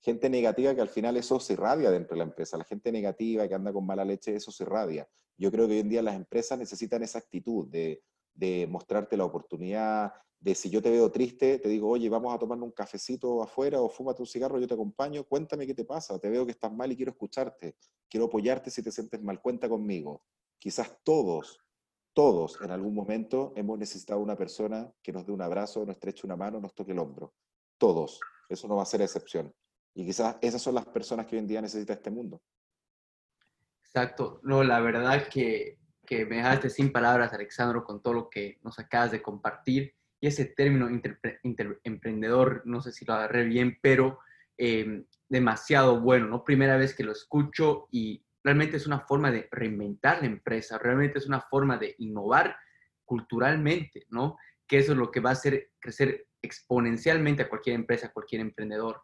gente 0.00 0.30
negativa 0.30 0.72
que 0.72 0.80
al 0.80 0.88
final 0.88 1.16
eso 1.16 1.40
se 1.40 1.54
irradia 1.54 1.90
dentro 1.90 2.14
de 2.14 2.18
la 2.18 2.24
empresa. 2.30 2.56
La 2.56 2.62
gente 2.62 2.92
negativa 2.92 3.48
que 3.48 3.56
anda 3.56 3.72
con 3.72 3.84
mala 3.84 4.04
leche, 4.04 4.36
eso 4.36 4.52
se 4.52 4.62
irradia. 4.62 5.08
Yo 5.36 5.50
creo 5.50 5.66
que 5.66 5.74
hoy 5.74 5.80
en 5.80 5.88
día 5.88 6.02
las 6.02 6.14
empresas 6.14 6.56
necesitan 6.56 7.02
esa 7.02 7.18
actitud 7.18 7.66
de, 7.66 8.04
de 8.34 8.68
mostrarte 8.70 9.16
la 9.16 9.24
oportunidad, 9.24 10.12
de 10.42 10.56
si 10.56 10.68
yo 10.70 10.82
te 10.82 10.90
veo 10.90 11.10
triste, 11.12 11.60
te 11.60 11.68
digo, 11.68 11.88
oye, 11.88 12.08
vamos 12.08 12.34
a 12.34 12.38
tomar 12.38 12.58
un 12.58 12.72
cafecito 12.72 13.42
afuera 13.42 13.80
o 13.80 13.88
fúmate 13.88 14.22
un 14.22 14.26
cigarro, 14.26 14.58
yo 14.58 14.66
te 14.66 14.74
acompaño, 14.74 15.22
cuéntame 15.22 15.68
qué 15.68 15.74
te 15.74 15.84
pasa, 15.84 16.18
te 16.18 16.28
veo 16.28 16.44
que 16.44 16.50
estás 16.50 16.72
mal 16.72 16.90
y 16.90 16.96
quiero 16.96 17.12
escucharte, 17.12 17.76
quiero 18.10 18.26
apoyarte 18.26 18.68
si 18.68 18.82
te 18.82 18.90
sientes 18.90 19.22
mal, 19.22 19.40
cuenta 19.40 19.68
conmigo. 19.68 20.24
Quizás 20.58 20.98
todos, 21.04 21.60
todos 22.12 22.60
en 22.60 22.72
algún 22.72 22.92
momento 22.92 23.52
hemos 23.54 23.78
necesitado 23.78 24.18
una 24.18 24.36
persona 24.36 24.92
que 25.00 25.12
nos 25.12 25.24
dé 25.24 25.32
un 25.32 25.42
abrazo, 25.42 25.86
nos 25.86 25.94
estreche 25.94 26.26
una 26.26 26.36
mano, 26.36 26.58
nos 26.58 26.74
toque 26.74 26.90
el 26.90 26.98
hombro. 26.98 27.34
Todos, 27.78 28.18
eso 28.48 28.66
no 28.66 28.76
va 28.76 28.82
a 28.82 28.86
ser 28.86 29.00
excepción. 29.00 29.54
Y 29.94 30.04
quizás 30.04 30.38
esas 30.40 30.60
son 30.60 30.74
las 30.74 30.86
personas 30.86 31.26
que 31.26 31.36
hoy 31.36 31.40
en 31.40 31.46
día 31.46 31.62
necesita 31.62 31.92
este 31.92 32.10
mundo. 32.10 32.42
Exacto. 33.84 34.40
No, 34.42 34.64
la 34.64 34.80
verdad 34.80 35.28
que, 35.28 35.78
que 36.04 36.26
me 36.26 36.36
dejaste 36.36 36.68
sin 36.68 36.90
palabras, 36.90 37.32
Alexandro, 37.32 37.84
con 37.84 38.02
todo 38.02 38.14
lo 38.14 38.28
que 38.28 38.58
nos 38.62 38.76
acabas 38.80 39.12
de 39.12 39.22
compartir. 39.22 39.94
Y 40.22 40.28
ese 40.28 40.44
término 40.44 40.88
emprendedor, 41.82 42.62
no 42.64 42.80
sé 42.80 42.92
si 42.92 43.04
lo 43.04 43.14
agarré 43.14 43.44
bien, 43.44 43.76
pero 43.82 44.20
em, 44.56 45.04
demasiado 45.28 46.00
bueno, 46.00 46.28
¿no? 46.28 46.44
Primera 46.44 46.76
vez 46.76 46.94
que 46.94 47.02
lo 47.02 47.10
escucho 47.10 47.88
y 47.90 48.24
realmente 48.44 48.76
es 48.76 48.86
una 48.86 49.00
forma 49.00 49.32
de 49.32 49.48
reinventar 49.50 50.20
la 50.20 50.28
empresa, 50.28 50.78
realmente 50.78 51.18
es 51.18 51.26
una 51.26 51.40
forma 51.40 51.76
de 51.76 51.96
innovar 51.98 52.54
culturalmente, 53.04 54.06
¿no? 54.10 54.38
Que 54.68 54.78
eso 54.78 54.92
es 54.92 54.98
lo 54.98 55.10
que 55.10 55.18
va 55.18 55.30
a 55.30 55.32
hacer 55.32 55.72
crecer 55.80 56.28
exponencialmente 56.40 57.42
a 57.42 57.48
cualquier 57.48 57.74
empresa, 57.74 58.06
a 58.06 58.12
cualquier 58.12 58.42
emprendedor. 58.42 59.02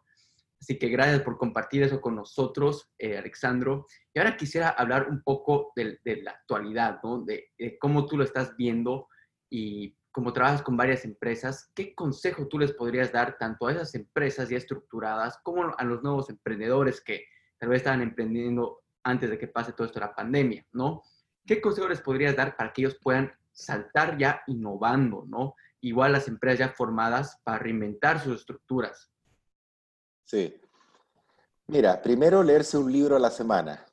Así 0.61 0.79
que 0.79 0.87
gracias 0.87 1.21
por 1.21 1.37
compartir 1.37 1.83
eso 1.83 1.99
con 1.99 2.15
nosotros, 2.15 2.93
eh, 2.97 3.17
Alexandro. 3.17 3.87
Y 4.13 4.19
ahora 4.19 4.37
quisiera 4.37 4.69
hablar 4.69 5.09
un 5.09 5.21
poco 5.21 5.73
de, 5.75 5.99
la 6.23 6.31
actualidad, 6.31 7.01
¿no? 7.03 7.23
De, 7.23 7.51
cómo 7.77 8.05
tú 8.05 8.17
lo 8.17 8.23
estás 8.23 8.55
viendo 8.55 9.09
y 9.49 9.97
cómo 10.11 10.33
trabajas 10.33 10.61
con 10.61 10.75
varias 10.75 11.05
empresas. 11.05 11.71
¿Qué 11.73 11.93
consejo 11.93 12.47
tú 12.47 12.59
les 12.59 12.73
podrías 12.73 13.11
dar 13.11 13.37
tanto 13.37 13.67
a 13.67 13.71
esas 13.71 13.93
empresas 13.95 14.49
ya 14.49 14.57
estructuradas 14.57 15.37
como 15.43 15.73
a 15.77 15.83
los 15.83 16.03
nuevos 16.03 16.29
emprendedores 16.29 17.01
que 17.01 17.25
tal 17.57 17.69
vez 17.69 17.77
estaban 17.77 18.01
emprendiendo 18.01 18.81
antes 19.03 19.29
de 19.29 19.37
que 19.37 19.47
pase 19.47 19.73
todo 19.73 19.87
esto 19.87 19.99
de 19.99 20.05
la 20.05 20.15
pandemia, 20.15 20.65
¿no? 20.71 21.03
¿Qué 21.45 21.61
consejo 21.61 21.87
les 21.87 22.01
podrías 22.01 22.35
dar 22.35 22.55
para 22.55 22.73
que 22.73 22.81
ellos 22.81 22.97
puedan 23.01 23.31
saltar 23.51 24.17
ya 24.17 24.41
innovando, 24.47 25.25
¿no? 25.27 25.55
Igual 25.81 26.13
las 26.13 26.27
empresas 26.27 26.59
ya 26.59 26.69
formadas 26.69 27.39
para 27.43 27.59
reinventar 27.59 28.19
sus 28.19 28.41
estructuras. 28.41 29.11
Sí. 30.25 30.59
Mira, 31.67 32.01
primero 32.01 32.43
leerse 32.43 32.77
un 32.77 32.91
libro 32.91 33.15
a 33.15 33.19
la 33.19 33.31
semana. 33.31 33.85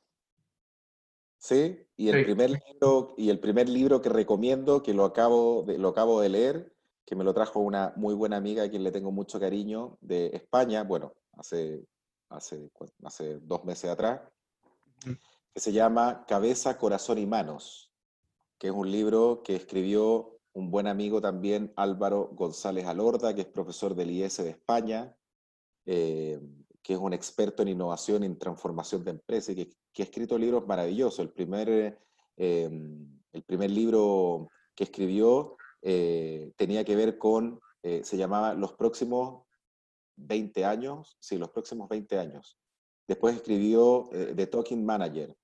¿Sí? 1.37 1.85
Y 1.95 2.09
el, 2.09 2.23
Primer 2.23 2.49
libro, 2.49 3.13
y 3.17 3.29
el 3.29 3.39
primer 3.39 3.69
libro 3.69 4.01
que 4.01 4.09
recomiendo, 4.09 4.81
que 4.81 4.93
lo 4.93 5.05
acabo, 5.05 5.63
de, 5.63 5.77
lo 5.77 5.89
acabo 5.89 6.19
de 6.21 6.29
leer, 6.29 6.73
que 7.05 7.15
me 7.15 7.23
lo 7.23 7.33
trajo 7.33 7.59
una 7.59 7.93
muy 7.95 8.13
buena 8.13 8.37
amiga 8.37 8.63
a 8.63 8.69
quien 8.69 8.83
le 8.83 8.91
tengo 8.91 9.11
mucho 9.11 9.39
cariño 9.39 9.97
de 10.01 10.27
España, 10.33 10.83
bueno, 10.83 11.13
hace, 11.37 11.85
hace, 12.29 12.69
hace 13.03 13.39
dos 13.39 13.63
meses 13.63 13.89
atrás, 13.89 14.21
que 15.05 15.59
se 15.59 15.71
llama 15.71 16.25
Cabeza, 16.27 16.77
Corazón 16.77 17.17
y 17.17 17.25
Manos, 17.25 17.91
que 18.57 18.67
es 18.67 18.73
un 18.73 18.91
libro 18.91 19.41
que 19.43 19.55
escribió 19.55 20.39
un 20.53 20.71
buen 20.71 20.87
amigo 20.87 21.21
también, 21.21 21.71
Álvaro 21.75 22.29
González 22.33 22.85
Alorda, 22.87 23.33
que 23.33 23.41
es 23.41 23.47
profesor 23.47 23.95
del 23.95 24.11
IES 24.11 24.37
de 24.37 24.49
España, 24.49 25.15
eh, 25.85 26.41
que 26.87 26.93
es 26.93 26.99
un 26.99 27.11
experto 27.11 27.63
en 27.63 27.67
innovación 27.67 28.23
y 28.23 28.27
en 28.27 28.39
transformación 28.39 29.03
de 29.03 29.11
empresas, 29.11 29.57
y 29.57 29.65
que, 29.93 30.03
ha 30.03 30.05
escrito 30.05 30.37
libros 30.37 30.65
maravillosos. 30.65 31.19
El 31.19 31.31
primer, 31.33 31.99
eh, 32.37 32.69
el 33.33 33.43
primer 33.43 33.71
libro 33.71 34.49
que 34.73 34.85
escribió 34.85 35.57
eh, 35.81 36.53
tenía 36.55 36.85
que 36.85 36.95
ver 36.95 37.17
con, 37.17 37.59
se 37.83 38.15
llamaba 38.15 38.53
Los 38.53 38.71
próximos 38.71 39.43
20 40.15 40.63
años, 40.63 41.17
sí, 41.19 41.37
los 41.37 41.49
próximos 41.49 41.89
20 41.89 42.19
años. 42.19 42.57
Después 43.05 43.35
escribió 43.35 44.09
The 44.11 44.47
Talking 44.47 44.85
Manager, 44.85 45.35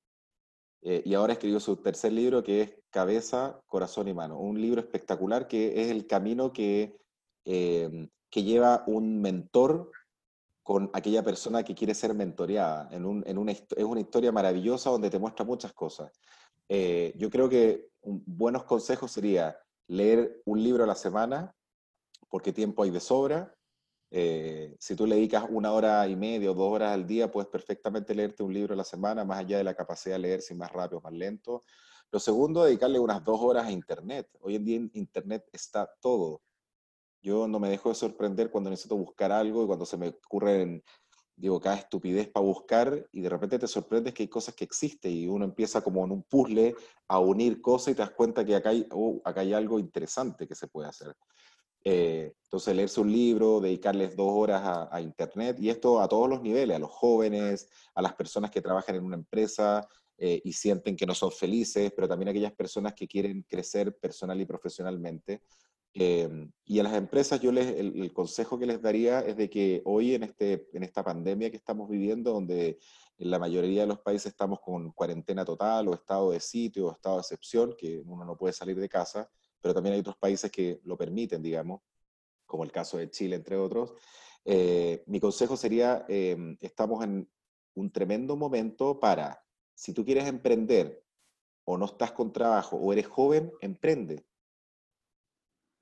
y 0.82 1.14
ahora 1.14 1.34
escribió 1.34 1.60
su 1.60 1.76
tercer 1.76 2.14
libro 2.14 2.42
que 2.42 2.62
es 2.62 2.76
Cabeza, 2.90 3.60
Corazón 3.68 4.08
y 4.08 4.14
Mano. 4.14 4.40
Un 4.40 4.62
libro 4.62 4.80
espectacular 4.80 5.50
que 5.50 5.82
es 5.82 5.92
el 5.92 6.08
camino 6.08 6.54
que, 6.54 6.98
que 7.44 8.44
lleva 8.44 8.86
un 8.88 9.22
mentor 9.22 9.92
con 10.64 10.90
aquella 10.94 11.22
persona 11.22 11.64
que 11.64 11.76
quiere 11.76 11.94
ser 11.94 12.14
mentoreada. 12.14 12.88
En, 12.92 13.06
una, 13.06 13.52
es 13.52 13.84
una 13.84 14.00
historia 14.00 14.32
maravillosa 14.32 14.90
donde 14.90 15.10
te 15.10 15.20
muestra 15.20 15.46
muchas 15.46 15.74
cosas. 15.74 16.12
Eh, 16.70 17.14
yo 17.18 17.30
creo 17.30 17.50
que 17.50 17.90
buenos 18.02 18.64
consejos 18.64 19.12
sería 19.12 19.58
leer 19.88 20.42
un 20.46 20.64
libro 20.64 20.86
a 20.86 20.88
la 20.88 20.96
semana, 20.96 21.54
porque 22.30 22.54
tiempo 22.54 22.84
hay 22.84 22.92
de 22.92 23.02
sobra. 23.02 23.54
Eh, 24.10 24.76
si 24.80 24.96
tú 24.96 25.06
le 25.06 25.16
dedicas 25.16 25.46
una 25.50 25.74
hora 25.74 26.08
y 26.08 26.16
media 26.16 26.52
o 26.52 26.54
dos 26.54 26.72
horas 26.72 26.94
al 26.94 27.06
día, 27.06 27.30
puedes 27.30 27.50
perfectamente 27.50 28.16
leerte 28.16 28.44
un 28.44 28.54
libro 28.54 28.74
a 28.74 28.78
la 28.78 28.84
semana, 28.84 29.26
más 29.26 29.40
allá 29.40 29.58
de 29.58 29.64
la 29.66 29.74
capacidad 29.74 30.16
de 30.16 30.20
leer 30.20 30.42
si 30.42 30.56
más 30.56 30.72
rápido 30.72 31.00
o 31.00 31.02
más 31.02 31.14
lento. 31.14 31.64
Lo 32.10 32.20
segundo, 32.20 32.64
dedicarle 32.64 33.00
unas 33.00 33.24
dos 33.24 33.42
horas 33.42 33.66
a 33.66 33.72
Internet. 33.72 34.30
Hoy 34.40 34.56
en 34.56 34.66
día 34.66 34.78
en 34.78 34.92
Internet 34.94 35.50
está 35.52 35.92
todo. 36.00 36.42
Yo 37.24 37.48
no 37.48 37.58
me 37.58 37.70
dejo 37.70 37.90
de 37.90 37.96
sorprender 37.96 38.52
cuando 38.52 38.70
necesito 38.70 38.98
buscar 38.98 39.32
algo 39.32 39.64
y 39.64 39.68
cuando 39.68 39.86
se 39.86 39.98
me 39.98 40.10
ocurren, 40.10 40.84
digo, 41.38 41.60
cada 41.60 41.78
estupidez 41.78 42.28
para 42.28 42.46
buscar 42.46 43.08
y 43.14 43.22
de 43.22 43.30
repente 43.30 43.58
te 43.58 43.68
sorprendes 43.68 44.14
que 44.14 44.24
hay 44.24 44.28
cosas 44.28 44.54
que 44.54 44.66
existen 44.66 45.12
y 45.12 45.28
uno 45.28 45.46
empieza 45.46 45.82
como 45.82 46.04
en 46.04 46.12
un 46.12 46.24
puzzle 46.24 46.76
a 47.08 47.20
unir 47.20 47.62
cosas 47.62 47.94
y 47.94 47.96
te 47.96 48.02
das 48.02 48.12
cuenta 48.12 48.44
que 48.44 48.56
acá 48.56 48.70
hay, 48.70 48.86
oh, 48.92 49.22
acá 49.24 49.40
hay 49.40 49.54
algo 49.54 49.80
interesante 49.80 50.46
que 50.46 50.54
se 50.54 50.68
puede 50.68 50.90
hacer. 50.90 51.16
Eh, 51.86 52.34
entonces, 52.44 52.76
leerse 52.76 53.02
un 53.02 53.12
libro, 53.12 53.60
dedicarles 53.60 54.16
dos 54.16 54.32
horas 54.32 54.88
a, 54.92 55.02
Internet, 55.02 55.58
y 55.60 55.70
esto 55.70 56.02
a 56.02 56.08
todos 56.08 56.30
los 56.30 56.42
niveles, 56.42 56.76
a 56.76 56.80
los 56.80 56.92
jóvenes, 56.92 57.70
a 57.96 58.02
las 58.02 58.14
personas 58.16 58.52
que 58.52 58.62
trabajan 58.62 58.96
en 58.96 59.04
una 59.04 59.16
empresa 59.16 59.88
eh, 60.18 60.42
y 60.44 60.54
sienten 60.54 60.96
que 60.96 61.06
no 61.06 61.14
son 61.14 61.32
felices, 61.32 61.92
pero 61.96 62.08
también 62.08 62.30
a 62.30 62.32
aquellas 62.32 62.54
personas 62.54 62.94
que 62.94 63.08
quieren 63.08 63.44
crecer 63.44 63.98
personal 63.98 64.40
y 64.40 64.46
profesionalmente. 64.46 65.42
Em, 65.96 66.52
y 66.66 66.80
a 66.80 66.84
las 66.84 66.96
empresas 66.96 67.40
yo 67.40 67.52
les, 67.52 67.68
el, 67.68 68.12
consejo 68.14 68.58
que 68.58 68.66
les 68.66 68.82
daría 68.82 69.20
es 69.20 69.38
de 69.38 69.48
que 69.50 69.84
hoy 69.86 70.16
en, 70.16 70.24
este, 70.24 70.68
en 70.74 70.82
esta 70.82 71.04
pandemia 71.04 71.52
que 71.52 71.58
estamos 71.58 71.88
viviendo, 71.88 72.34
donde 72.34 72.80
en 73.20 73.30
la 73.30 73.38
mayoría 73.38 73.82
de 73.82 73.88
los 73.88 74.00
países 74.00 74.32
estamos 74.32 74.60
con 74.60 74.92
cuarentena 74.94 75.46
total 75.46 75.88
o 75.88 75.94
estado 75.94 76.32
de 76.32 76.40
sitio 76.40 76.88
o 76.88 76.92
estado 76.92 77.18
de 77.18 77.22
excepción, 77.22 77.76
que 77.78 78.02
uno 78.06 78.26
no 78.26 78.36
puede 78.36 78.54
salir 78.54 78.80
de 78.80 78.90
casa, 78.90 79.30
pero 79.62 79.74
también 79.74 79.94
hay 79.94 80.00
otros 80.00 80.18
países 80.18 80.52
que 80.52 80.82
lo 80.84 80.98
permiten, 80.98 81.44
digamos, 81.44 81.82
como 82.46 82.64
el 82.64 82.72
caso 82.72 82.98
de 82.98 83.10
Chile, 83.12 83.36
entre 83.36 83.56
otros. 83.56 83.94
Eh, 84.46 85.04
mi 85.06 85.20
consejo 85.20 85.56
sería, 85.56 86.06
em, 86.10 86.58
estamos 86.60 87.04
en 87.04 87.30
un 87.76 87.92
tremendo 87.92 88.36
momento 88.36 89.00
para, 89.00 89.44
si 89.76 89.94
tú 89.94 90.04
quieres 90.04 90.28
emprender 90.28 91.04
o 91.66 91.78
no 91.78 91.86
estás 91.86 92.12
con 92.12 92.34
trabajo 92.34 92.78
o 92.78 92.92
eres 92.94 93.08
joven, 93.08 93.52
emprende 93.62 94.26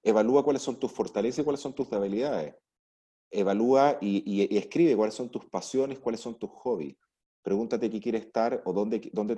Evalúa 0.03 0.43
cuáles 0.43 0.61
son 0.61 0.79
tus 0.79 0.91
fortalezas 0.91 1.39
y 1.39 1.43
cuáles 1.43 1.61
son 1.61 1.73
tus 1.73 1.89
debilidades. 1.89 2.55
Evalúa 3.29 3.97
y, 4.01 4.57
escribe 4.57 4.95
cuáles 4.95 5.15
son 5.15 5.29
tus 5.29 5.45
pasiones, 5.45 5.99
cuáles 5.99 6.21
son 6.21 6.37
tus 6.37 6.49
hobbies. 6.49 6.97
Pregúntate 7.43 7.89
qué 7.89 7.99
quieres 7.99 8.25
estar 8.25 8.61
o 8.65 8.73
dónde, 8.73 9.09
dónde 9.13 9.35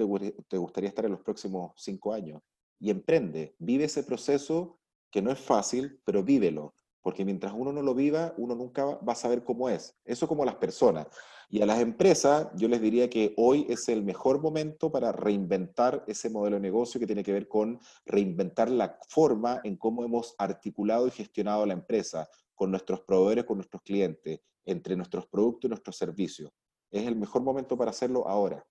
te, 0.47 0.57
gustaría 0.57 0.89
estar 0.89 1.05
en 1.05 1.11
los 1.11 1.21
próximos 1.21 1.73
cinco 1.77 2.13
años. 2.13 2.41
Y 2.79 2.89
emprende, 2.89 3.55
vive 3.59 3.85
ese 3.85 4.03
proceso 4.03 4.79
que 5.11 5.21
no 5.21 5.31
es 5.31 5.39
fácil, 5.39 6.01
pero 6.03 6.23
vívelo. 6.23 6.73
Porque 7.03 7.25
mientras 7.25 7.53
uno 7.55 7.71
no 7.71 7.83
lo 7.83 7.93
viva, 7.93 8.33
uno 8.37 8.55
nunca 8.55 8.85
va 8.85 9.13
a 9.13 9.15
saber 9.15 9.43
cómo 9.43 9.69
es. 9.69 9.95
Eso 10.05 10.27
como 10.27 10.45
las 10.45 10.55
personas. 10.55 11.07
Y 11.49 11.61
a 11.61 11.67
las 11.67 11.79
empresas, 11.79 12.47
yo 12.55 12.67
les 12.67 12.81
diría 12.81 13.09
que 13.09 13.33
hoy 13.37 13.67
es 13.69 13.87
el 13.89 14.03
mejor 14.03 14.41
momento 14.41 14.91
para 14.91 15.11
reinventar 15.11 16.03
ese 16.07 16.29
modelo 16.31 16.55
de 16.55 16.61
negocio 16.61 16.99
que 16.99 17.05
tiene 17.05 17.21
que 17.21 17.33
ver 17.33 17.47
con 17.47 17.79
reinventar 18.05 18.71
la 18.71 18.97
forma 19.09 19.61
en 19.63 19.77
cómo 19.77 20.03
hemos 20.03 20.33
articulado 20.39 21.05
y 21.05 21.11
gestionado 21.11 21.65
la 21.65 21.73
empresa 21.73 22.27
con 22.55 22.71
nuestros 22.71 23.01
proveedores, 23.01 23.43
con 23.43 23.57
nuestros 23.57 23.83
clientes, 23.83 24.39
entre 24.65 24.95
nuestros 24.95 25.27
productos 25.27 25.65
y 25.65 25.69
nuestros 25.69 25.97
servicios. 25.97 26.51
Es 26.89 27.05
el 27.05 27.15
mejor 27.17 27.43
momento 27.43 27.77
para 27.77 27.91
hacerlo 27.91 28.27
ahora. 28.27 28.65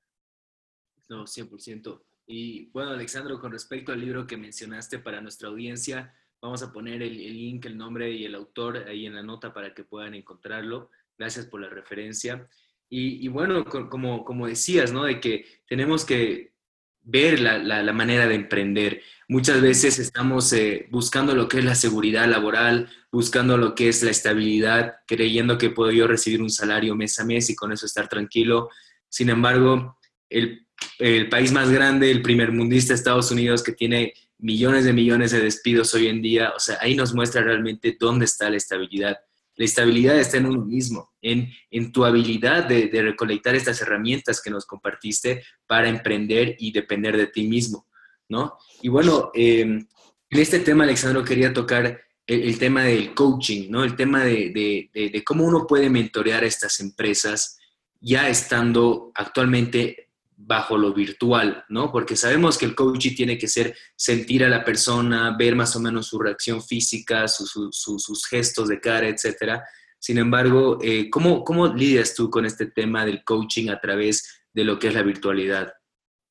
No, 1.08 1.24
100%. 1.24 2.02
Y 2.26 2.70
bueno, 2.70 2.92
Alexandro, 2.92 3.38
con 3.38 3.52
respecto 3.52 3.92
al 3.92 4.00
libro 4.00 4.26
que 4.26 4.36
mencionaste 4.36 4.98
para 4.98 5.20
nuestra 5.20 5.48
audiencia, 5.48 6.14
vamos 6.42 6.62
a 6.62 6.72
poner 6.72 7.02
el, 7.02 7.20
el 7.20 7.38
link, 7.38 7.64
el 7.66 7.78
nombre 7.78 8.10
y 8.10 8.24
el 8.24 8.34
autor 8.34 8.84
ahí 8.88 9.06
en 9.06 9.14
la 9.14 9.22
nota 9.22 9.54
para 9.54 9.72
que 9.72 9.84
puedan 9.84 10.14
encontrarlo. 10.14 10.90
Gracias 11.16 11.46
por 11.46 11.60
la 11.60 11.68
referencia. 11.68 12.46
Y, 12.94 13.26
bueno, 13.28 13.64
como, 13.64 14.22
como 14.22 14.46
decías, 14.46 14.92
¿no? 14.92 15.04
De 15.04 15.18
que 15.18 15.46
tenemos 15.66 16.04
que 16.04 16.52
ver 17.00 17.40
la, 17.40 17.56
la, 17.56 17.92
manera 17.94 18.26
de 18.26 18.34
emprender. 18.34 19.00
Muchas 19.28 19.62
veces 19.62 19.98
estamos 19.98 20.52
eh, 20.52 20.88
buscando 20.90 21.34
lo 21.34 21.48
que 21.48 21.60
es 21.60 21.64
la 21.64 21.74
seguridad 21.74 22.28
laboral, 22.28 22.90
buscando 23.10 23.56
lo 23.56 23.74
que 23.74 23.88
es 23.88 24.02
la 24.02 24.10
estabilidad, 24.10 24.96
creyendo 25.06 25.56
que 25.56 25.70
puedo 25.70 25.90
yo 25.90 26.06
recibir 26.06 26.42
un 26.42 26.50
salario 26.50 26.94
mes 26.94 27.18
a 27.18 27.24
mes 27.24 27.48
y 27.48 27.56
con 27.56 27.72
eso 27.72 27.86
estar 27.86 28.08
tranquilo. 28.08 28.68
Sin 29.08 29.30
embargo, 29.30 29.96
el, 30.28 30.66
el 30.98 31.30
país 31.30 31.50
más 31.50 31.70
grande, 31.70 32.10
el 32.10 32.20
primer 32.20 32.52
mundista, 32.52 32.92
Estados 32.92 33.30
Unidos, 33.30 33.62
que 33.62 33.72
tiene 33.72 34.12
millones 34.42 34.84
de 34.84 34.92
millones 34.92 35.30
de 35.30 35.40
despidos 35.40 35.94
hoy 35.94 36.08
en 36.08 36.20
día, 36.20 36.52
o 36.54 36.60
sea, 36.60 36.76
ahí 36.80 36.94
nos 36.94 37.14
muestra 37.14 37.42
realmente 37.42 37.96
dónde 37.98 38.24
está 38.26 38.50
la 38.50 38.56
estabilidad. 38.56 39.16
La 39.54 39.64
estabilidad 39.64 40.18
está 40.18 40.38
en 40.38 40.46
uno 40.46 40.64
mismo, 40.64 41.12
en, 41.22 41.50
en 41.70 41.92
tu 41.92 42.04
habilidad 42.04 42.64
de, 42.64 42.90
recolectar 43.02 43.54
estas 43.54 43.80
herramientas 43.80 44.42
que 44.42 44.50
nos 44.50 44.66
compartiste 44.66 45.44
para 45.66 45.88
emprender 45.88 46.56
y 46.58 46.72
depender 46.72 47.16
de 47.16 47.28
ti 47.28 47.46
mismo, 47.46 47.86
¿no? 48.28 48.56
Y 48.80 48.88
bueno, 48.88 49.30
em, 49.34 49.86
en 50.30 50.40
este 50.40 50.60
tema, 50.60 50.84
Alexandro, 50.84 51.22
quería 51.22 51.52
tocar 51.52 52.00
el, 52.26 52.58
tema 52.58 52.84
del 52.84 53.14
coaching, 53.14 53.70
¿no? 53.70 53.84
El 53.84 53.94
tema 53.94 54.24
de, 54.24 54.88
de, 54.92 55.24
cómo 55.24 55.44
uno 55.44 55.66
puede 55.66 55.90
mentorear 55.90 56.42
a 56.42 56.46
estas 56.46 56.80
empresas 56.80 57.58
ya 58.00 58.28
estando 58.28 59.12
actualmente 59.14 60.11
bajo 60.44 60.76
lo 60.76 60.92
virtual, 60.92 61.64
¿no? 61.68 61.92
Porque 61.92 62.16
sabemos 62.16 62.58
que 62.58 62.64
el 62.64 62.74
coaching 62.74 63.14
tiene 63.14 63.38
que 63.38 63.48
ser 63.48 63.76
sentir 63.96 64.44
a 64.44 64.48
la 64.48 64.64
persona, 64.64 65.36
ver 65.38 65.54
más 65.54 65.76
o 65.76 65.80
menos 65.80 66.06
su 66.06 66.18
reacción 66.18 66.62
física, 66.62 67.28
sus 67.28 68.26
gestos 68.28 68.68
de 68.68 68.80
cara, 68.80 69.08
etcétera. 69.08 69.64
Sin 69.98 70.18
embargo, 70.18 70.78
eh, 70.82 71.08
¿cómo, 71.10 71.44
¿cómo 71.44 71.68
lidias 71.68 72.14
tú 72.14 72.28
con 72.30 72.44
este 72.44 72.66
tema 72.66 73.04
del 73.04 73.22
coaching 73.24 73.68
a 73.68 73.80
través 73.80 74.42
de 74.52 74.64
lo 74.64 74.78
que 74.78 74.88
es 74.88 74.94
la 74.94 75.02
virtualidad? 75.02 75.72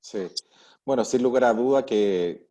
Sí, 0.02 0.28
bueno, 0.86 1.06
sin 1.06 1.24
lugar 1.24 1.46
a 1.46 1.54
duda 1.54 1.86
que 1.86 2.46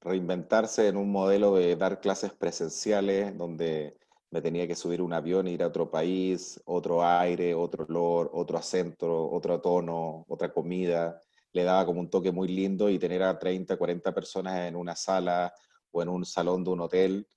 reinventarse 0.00 0.86
en 0.86 0.96
un 0.96 1.10
modelo 1.10 1.56
de 1.56 1.74
dar 1.74 2.00
clases 2.00 2.32
presenciales 2.32 3.36
donde 3.36 3.96
me 4.30 4.42
tenía 4.42 4.66
que 4.66 4.74
subir 4.74 5.00
un 5.02 5.12
avión, 5.12 5.48
ir 5.48 5.62
a 5.62 5.68
otro 5.68 5.90
país, 5.90 6.60
otro 6.66 7.04
aire, 7.04 7.54
otro 7.54 7.84
olor, 7.88 8.30
otro 8.34 8.58
acento, 8.58 9.30
otro 9.30 9.60
tono, 9.60 10.24
otra 10.28 10.52
comida. 10.52 11.20
Le 11.52 11.64
daba 11.64 11.86
como 11.86 12.00
un 12.00 12.10
toque 12.10 12.32
muy 12.32 12.48
lindo 12.48 12.90
y 12.90 12.98
tener 12.98 13.22
a 13.22 13.38
30, 13.38 13.76
40 13.76 14.12
personas 14.12 14.68
en 14.68 14.76
una 14.76 14.96
sala 14.96 15.52
o 15.90 16.02
en 16.02 16.08
un 16.08 16.24
salón 16.24 16.64
de 16.64 16.70
un 16.70 16.80
hotel 16.80 17.28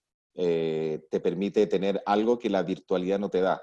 eh, 0.42 1.06
te 1.10 1.20
permite 1.20 1.68
tener 1.68 2.02
algo 2.06 2.40
que 2.40 2.50
la 2.50 2.64
virtualidad 2.64 3.20
no 3.20 3.30
te 3.30 3.42
da. 3.42 3.62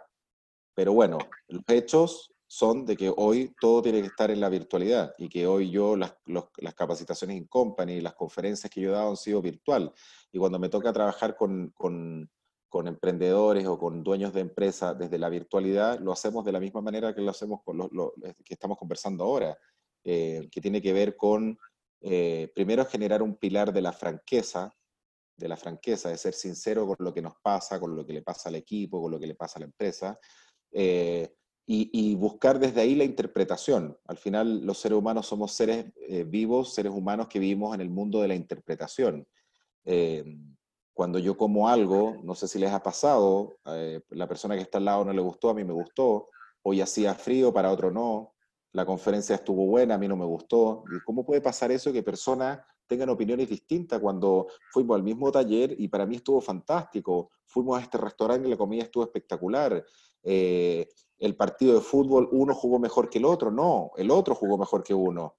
Pero 0.74 0.92
bueno, 0.92 1.18
los 1.48 1.62
hechos 1.68 2.34
son 2.46 2.84
de 2.84 2.96
que 2.96 3.12
hoy 3.16 3.54
todo 3.60 3.82
tiene 3.82 4.00
que 4.00 4.08
estar 4.08 4.30
en 4.30 4.40
la 4.40 4.48
virtualidad 4.48 5.14
y 5.18 5.28
que 5.28 5.46
hoy 5.46 5.70
yo 5.70 5.96
las, 5.96 6.14
capacitaciones 6.74 7.38
en 7.38 7.46
company, 7.46 8.00
las 8.00 8.14
conferencias 8.14 8.70
que 8.70 8.80
yo 8.80 8.90
he 8.90 8.92
dado 8.92 9.10
han 9.10 9.16
sido 9.16 9.42
virtual. 9.42 9.92
Y 10.30 10.38
cuando 10.38 10.58
me 10.58 10.68
toca 10.68 10.92
trabajar 10.92 11.34
con, 11.34 11.72
con 12.68 12.88
emprendedores 12.88 13.66
o 13.66 13.78
con 13.78 14.02
dueños 14.02 14.32
de 14.32 14.40
empresas 14.40 14.98
desde 14.98 15.18
la 15.18 15.28
virtualidad, 15.28 16.00
lo 16.00 16.12
hacemos 16.12 16.44
de 16.44 16.52
la 16.52 16.60
misma 16.60 16.80
manera 16.80 17.14
que 17.14 17.20
lo 17.20 17.30
hacemos 17.30 17.60
con 17.64 17.78
lo, 17.78 18.12
que 18.44 18.54
estamos 18.54 18.76
conversando 18.76 19.24
ahora, 19.24 19.56
eh, 20.04 20.48
que 20.50 20.60
tiene 20.60 20.82
que 20.82 20.92
ver 20.92 21.16
con, 21.16 21.58
eh, 22.00 22.50
primero, 22.54 22.84
generar 22.84 23.22
un 23.22 23.36
pilar 23.36 23.72
de 23.72 23.82
la 23.82 23.92
franqueza, 23.92 24.74
de 25.36 25.48
la 25.48 25.56
franqueza, 25.56 26.08
de 26.08 26.18
ser 26.18 26.34
sincero 26.34 26.86
con 26.86 26.96
lo 26.98 27.14
que 27.14 27.22
nos 27.22 27.34
pasa, 27.42 27.78
con 27.78 27.94
lo 27.94 28.04
que 28.04 28.14
le 28.14 28.22
pasa 28.22 28.48
al 28.48 28.56
equipo, 28.56 29.00
con 29.00 29.12
lo 29.12 29.20
que 29.20 29.26
le 29.26 29.34
pasa 29.34 29.58
a 29.58 29.60
la 29.60 29.66
empresa, 29.66 30.18
eh, 30.72 31.34
y, 31.68 32.14
buscar 32.14 32.60
desde 32.60 32.80
ahí 32.80 32.94
la 32.94 33.02
interpretación. 33.02 33.98
Al 34.04 34.18
final, 34.18 34.64
los 34.64 34.78
seres 34.78 34.98
humanos 34.98 35.26
somos 35.26 35.50
seres 35.50 35.86
vivos, 36.26 36.72
seres 36.72 36.92
humanos 36.92 37.26
que 37.26 37.40
vivimos 37.40 37.74
en 37.74 37.80
el 37.80 37.90
mundo 37.90 38.22
de 38.22 38.28
la 38.28 38.36
interpretación 38.36 39.26
cuando 40.96 41.18
yo 41.18 41.36
como 41.36 41.68
algo, 41.68 42.16
no 42.24 42.34
sé 42.34 42.48
si 42.48 42.58
les 42.58 42.72
ha 42.72 42.82
pasado, 42.82 43.58
eh, 43.66 44.00
la 44.12 44.26
persona 44.26 44.54
que 44.54 44.62
está 44.62 44.78
al 44.78 44.86
lado 44.86 45.04
no 45.04 45.12
le 45.12 45.20
gustó, 45.20 45.50
a 45.50 45.54
mí 45.54 45.62
me 45.62 45.74
gustó, 45.74 46.30
hoy 46.62 46.80
hacía 46.80 47.14
frío, 47.14 47.52
para 47.52 47.70
otro 47.70 47.90
no, 47.90 48.32
la 48.72 48.86
conferencia 48.86 49.34
estuvo 49.34 49.66
buena, 49.66 49.96
a 49.96 49.98
mí 49.98 50.08
no 50.08 50.16
me 50.16 50.24
gustó. 50.24 50.84
¿Cómo 51.04 51.26
puede 51.26 51.42
pasar 51.42 51.70
eso 51.70 51.92
que 51.92 52.02
personas 52.02 52.60
tengan 52.86 53.10
opiniones 53.10 53.46
distintas 53.46 54.00
cuando 54.00 54.46
fuimos 54.72 54.96
al 54.96 55.02
mismo 55.02 55.30
taller 55.30 55.78
y 55.78 55.86
para 55.88 56.06
mí 56.06 56.16
estuvo 56.16 56.40
fantástico? 56.40 57.30
Fuimos 57.44 57.78
a 57.78 57.82
este 57.82 57.98
restaurante 57.98 58.48
y 58.48 58.50
la 58.52 58.56
comida 58.56 58.84
estuvo 58.84 59.04
espectacular. 59.04 59.84
Eh, 60.22 60.88
el 61.18 61.36
partido 61.36 61.74
de 61.74 61.82
fútbol, 61.82 62.26
uno 62.32 62.54
jugó 62.54 62.78
mejor 62.78 63.10
que 63.10 63.18
el 63.18 63.26
otro, 63.26 63.50
no, 63.50 63.90
el 63.98 64.10
otro 64.10 64.34
jugó 64.34 64.56
mejor 64.56 64.82
que 64.82 64.94
uno 64.94 65.36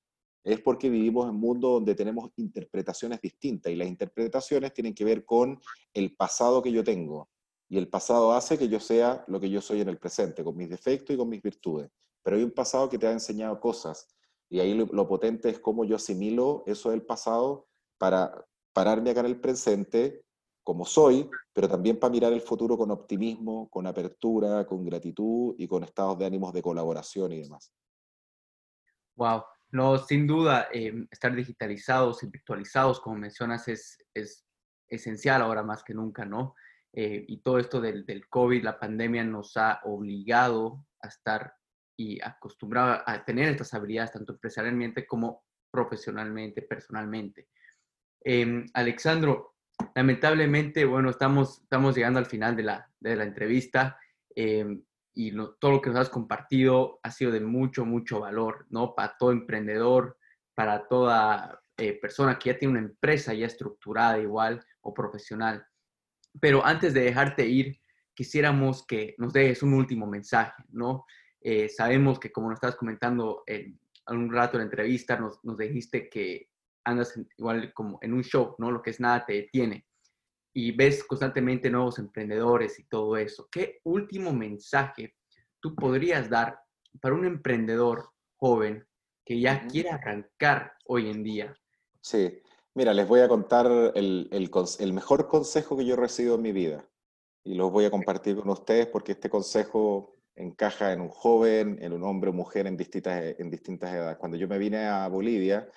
es 0.47 0.61
porque 0.61 0.89
vivimos 0.89 1.25
en 1.25 1.31
un 1.31 1.41
mundo 1.41 1.71
donde 1.71 1.93
tenemos 1.93 2.31
interpretaciones 2.37 3.19
distintas 3.19 3.71
y 3.71 3.75
las 3.75 3.87
interpretaciones 3.89 4.73
tienen 4.73 4.93
que 4.93 5.03
ver 5.03 5.25
con 5.25 5.59
el 5.93 6.15
pasado 6.15 6.61
que 6.61 6.71
yo 6.71 6.85
tengo. 6.85 7.29
Y 7.67 7.77
el 7.77 7.89
pasado 7.89 8.31
hace 8.31 8.57
que 8.57 8.69
yo 8.69 8.79
sea 8.79 9.25
lo 9.27 9.41
que 9.41 9.49
yo 9.49 9.59
soy 9.59 9.81
en 9.81 9.89
el 9.89 9.97
presente, 9.97 10.45
con 10.45 10.55
mis 10.55 10.69
defectos 10.69 11.13
y 11.13 11.17
con 11.17 11.27
mis 11.27 11.41
virtudes. 11.41 11.91
Pero 12.23 12.37
hay 12.37 12.43
un 12.43 12.51
pasado 12.51 12.87
que 12.87 12.97
te 12.97 13.07
ha 13.07 13.11
enseñado 13.11 13.59
cosas 13.59 14.07
y 14.49 14.61
ahí 14.61 14.73
lo, 14.73 15.07
potente 15.07 15.49
es 15.49 15.59
cómo 15.59 15.83
yo 15.83 15.97
asimilo 15.97 16.63
eso 16.65 16.91
del 16.91 17.01
pasado 17.01 17.67
para 17.97 18.45
pararme 18.71 19.09
acá 19.09 19.19
en 19.19 19.25
el 19.25 19.41
presente 19.41 20.23
como 20.63 20.85
soy, 20.85 21.29
pero 21.51 21.67
también 21.67 21.99
para 21.99 22.11
mirar 22.11 22.31
el 22.31 22.41
futuro 22.41 22.77
con 22.77 22.91
optimismo, 22.91 23.67
con 23.69 23.85
apertura, 23.85 24.65
con 24.65 24.85
gratitud 24.85 25.55
y 25.57 25.67
con 25.67 25.83
estados 25.83 26.17
de 26.17 26.25
ánimos 26.25 26.53
de 26.53 26.61
colaboración 26.61 27.33
y 27.33 27.41
demás. 27.41 27.73
Wow, 29.15 29.43
no, 29.71 29.97
sin 29.97 30.27
duda, 30.27 30.67
em, 30.71 31.07
estar 31.11 31.35
digitalizados 31.35 32.23
y 32.23 32.27
virtualizados, 32.27 32.99
como 32.99 33.17
mencionas, 33.17 33.67
es, 33.67 33.97
es 34.13 34.45
esencial 34.87 35.41
ahora 35.41 35.63
más 35.63 35.83
que 35.83 35.93
nunca, 35.93 36.25
¿no? 36.25 36.55
Eh, 36.93 37.25
y 37.27 37.41
todo 37.41 37.59
esto 37.59 37.81
del, 37.81 38.05
del, 38.05 38.27
COVID, 38.27 38.63
la 38.63 38.79
pandemia 38.79 39.23
nos 39.23 39.57
ha 39.57 39.81
obligado 39.83 40.85
a 41.01 41.07
estar 41.09 41.53
y 41.97 42.21
acostumbrado 42.21 43.03
a 43.05 43.25
tener 43.25 43.49
estas 43.49 43.73
habilidades, 43.73 44.13
tanto 44.13 44.33
empresarialmente 44.33 45.05
como 45.05 45.43
profesionalmente, 45.69 46.61
personalmente. 46.61 47.49
Eh, 48.23 48.65
Alexandro, 48.73 49.55
lamentablemente, 49.95 50.85
bueno, 50.85 51.09
estamos, 51.09 51.61
estamos 51.61 51.95
llegando 51.95 52.19
al 52.19 52.25
final 52.25 52.55
de 52.55 52.63
la, 52.63 52.91
de 52.99 53.15
la 53.15 53.23
entrevista. 53.23 53.99
Eh, 54.35 54.79
y 55.19 55.31
todo 55.59 55.71
lo 55.71 55.81
que 55.81 55.89
nos 55.89 55.97
has 55.97 56.09
compartido 56.09 56.99
ha 57.01 57.09
sido 57.09 57.31
de 57.31 57.39
mucho, 57.39 57.85
mucho 57.85 58.19
valor, 58.19 58.67
¿no? 58.69 58.93
Para 58.93 59.17
todo 59.17 59.31
emprendedor, 59.31 60.15
para 60.53 60.87
toda 60.87 61.59
eh, 61.75 61.99
persona 61.99 62.37
que 62.37 62.51
ya 62.51 62.59
tiene 62.59 62.73
una 62.73 62.87
empresa 62.87 63.33
ya 63.33 63.47
estructurada 63.47 64.19
igual 64.19 64.63
o 64.81 64.93
profesional. 64.93 65.65
Pero 66.39 66.63
antes 66.63 66.93
de 66.93 67.01
dejarte 67.01 67.47
ir, 67.47 67.81
quisiéramos 68.13 68.85
que 68.85 69.15
nos 69.17 69.33
dejes 69.33 69.63
un 69.63 69.73
último 69.73 70.05
mensaje, 70.05 70.63
¿no? 70.69 71.05
Eh, 71.41 71.67
sabemos 71.67 72.19
que 72.19 72.31
como 72.31 72.49
nos 72.49 72.57
estás 72.57 72.75
comentando 72.75 73.41
en 73.47 73.79
un 74.07 74.31
rato 74.31 74.53
de 74.53 74.59
la 74.59 74.69
entrevista, 74.69 75.17
nos, 75.17 75.43
nos 75.43 75.57
dijiste 75.57 76.09
que 76.09 76.51
andas 76.83 77.19
igual 77.37 77.73
como 77.73 77.97
en 78.03 78.13
un 78.13 78.23
show, 78.23 78.53
¿no? 78.59 78.69
Lo 78.69 78.83
que 78.83 78.91
es 78.91 78.99
nada 78.99 79.25
te 79.25 79.33
detiene 79.33 79.86
y 80.59 80.71
ves 80.71 81.03
constantemente 81.03 81.69
nuevos 81.69 81.99
emprendedores 81.99 82.79
y 82.79 82.85
todo 82.85 83.15
eso, 83.15 83.47
¿qué 83.51 83.79
último 83.83 84.33
mensaje 84.33 85.13
tú 85.59 85.75
podrías 85.75 86.31
dar 86.31 86.59
para 86.99 87.13
un 87.13 87.25
emprendedor 87.25 88.09
joven 88.37 88.83
que 89.23 89.39
ya 89.39 89.67
quiere 89.67 89.91
arrancar 89.91 90.73
hoy 90.87 91.11
en 91.11 91.23
día? 91.23 91.55
Sí, 92.01 92.41
mira, 92.73 92.91
les 92.95 93.07
voy 93.07 93.19
a 93.19 93.27
contar 93.27 93.67
el, 93.93 94.29
el, 94.31 94.93
mejor 94.93 95.27
consejo 95.27 95.77
que 95.77 95.85
yo 95.85 95.93
he 95.93 95.97
recibido 95.97 96.33
en 96.33 96.41
mi 96.41 96.51
vida 96.51 96.89
y 97.43 97.53
los 97.53 97.71
voy 97.71 97.85
a 97.85 97.91
compartir 97.91 98.35
con 98.35 98.49
ustedes 98.49 98.87
porque 98.87 99.11
este 99.11 99.29
consejo 99.29 100.15
encaja 100.35 100.91
en 100.91 101.01
un 101.01 101.09
joven, 101.09 101.77
en 101.83 101.93
un 101.93 102.01
hombre 102.01 102.31
o 102.31 102.33
mujer 102.33 102.65
en 102.65 102.77
distintas, 102.77 103.35
en 103.37 103.51
distintas 103.51 103.93
edades. 103.93 104.17
Cuando 104.17 104.37
yo 104.37 104.47
me 104.47 104.57
vine 104.57 104.87
a 104.87 105.07
Bolivia, 105.07 105.69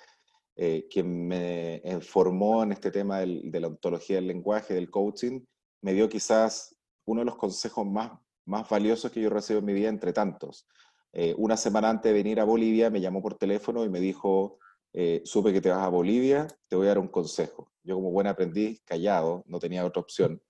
eh, 0.55 0.87
quien 0.89 1.27
me 1.27 1.81
formó 2.01 2.63
en 2.63 2.71
este 2.71 2.91
tema 2.91 3.19
de 3.19 3.59
la 3.59 3.67
ontología 3.67 4.17
del 4.17 4.27
lenguaje, 4.27 4.73
del 4.73 4.89
coaching, 4.89 5.41
me 5.81 5.93
dio 5.93 6.09
quizás 6.09 6.75
uno 7.05 7.21
de 7.21 7.25
los 7.25 7.37
consejos 7.37 7.85
más, 7.85 8.11
más 8.45 8.69
valiosos 8.69 9.11
que 9.11 9.21
yo 9.21 9.29
recibo 9.29 9.59
en 9.59 9.65
mi 9.65 9.73
vida 9.73 9.89
entre 9.89 10.13
tantos. 10.13 10.67
Eh, 11.13 11.33
una 11.37 11.57
semana 11.57 11.89
antes 11.89 12.11
de 12.11 12.17
venir 12.17 12.39
a 12.39 12.45
Bolivia 12.45 12.89
me 12.89 13.01
llamó 13.01 13.21
por 13.21 13.35
teléfono 13.35 13.83
y 13.83 13.89
me 13.89 13.99
dijo, 13.99 14.59
eh, 14.93 15.21
supe 15.25 15.51
que 15.51 15.61
te 15.61 15.69
vas 15.69 15.83
a 15.83 15.89
Bolivia, 15.89 16.47
te 16.67 16.75
voy 16.75 16.85
a 16.85 16.89
dar 16.89 16.99
un 16.99 17.07
consejo. 17.07 17.71
Yo 17.83 17.95
como 17.95 18.11
buen 18.11 18.27
aprendiz, 18.27 18.81
callado, 18.85 19.43
no 19.47 19.59
tenía 19.59 19.85
otra 19.85 20.01
opción. 20.01 20.41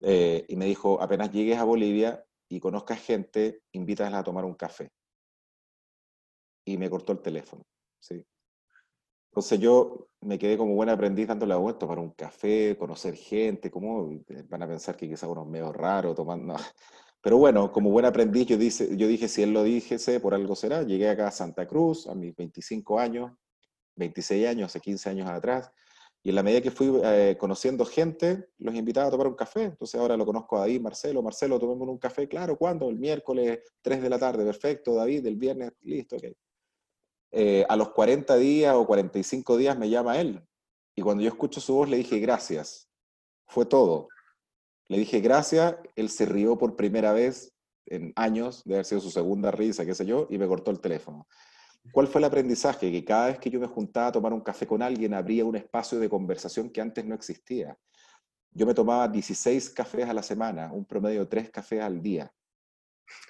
y 0.00 0.56
me 0.56 0.66
dijo, 0.66 1.00
apenas 1.00 1.30
llegues 1.30 1.58
a 1.58 1.64
Bolivia 1.64 2.24
y 2.48 2.60
conozcas 2.60 3.00
gente, 3.00 3.62
invítasla 3.72 4.18
a 4.18 4.24
tomar 4.24 4.44
un 4.44 4.54
café. 4.54 4.90
Y 6.66 6.76
me 6.76 6.90
cortó 6.90 7.12
el 7.12 7.20
teléfono. 7.20 7.62
¿sí? 8.00 8.24
Entonces 9.32 9.58
yo 9.60 10.08
me 10.20 10.38
quedé 10.38 10.58
como 10.58 10.74
buen 10.74 10.90
aprendiz 10.90 11.26
dando 11.26 11.46
la 11.46 11.56
vuelta 11.56 11.88
para 11.88 12.02
un 12.02 12.10
café, 12.10 12.76
conocer 12.78 13.14
gente, 13.14 13.70
¿cómo 13.70 14.10
van 14.50 14.62
a 14.62 14.68
pensar 14.68 14.94
que 14.94 15.08
quizás 15.08 15.30
unos 15.30 15.46
medio 15.46 15.72
raros 15.72 16.14
tomando? 16.14 16.54
Pero 17.22 17.38
bueno, 17.38 17.72
como 17.72 17.88
buen 17.88 18.04
aprendiz 18.04 18.46
yo, 18.46 18.58
dice, 18.58 18.94
yo 18.94 19.06
dije, 19.06 19.28
si 19.28 19.42
él 19.42 19.54
lo 19.54 19.62
dijese, 19.62 20.20
por 20.20 20.34
algo 20.34 20.54
será. 20.54 20.82
Llegué 20.82 21.08
acá 21.08 21.28
a 21.28 21.30
Santa 21.30 21.66
Cruz 21.66 22.06
a 22.08 22.14
mis 22.14 22.36
25 22.36 23.00
años, 23.00 23.32
26 23.96 24.46
años, 24.48 24.66
hace 24.66 24.80
15 24.80 25.08
años 25.08 25.30
atrás, 25.30 25.72
y 26.22 26.28
en 26.28 26.34
la 26.34 26.42
medida 26.42 26.60
que 26.60 26.70
fui 26.70 26.92
eh, 27.02 27.34
conociendo 27.40 27.86
gente, 27.86 28.50
los 28.58 28.74
invitaba 28.74 29.06
a 29.06 29.10
tomar 29.10 29.28
un 29.28 29.34
café. 29.34 29.62
Entonces 29.64 29.98
ahora 29.98 30.14
lo 30.14 30.26
conozco 30.26 30.58
a 30.58 30.60
David, 30.60 30.82
Marcelo, 30.82 31.22
Marcelo, 31.22 31.58
tomemos 31.58 31.88
un 31.88 31.98
café, 31.98 32.28
claro, 32.28 32.58
¿cuándo? 32.58 32.90
El 32.90 32.98
miércoles, 32.98 33.60
3 33.80 34.02
de 34.02 34.10
la 34.10 34.18
tarde, 34.18 34.44
perfecto, 34.44 34.94
David, 34.94 35.24
el 35.24 35.36
viernes, 35.36 35.72
listo, 35.80 36.16
ok. 36.16 36.24
Eh, 37.32 37.64
a 37.68 37.76
los 37.76 37.90
40 37.90 38.36
días 38.36 38.74
o 38.74 38.86
45 38.86 39.56
días 39.56 39.78
me 39.78 39.88
llama 39.88 40.20
él. 40.20 40.42
Y 40.94 41.02
cuando 41.02 41.22
yo 41.22 41.28
escucho 41.28 41.60
su 41.60 41.74
voz 41.74 41.88
le 41.88 41.96
dije 41.96 42.18
gracias. 42.18 42.88
Fue 43.46 43.64
todo. 43.64 44.08
Le 44.88 44.98
dije 44.98 45.20
gracias, 45.20 45.76
él 45.96 46.10
se 46.10 46.26
rió 46.26 46.58
por 46.58 46.76
primera 46.76 47.12
vez 47.12 47.54
en 47.86 48.12
años, 48.14 48.62
de 48.64 48.74
haber 48.74 48.84
sido 48.84 49.00
su 49.00 49.10
segunda 49.10 49.50
risa, 49.50 49.86
qué 49.86 49.94
sé 49.94 50.04
yo, 50.04 50.26
y 50.30 50.38
me 50.38 50.46
cortó 50.46 50.70
el 50.70 50.80
teléfono. 50.80 51.26
¿Cuál 51.90 52.06
fue 52.06 52.20
el 52.20 52.26
aprendizaje? 52.26 52.92
Que 52.92 53.04
cada 53.04 53.26
vez 53.28 53.38
que 53.38 53.50
yo 53.50 53.58
me 53.58 53.66
juntaba 53.66 54.08
a 54.08 54.12
tomar 54.12 54.32
un 54.32 54.40
café 54.40 54.66
con 54.66 54.82
alguien, 54.82 55.14
habría 55.14 55.44
un 55.44 55.56
espacio 55.56 55.98
de 55.98 56.08
conversación 56.08 56.70
que 56.70 56.80
antes 56.80 57.04
no 57.04 57.14
existía. 57.14 57.76
Yo 58.50 58.66
me 58.66 58.74
tomaba 58.74 59.08
16 59.08 59.70
cafés 59.70 60.08
a 60.08 60.12
la 60.12 60.22
semana, 60.22 60.72
un 60.72 60.84
promedio 60.84 61.20
de 61.20 61.26
3 61.26 61.50
cafés 61.50 61.80
al 61.80 62.02
día, 62.02 62.32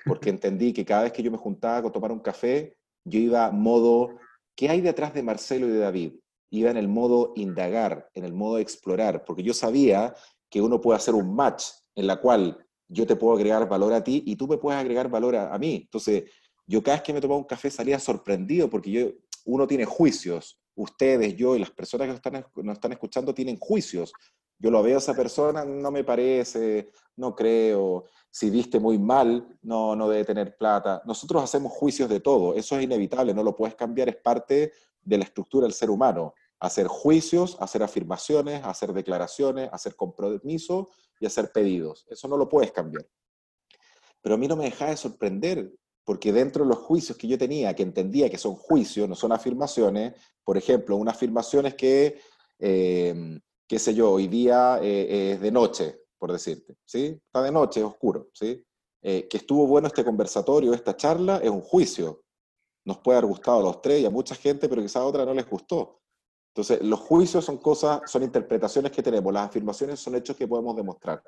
porque 0.05 0.30
entendí 0.30 0.72
que 0.72 0.84
cada 0.84 1.05
vez 1.05 1.12
que 1.12 1.22
yo 1.22 1.30
me 1.30 1.38
juntaba 1.38 1.88
a 1.88 1.92
tomar 1.92 2.12
un 2.12 2.20
café, 2.20 2.76
yo 3.05 3.18
iba 3.18 3.50
modo, 3.50 4.18
¿qué 4.57 4.68
hay 4.68 4.80
detrás 4.80 5.14
de 5.14 5.22
Marcelo 5.22 5.68
y 5.68 5.72
de 5.72 5.78
David? 5.78 6.12
Iba 6.50 6.70
en 6.70 6.76
el 6.76 6.88
modo 6.88 7.32
indagar, 7.36 8.11
en 8.14 8.24
el 8.24 8.32
modo 8.32 8.59
explorar, 8.59 9.24
porque 9.24 9.42
yo 9.42 9.55
sabía 9.55 10.14
que 10.50 10.61
uno 10.61 10.80
puede 10.80 10.98
hacer 10.98 11.14
un 11.14 11.34
match 11.34 11.64
en 11.94 12.07
la 12.07 12.20
cual 12.20 12.66
yo 12.88 13.07
te 13.07 13.16
puedo 13.16 13.34
agregar 13.34 13.68
valor 13.68 13.92
a 13.94 14.05
ti 14.05 14.22
y 14.26 14.36
tú 14.36 14.46
me 14.46 14.59
puedes 14.59 14.78
agregar 14.78 15.09
valor 15.09 15.34
a, 15.36 15.59
mí. 15.59 15.76
Entonces, 15.84 16.24
yo 16.66 16.82
cada 16.82 16.98
vez 16.98 17.03
que 17.03 17.12
me 17.14 17.20
tomaba 17.20 17.38
un 17.38 17.46
café 17.46 17.70
salía 17.70 17.98
sorprendido 17.98 18.68
porque 18.68 18.90
yo, 18.90 19.09
uno 19.46 19.66
tiene 19.66 19.86
juicios. 19.86 20.61
Ustedes, 20.74 21.36
yo 21.36 21.57
y 21.57 21.59
las 21.59 21.70
personas 21.70 22.07
que 22.07 22.09
nos 22.09 22.16
están, 22.16 22.64
nos 22.64 22.74
están 22.74 22.92
escuchando 22.92 23.34
tienen 23.34 23.59
juicios 23.59 24.12
Yo 24.63 24.71
lo 24.71 24.81
veo 24.81 24.95
a 24.95 24.99
esa 24.99 25.15
persona, 25.15 25.65
no 25.65 25.91
me 25.91 26.05
parece, 26.05 26.93
no 27.17 27.35
creo, 27.35 28.05
si 28.31 28.49
viste 28.49 28.79
muy 28.79 28.97
mal, 28.97 29.59
no, 29.63 29.97
no 29.97 30.09
debe 30.09 30.25
tener 30.25 30.57
plata. 30.57 31.03
Nosotros 31.05 31.43
hacemos 31.43 31.73
juicios 31.73 32.09
de 32.09 32.21
todo, 32.21 32.55
eso 32.55 32.79
es 32.79 32.85
inevitable, 32.85 33.35
no 33.35 33.43
lo 33.43 33.57
puedes 33.57 33.75
cambiar, 33.75 34.09
es 34.09 34.17
parte 34.19 34.73
de 35.03 35.19
la 35.19 35.25
estructura 35.25 35.65
del 35.67 35.75
ser 35.75 35.91
humano. 35.91 36.33
Hacer 36.61 36.87
juicios, 36.87 37.57
hacer 37.59 37.83
afirmaciones, 37.83 38.65
hacer 38.65 38.93
declaraciones, 38.93 39.69
hacer 39.73 39.97
compromisos 39.97 40.87
y 41.19 41.27
hacer 41.27 41.51
pedidos. 41.51 42.07
Eso 42.09 42.29
no 42.29 42.37
lo 42.37 42.49
puedes 42.49 42.71
cambiar. 42.71 43.05
Pero 44.21 44.37
a 44.37 44.39
mí 44.39 44.47
no 44.47 44.55
me 44.55 44.67
deja 44.67 44.87
de 44.87 44.97
sorprender 44.97 45.73
porque 46.05 46.33
dentro 46.33 46.63
de 46.63 46.69
los 46.69 46.79
juicios 46.79 47.19
que 47.19 47.27
yo 47.27 47.37
tenía, 47.37 47.75
que 47.75 47.83
entendía 47.83 48.31
que 48.31 48.39
son 48.39 48.55
juicios, 48.55 49.09
no 49.09 49.17
son 49.17 49.33
afirmaciones, 49.33 50.15
por 50.45 50.57
ejemplo, 50.57 50.97
una 50.97 51.11
afirmación 51.11 51.67
es 51.67 51.75
que, 51.75 52.21
eh, 52.61 53.41
qué 53.73 53.79
sé 53.79 53.95
yo, 53.95 54.11
hoy 54.11 54.29
día 54.29 54.81
eh, 54.83 55.33
es 55.33 55.41
de 55.41 55.51
noche, 55.51 56.03
por 56.18 56.31
decirte, 56.31 56.77
¿sí? 56.85 57.18
Está 57.25 57.41
de 57.43 57.51
noche, 57.51 57.81
es 57.81 57.87
oscuro, 57.87 58.29
¿sí? 58.35 58.62
Eh, 59.01 59.27
que 59.27 59.39
estuvo 59.39 59.66
bueno 59.66 59.87
este 59.87 60.05
conversatorio, 60.05 60.75
esta 60.75 60.95
charla, 60.95 61.39
es 61.39 61.49
un 61.49 61.62
juicio. 61.62 62.23
Nos 62.85 62.99
puede 62.99 63.16
haber 63.16 63.31
gustado 63.31 63.61
a 63.61 63.62
los 63.62 63.81
tres 63.81 64.03
y 64.03 64.05
a 64.05 64.11
mucha 64.11 64.35
gente, 64.35 64.68
pero 64.68 64.83
quizás 64.83 64.97
a 64.97 65.07
otra 65.07 65.25
no 65.25 65.33
les 65.33 65.49
gustó. 65.49 66.03
Entonces, 66.49 66.83
los 66.83 67.01
juicios 67.01 67.47
son 67.47 67.57
cosas, 67.57 68.03
son 68.05 68.23
interpretaciones 68.23 68.93
que 68.93 69.03
tenemos, 69.03 69.33
las 69.33 69.49
afirmaciones 69.49 69.99
son 69.99 70.16
hechos 70.16 70.37
que 70.37 70.47
podemos 70.47 70.77
demostrar. 70.77 71.23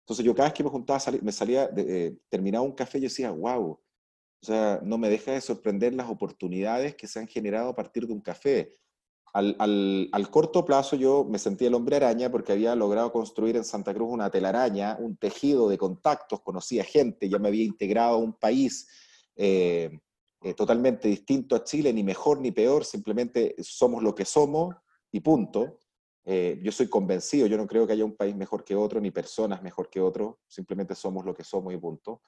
Entonces, 0.00 0.24
yo 0.24 0.34
cada 0.34 0.48
vez 0.48 0.54
que 0.54 0.64
me 0.64 0.70
juntaba, 0.70 0.98
me 1.20 1.30
salía, 1.30 1.68
de, 1.68 2.16
terminaba 2.30 2.64
un 2.64 2.72
café, 2.72 2.98
yo 2.98 3.04
decía, 3.04 3.32
wow, 3.32 3.72
o 3.72 3.80
sea, 4.40 4.80
no 4.82 4.96
me 4.96 5.10
deja 5.10 5.32
de 5.32 5.42
sorprender 5.42 5.92
las 5.92 6.08
oportunidades 6.08 6.94
que 6.94 7.06
se 7.06 7.18
han 7.18 7.28
generado 7.28 7.68
a 7.68 7.76
partir 7.76 8.06
de 8.06 8.14
un 8.14 8.22
café. 8.22 8.72
Al, 9.36 10.30
corto 10.30 10.64
plazo 10.64 10.96
yo 10.96 11.26
me 11.28 11.38
sentía 11.38 11.68
el 11.68 11.74
hombre 11.74 11.96
araña 11.96 12.30
porque 12.30 12.52
había 12.52 12.74
logrado 12.74 13.12
construir 13.12 13.56
en 13.56 13.64
Santa 13.64 13.92
Cruz 13.92 14.08
una 14.10 14.30
telaraña, 14.30 14.96
un 14.98 15.18
tejido 15.18 15.68
de 15.68 15.76
contactos, 15.76 16.40
conocía 16.40 16.84
gente, 16.84 17.28
ya 17.28 17.38
me 17.38 17.48
había 17.48 17.64
integrado 17.64 18.14
a 18.14 18.18
un 18.18 18.32
país 18.32 18.88
eh, 19.36 19.90
eh, 20.40 20.54
totalmente 20.54 21.08
distinto 21.08 21.54
a 21.54 21.64
Chile, 21.64 21.92
ni 21.92 22.02
mejor 22.02 22.40
ni 22.40 22.50
peor, 22.50 22.86
simplemente 22.86 23.54
somos 23.60 24.02
lo 24.02 24.14
que 24.14 24.24
somos 24.24 24.74
y 25.12 25.20
punto. 25.20 25.80
Eh, 26.24 26.58
yo 26.62 26.72
soy 26.72 26.88
convencido, 26.88 27.46
yo 27.46 27.58
no 27.58 27.66
creo 27.66 27.86
que 27.86 27.92
haya 27.92 28.06
un 28.06 28.16
país 28.16 28.34
mejor 28.34 28.64
que 28.64 28.74
otro, 28.74 29.02
ni 29.02 29.10
personas 29.10 29.62
mejor 29.62 29.90
que 29.90 30.00
otro, 30.00 30.38
simplemente 30.48 30.94
somos 30.94 31.26
lo 31.26 31.34
que 31.34 31.44
somos 31.44 31.74
y 31.74 31.76
punto. 31.76 32.22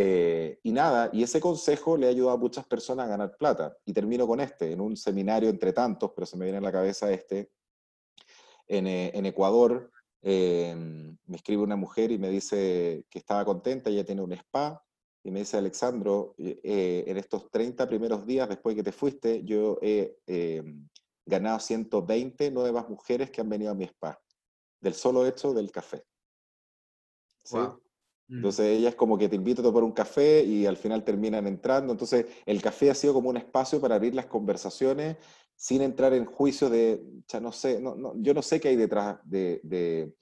Eh, 0.00 0.60
y 0.62 0.70
nada, 0.70 1.10
y 1.12 1.24
ese 1.24 1.40
consejo 1.40 1.96
le 1.96 2.06
ha 2.06 2.10
ayudado 2.10 2.36
a 2.36 2.38
muchas 2.38 2.64
personas 2.64 3.06
a 3.06 3.08
ganar 3.08 3.36
plata. 3.36 3.76
Y 3.84 3.92
termino 3.92 4.28
con 4.28 4.38
este, 4.38 4.70
en 4.70 4.80
un 4.80 4.96
seminario 4.96 5.48
entre 5.48 5.72
tantos, 5.72 6.12
pero 6.14 6.24
se 6.24 6.36
me 6.36 6.44
viene 6.44 6.58
a 6.58 6.60
la 6.60 6.70
cabeza 6.70 7.10
este, 7.10 7.50
en, 8.68 8.86
eh, 8.86 9.10
Ecuador, 9.12 9.90
eh, 10.22 10.72
me 11.26 11.36
escribe 11.36 11.64
una 11.64 11.74
mujer 11.74 12.12
y 12.12 12.18
me 12.18 12.30
dice 12.30 13.06
que 13.10 13.18
estaba 13.18 13.44
contenta, 13.44 13.90
ella 13.90 14.04
tiene 14.04 14.22
un 14.22 14.32
spa, 14.34 14.80
y 15.24 15.32
me 15.32 15.40
dice, 15.40 15.56
Alexandro, 15.56 16.36
en 16.38 17.16
estos 17.16 17.50
30 17.50 17.88
primeros 17.88 18.24
días 18.24 18.48
después 18.48 18.76
que 18.76 18.84
te 18.84 18.92
fuiste, 18.92 19.42
yo 19.42 19.80
he 19.82 20.16
ganado 21.26 21.58
120 21.58 22.52
nuevas 22.52 22.88
mujeres 22.88 23.32
que 23.32 23.40
han 23.40 23.48
venido 23.48 23.72
a 23.72 23.74
mi 23.74 23.84
spa, 23.84 24.18
del 24.80 24.94
solo 24.94 25.26
hecho 25.26 25.52
del 25.52 25.72
café. 25.72 26.04
¿Sí? 27.42 27.58
Entonces 28.30 28.78
ella 28.78 28.90
es 28.90 28.94
como 28.94 29.16
que 29.16 29.28
te 29.28 29.36
invita 29.36 29.62
a 29.62 29.64
tomar 29.64 29.82
un 29.82 29.92
café 29.92 30.44
y 30.44 30.66
al 30.66 30.76
final 30.76 31.02
terminan 31.02 31.46
entrando. 31.46 31.92
Entonces 31.92 32.26
el 32.44 32.60
café 32.60 32.90
ha 32.90 32.94
sido 32.94 33.14
como 33.14 33.30
un 33.30 33.38
espacio 33.38 33.80
para 33.80 33.94
abrir 33.94 34.14
las 34.14 34.26
conversaciones 34.26 35.16
sin 35.56 35.82
entrar 35.82 36.12
en 36.12 36.24
juicio 36.24 36.70
de, 36.70 37.02
ya 37.26 37.40
no 37.40 37.50
sé, 37.52 37.80
no, 37.80 38.14
yo 38.16 38.32
no 38.32 38.42
sé 38.42 38.60
qué 38.60 38.68
hay 38.68 38.76
detrás 38.76 39.18
de, 39.24 39.60
de, 39.64 40.14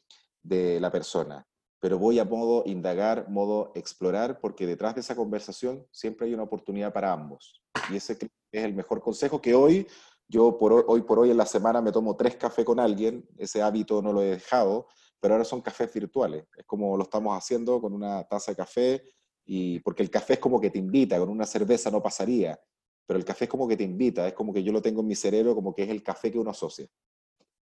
de, 0.43 0.81
la 0.81 0.91
persona, 0.91 1.47
pero 1.79 1.99
voy 1.99 2.19
a 2.19 2.25
modo 2.25 2.63
indagar, 2.65 3.29
modo 3.29 3.71
explorar, 3.75 4.41
porque 4.41 4.67
detrás 4.67 4.95
de 4.95 5.03
esa 5.03 5.15
conversación 5.15 5.87
siempre 5.91 6.27
hay 6.27 6.33
una 6.33 6.45
oportunidad 6.45 6.91
para 6.91 7.13
ambos. 7.13 7.61
Y 7.91 7.97
ese 7.97 8.17
es 8.51 8.65
el 8.65 8.73
mejor 8.73 9.03
consejo 9.03 9.43
que 9.43 9.55
hoy, 9.55 9.87
yo 10.27 10.57
por 10.57 10.87
hoy 10.89 11.03
por 11.03 11.19
hoy 11.19 11.31
en 11.31 11.37
la 11.37 11.47
semana 11.47 11.83
me 11.83 11.93
tomo 11.93 12.17
tres 12.17 12.37
cafés 12.37 12.65
con 12.65 12.81
alguien, 12.81 13.29
ese 13.37 13.61
hábito 13.61 14.01
no 14.01 14.15
lo 14.15 14.23
he 14.23 14.31
dejado, 14.31 14.87
pero 15.21 15.35
ahora 15.35 15.45
son 15.45 15.63
cafés 15.63 15.93
virtuales. 15.93 16.45
Es 16.57 16.65
como 16.65 16.97
lo 16.97 17.05
estamos 17.05 17.37
haciendo 17.37 17.81
con 17.81 17.93
una 17.93 18.25
taza 18.25 18.53
de 18.53 18.57
café, 18.57 19.03
y 19.45 19.79
porque 19.81 20.03
el 20.03 20.11
café 20.11 20.35
es 20.35 20.39
como 20.41 20.61
que 20.61 20.71
te 20.71 20.79
invita, 20.79 21.19
con 21.19 21.29
una 21.29 21.47
cerveza 21.47 21.91
no 21.91 22.03
pasaría, 22.03 22.59
pero 23.07 23.19
el 23.19 23.25
café 23.25 23.45
es 23.45 23.51
como 23.51 23.69
que 23.69 23.77
te 23.77 23.85
invita, 23.85 24.27
es 24.27 24.35
como 24.35 24.53
que 24.53 24.63
yo 24.63 24.73
lo 24.73 24.83
tengo 24.83 25.01
en 25.01 25.07
mi 25.07 25.15
cerebro 25.15 25.55
como 25.55 25.75
que 25.75 25.85
es 25.85 25.89
el 25.89 26.03
café 26.03 26.33
que 26.33 26.39
uno 26.39 26.51
asocia. 26.51 26.87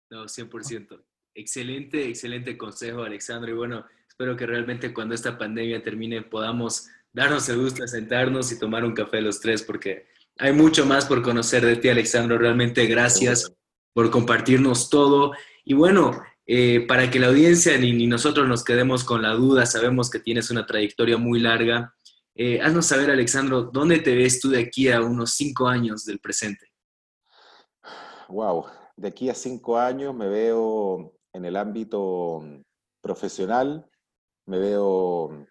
No, 0.10 0.24
100%. 0.24 1.04
Excelente, 1.36 2.08
excelente 2.08 2.58
consejo, 2.58 3.02
Alexandro. 3.02 3.52
Y 3.52 3.56
bueno, 3.56 3.86
espero 4.08 4.38
que 4.38 4.46
realmente 4.46 4.94
cuando 4.94 5.14
esta 5.14 5.38
pandemia 5.38 5.84
termine 5.84 6.22
podamos 6.22 6.88
darnos 7.12 7.50
el 7.50 7.60
gusto 7.60 7.82
de 7.82 7.90
sentarnos 7.90 8.52
y 8.52 8.60
tomar 8.60 8.86
un 8.86 8.94
café 8.94 9.22
los 9.22 9.42
tres, 9.42 9.62
porque 9.62 10.08
hay 10.40 10.54
mucho 10.54 10.86
más 10.86 11.06
por 11.06 11.22
conocer 11.22 11.66
de 11.66 11.76
ti, 11.76 11.90
Alexandro. 11.90 12.38
Realmente 12.38 12.86
gracias 12.86 13.54
por 13.94 14.10
compartirnos 14.10 14.90
todo. 14.90 15.34
Y 15.66 15.74
bueno, 15.74 16.12
eh, 16.50 16.88
para 16.88 17.12
que 17.12 17.20
la 17.20 17.28
audiencia 17.28 17.78
ni, 17.78 18.08
nosotros 18.08 18.48
nos 18.48 18.64
quedemos 18.64 19.04
con 19.04 19.22
la 19.22 19.34
duda, 19.34 19.66
sabemos 19.66 20.10
que 20.10 20.20
tienes 20.20 20.50
una 20.50 20.66
trayectoria 20.66 21.18
muy 21.18 21.41
larga. 21.41 21.93
Eh, 22.36 22.62
haznos 22.62 22.86
saber, 22.86 23.12
Alexandro, 23.12 23.64
¿dónde 23.64 24.00
te 24.00 24.16
ves 24.16 24.39
tú 24.39 24.50
de 24.50 24.62
aquí 24.62 24.89
a 24.89 25.02
unos 25.02 25.32
cinco 25.32 25.68
años 25.68 26.06
del 26.06 26.20
presente? 26.20 26.72
Wow, 28.30 28.66
de 28.95 29.10
aquí 29.10 29.30
a 29.30 29.34
cinco 29.34 29.78
años 29.78 30.16
me 30.16 30.30
veo 30.30 31.14
en 31.34 31.43
el 31.43 31.58
ámbito 31.58 32.41
profesional, 33.02 33.86
me 34.45 34.58
veo 34.58 35.45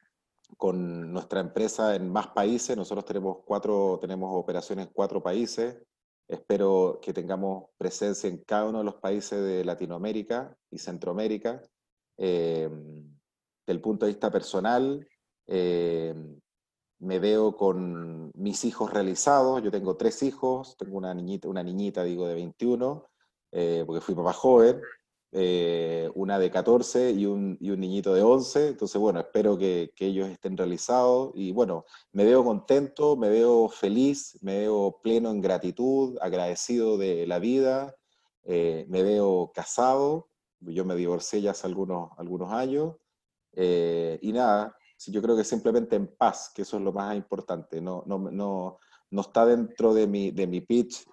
con 0.57 1.13
nuestra 1.13 1.41
empresa 1.41 1.95
en 1.95 2.11
más 2.11 2.29
países. 2.29 2.75
Nosotros 2.75 3.05
tenemos 3.05 3.39
cuatro, 3.45 3.99
tenemos 4.01 4.31
operaciones 4.33 4.87
en 4.87 4.93
cuatro 4.95 5.23
países. 5.23 5.77
Espero 6.29 6.99
que 7.01 7.13
tengamos 7.13 7.71
presencia 7.79 8.29
en 8.29 8.39
cada 8.39 8.67
uno 8.67 8.79
de 8.79 8.85
los 8.85 8.97
países 8.97 9.43
de 9.43 9.65
Latinoamérica 9.65 10.57
y 10.71 10.79
Centroamérica. 10.79 11.63
Eh, 12.19 12.69
del 13.67 13.81
punto 13.81 14.07
de 14.07 14.13
vista 14.13 14.31
personal, 14.31 15.07
eh, 15.47 16.15
me 16.99 17.19
veo 17.19 17.57
con 17.57 18.31
mis 18.35 18.65
hijos 18.65 18.93
realizados. 18.93 19.63
Yo 19.63 19.71
tengo 19.71 19.97
tres 19.97 20.23
hijos, 20.23 20.77
tengo 20.77 20.97
una 20.97 21.15
niñita, 21.15 21.49
una 21.49 21.63
digo, 21.63 22.27
de 22.27 22.35
21, 22.35 23.07
eh, 23.53 23.85
porque 23.87 24.01
fui 24.01 24.15
papá 24.15 24.33
joven. 24.33 24.81
Eh, 25.39 26.11
una 26.15 26.39
de 26.39 26.51
14 26.51 27.11
y 27.11 27.27
un, 27.27 27.59
y 27.61 27.69
un, 27.69 27.79
niñito 27.79 28.15
de 28.15 28.23
11. 28.23 28.69
Entonces, 28.69 28.99
bueno, 28.99 29.21
espero 29.21 29.59
que, 29.59 29.93
ellos 29.99 30.31
estén 30.31 30.57
realizados. 30.57 31.33
Y 31.35 31.53
bueno, 31.53 31.85
me 32.13 32.25
veo 32.25 32.43
contento, 32.43 33.17
me 33.17 33.29
veo 33.29 33.69
feliz, 33.69 34.39
me 34.41 34.61
veo 34.61 34.99
pleno 35.03 35.31
en 35.31 35.43
gratitud, 35.43 36.17
agradecido 36.23 36.97
de 36.97 37.27
la 37.27 37.39
vida, 37.39 37.95
eh, 38.45 38.87
me 38.89 39.03
veo 39.03 39.53
casado, 39.55 40.31
yo 40.61 40.87
me 40.87 40.97
divorcié 40.97 41.43
ya 41.43 41.51
hace 41.51 41.67
algunos, 41.67 42.13
algunos 42.17 42.51
años. 42.51 42.95
Eh, 43.53 44.19
y 44.23 44.33
nada, 44.33 44.75
yo 45.07 45.21
creo 45.21 45.37
que 45.37 45.45
simplemente 45.45 45.97
en 45.97 46.07
paz, 46.17 46.51
que 46.55 46.63
eso 46.63 46.79
es 46.79 46.83
lo 46.83 46.95
más 46.95 47.15
importante, 47.15 47.83
no, 47.83 48.03
no, 48.07 48.19
no, 48.19 48.79
no 49.11 49.21
está 49.21 49.45
dentro 49.45 49.93
de 49.93 50.07
mi, 50.07 50.31
de 50.31 50.47
mi 50.47 50.63
pitch 50.63 51.05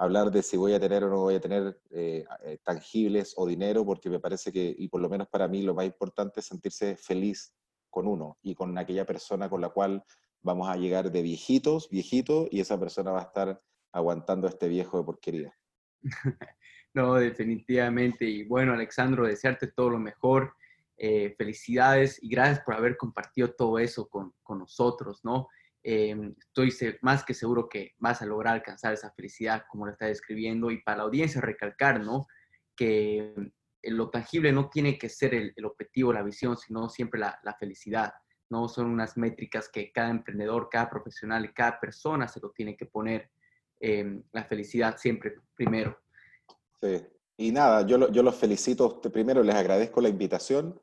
hablar 0.00 0.30
de 0.30 0.42
si 0.42 0.56
voy 0.56 0.72
a 0.72 0.80
tener 0.80 1.04
o 1.04 1.10
no 1.10 1.18
voy 1.18 1.34
a 1.34 1.40
tener 1.40 1.78
eh, 1.90 2.24
eh, 2.42 2.58
tangibles 2.64 3.34
o 3.36 3.46
dinero, 3.46 3.84
porque 3.84 4.08
me 4.08 4.18
parece 4.18 4.50
que, 4.50 4.74
y 4.78 4.88
por 4.88 5.02
lo 5.02 5.10
menos 5.10 5.28
para 5.28 5.46
mí, 5.46 5.60
lo 5.60 5.74
más 5.74 5.84
importante 5.84 6.40
es 6.40 6.46
sentirse 6.46 6.96
feliz 6.96 7.54
con 7.90 8.06
uno 8.08 8.38
y 8.40 8.54
con 8.54 8.76
aquella 8.78 9.04
persona 9.04 9.50
con 9.50 9.60
la 9.60 9.68
cual 9.68 10.02
vamos 10.40 10.70
a 10.70 10.76
llegar 10.76 11.12
de 11.12 11.20
viejitos, 11.20 11.90
viejitos, 11.90 12.48
y 12.50 12.60
esa 12.60 12.80
persona 12.80 13.10
va 13.10 13.20
a 13.20 13.24
estar 13.24 13.62
aguantando 13.92 14.46
a 14.46 14.50
este 14.50 14.68
viejo 14.68 14.96
de 14.96 15.04
porquería. 15.04 15.54
no, 16.94 17.16
definitivamente. 17.16 18.24
Y 18.24 18.44
bueno, 18.44 18.72
Alexandro, 18.72 19.26
desearte 19.26 19.66
todo 19.66 19.90
lo 19.90 19.98
mejor. 19.98 20.54
Eh, 20.96 21.34
felicidades 21.36 22.22
y 22.22 22.28
gracias 22.30 22.60
por 22.60 22.74
haber 22.74 22.96
compartido 22.96 23.52
todo 23.52 23.78
eso 23.78 24.08
con, 24.08 24.34
con 24.42 24.58
nosotros, 24.60 25.20
¿no? 25.24 25.48
Em, 25.82 26.34
estoy 26.38 26.70
más 27.00 27.24
que 27.24 27.32
seguro 27.32 27.68
que 27.68 27.94
vas 27.98 28.20
a 28.20 28.26
lograr 28.26 28.54
alcanzar 28.54 28.92
esa 28.92 29.10
felicidad 29.12 29.64
como 29.70 29.86
lo 29.86 29.92
está 29.92 30.06
describiendo 30.06 30.70
y 30.70 30.82
para 30.82 30.98
la 30.98 31.02
audiencia 31.04 31.40
recalcar, 31.40 32.00
¿no? 32.00 32.26
Que 32.76 33.34
lo 33.82 34.10
tangible 34.10 34.52
no 34.52 34.68
tiene 34.68 34.98
que 34.98 35.08
ser 35.08 35.34
el, 35.34 35.64
objetivo, 35.64 36.12
la 36.12 36.22
visión, 36.22 36.58
sino 36.58 36.90
siempre 36.90 37.18
la, 37.18 37.56
felicidad, 37.58 38.12
¿no? 38.50 38.68
Son 38.68 38.90
unas 38.90 39.16
métricas 39.16 39.70
que 39.72 39.90
cada 39.90 40.10
emprendedor, 40.10 40.68
cada 40.70 40.90
profesional 40.90 41.52
cada 41.54 41.80
persona 41.80 42.28
se 42.28 42.40
lo 42.40 42.50
tiene 42.50 42.76
que 42.76 42.84
poner 42.84 43.30
em, 43.80 44.22
la 44.32 44.44
felicidad 44.44 44.98
siempre 44.98 45.34
primero. 45.54 45.98
Sí, 46.82 47.06
y 47.38 47.52
nada, 47.52 47.86
yo, 47.86 48.10
yo 48.10 48.22
los 48.22 48.36
felicito, 48.36 49.00
primero 49.00 49.42
les 49.42 49.54
agradezco 49.54 50.02
la 50.02 50.10
invitación 50.10 50.78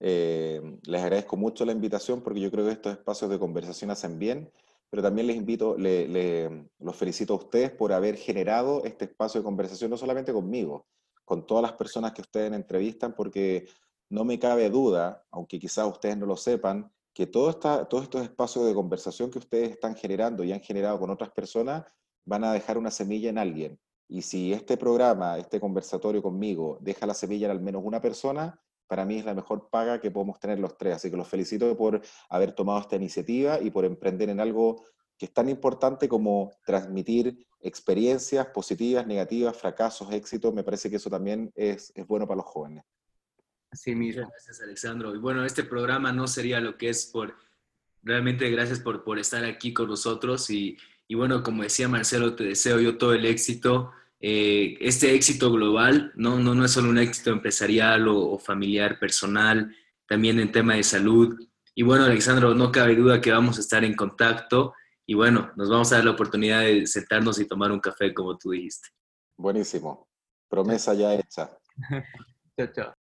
eh, 0.00 0.78
les 0.84 1.02
agradezco 1.02 1.36
mucho 1.36 1.64
la 1.64 1.72
invitación 1.72 2.22
porque 2.22 2.40
yo 2.40 2.50
creo 2.50 2.66
que 2.66 2.72
estos 2.72 2.92
espacios 2.92 3.30
de 3.30 3.38
conversación 3.38 3.90
hacen 3.90 4.18
bien, 4.18 4.50
pero 4.90 5.02
también 5.02 5.26
les 5.26 5.36
invito, 5.36 5.76
le, 5.76 6.66
los 6.78 6.96
felicito 6.96 7.34
a 7.34 7.36
ustedes 7.36 7.70
por 7.70 7.92
haber 7.92 8.16
generado 8.16 8.84
este 8.84 9.04
espacio 9.06 9.40
de 9.40 9.44
conversación, 9.44 9.90
no 9.90 9.96
solamente 9.96 10.32
conmigo, 10.32 10.86
con 11.24 11.46
todas 11.46 11.62
las 11.62 11.72
personas 11.72 12.12
que 12.12 12.22
ustedes 12.22 12.52
entrevistan, 12.52 13.14
porque 13.14 13.68
no 14.08 14.24
me 14.24 14.38
cabe 14.38 14.70
duda, 14.70 15.24
aunque 15.30 15.58
quizás 15.58 15.86
ustedes 15.86 16.16
no 16.16 16.26
lo 16.26 16.36
sepan, 16.36 16.90
que 17.12 17.26
todo 17.26 17.52
todos 17.56 18.04
estos 18.04 18.22
espacios 18.22 18.64
de 18.64 18.74
conversación 18.74 19.30
que 19.30 19.38
ustedes 19.38 19.70
están 19.70 19.96
generando 19.96 20.44
y 20.44 20.52
han 20.52 20.60
generado 20.60 20.98
con 20.98 21.10
otras 21.10 21.30
personas 21.32 21.84
van 22.24 22.44
a 22.44 22.52
dejar 22.52 22.78
una 22.78 22.90
semilla 22.90 23.28
en 23.28 23.38
alguien. 23.38 23.78
Y 24.06 24.22
si 24.22 24.52
este 24.52 24.76
programa, 24.76 25.36
este 25.38 25.60
conversatorio 25.60 26.22
conmigo, 26.22 26.78
deja 26.80 27.06
la 27.06 27.14
semilla 27.14 27.46
en 27.46 27.50
al 27.50 27.60
menos 27.60 27.82
una 27.84 28.00
persona, 28.00 28.58
para 28.88 29.04
mí 29.04 29.18
es 29.18 29.24
la 29.24 29.34
mejor 29.34 29.68
paga 29.70 30.00
que 30.00 30.10
podemos 30.10 30.40
tener 30.40 30.58
los 30.58 30.76
tres. 30.76 30.96
Así 30.96 31.10
que 31.10 31.16
los 31.16 31.28
felicito 31.28 31.76
por 31.76 32.00
haber 32.28 32.52
tomado 32.52 32.80
esta 32.80 32.96
iniciativa 32.96 33.60
y 33.60 33.70
por 33.70 33.84
emprender 33.84 34.30
en 34.30 34.40
algo 34.40 34.84
que 35.16 35.26
es 35.26 35.32
tan 35.32 35.48
importante 35.48 36.08
como 36.08 36.52
transmitir 36.64 37.46
experiencias 37.60 38.46
positivas, 38.46 39.06
negativas, 39.06 39.56
fracasos, 39.56 40.10
éxitos. 40.12 40.54
Me 40.54 40.64
parece 40.64 40.88
que 40.88 40.96
eso 40.96 41.10
también 41.10 41.52
es, 41.54 41.92
es 41.94 42.06
bueno 42.06 42.26
para 42.26 42.38
los 42.38 42.46
jóvenes. 42.46 42.84
Así 43.70 43.94
mismo. 43.94 44.26
Gracias, 44.28 44.60
Alexandro. 44.62 45.14
Y 45.14 45.18
bueno, 45.18 45.44
este 45.44 45.64
programa 45.64 46.12
no 46.12 46.26
sería 46.26 46.60
lo 46.60 46.78
que 46.78 46.88
es 46.88 47.06
por, 47.06 47.34
realmente 48.02 48.48
gracias 48.50 48.80
por, 48.80 49.04
por 49.04 49.18
estar 49.18 49.44
aquí 49.44 49.74
con 49.74 49.88
nosotros. 49.88 50.48
Y, 50.48 50.78
y 51.06 51.14
bueno, 51.14 51.42
como 51.42 51.62
decía 51.62 51.88
Marcelo, 51.88 52.34
te 52.34 52.44
deseo 52.44 52.80
yo 52.80 52.96
todo 52.96 53.12
el 53.12 53.26
éxito. 53.26 53.92
Eh, 54.20 54.76
este 54.80 55.14
éxito 55.14 55.52
global 55.52 56.12
no, 56.16 56.38
no, 56.38 56.54
no 56.54 56.64
es 56.64 56.72
solo 56.72 56.90
un 56.90 56.98
éxito 56.98 57.30
empresarial 57.30 58.08
o, 58.08 58.38
familiar, 58.38 58.98
personal, 58.98 59.74
también 60.06 60.40
en 60.40 60.52
tema 60.52 60.74
de 60.74 60.82
salud. 60.82 61.38
Y 61.74 61.82
bueno, 61.82 62.04
Alexandro, 62.04 62.54
no 62.54 62.72
cabe 62.72 62.96
duda 62.96 63.20
que 63.20 63.30
vamos 63.30 63.58
a 63.58 63.60
estar 63.60 63.84
en 63.84 63.94
contacto 63.94 64.74
y 65.06 65.14
bueno, 65.14 65.52
nos 65.56 65.70
vamos 65.70 65.92
a 65.92 65.96
dar 65.96 66.04
la 66.04 66.10
oportunidad 66.10 66.62
de 66.62 66.86
sentarnos 66.86 67.38
y 67.38 67.46
tomar 67.46 67.70
un 67.70 67.80
café 67.80 68.12
como 68.12 68.36
tú 68.36 68.50
dijiste. 68.50 68.88
Buenísimo. 69.36 70.08
Promesa 70.48 70.94
ya 70.94 71.14
hecha. 71.14 71.50
chao, 72.56 72.68
chao. 72.74 72.94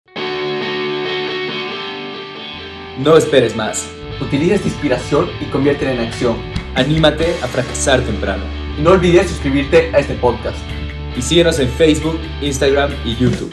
No 2.99 3.17
esperes 3.17 3.55
más. 3.55 3.89
Utiliza 4.21 4.55
esta 4.55 4.67
inspiración 4.67 5.29
y 5.41 5.45
conviértela 5.45 5.93
en 5.93 5.99
acción. 5.99 6.37
Anímate 6.75 7.35
a 7.41 7.47
fracasar 7.47 8.01
temprano. 8.01 8.43
Y 8.77 8.81
no 8.81 8.91
olvides 8.91 9.29
suscribirte 9.29 9.93
a 9.95 9.99
este 9.99 10.15
podcast 10.15 10.74
y 11.17 11.21
síguenos 11.21 11.59
en 11.59 11.69
Facebook, 11.69 12.19
Instagram 12.41 12.91
y 13.05 13.15
YouTube. 13.15 13.51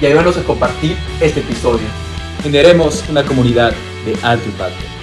Y 0.00 0.06
ayúdanos 0.06 0.36
a 0.36 0.42
compartir 0.42 0.96
este 1.20 1.40
episodio. 1.40 1.86
Generemos 2.42 3.04
una 3.08 3.24
comunidad 3.24 3.72
de 4.04 4.16
alto 4.22 4.46
impacto. 4.48 4.93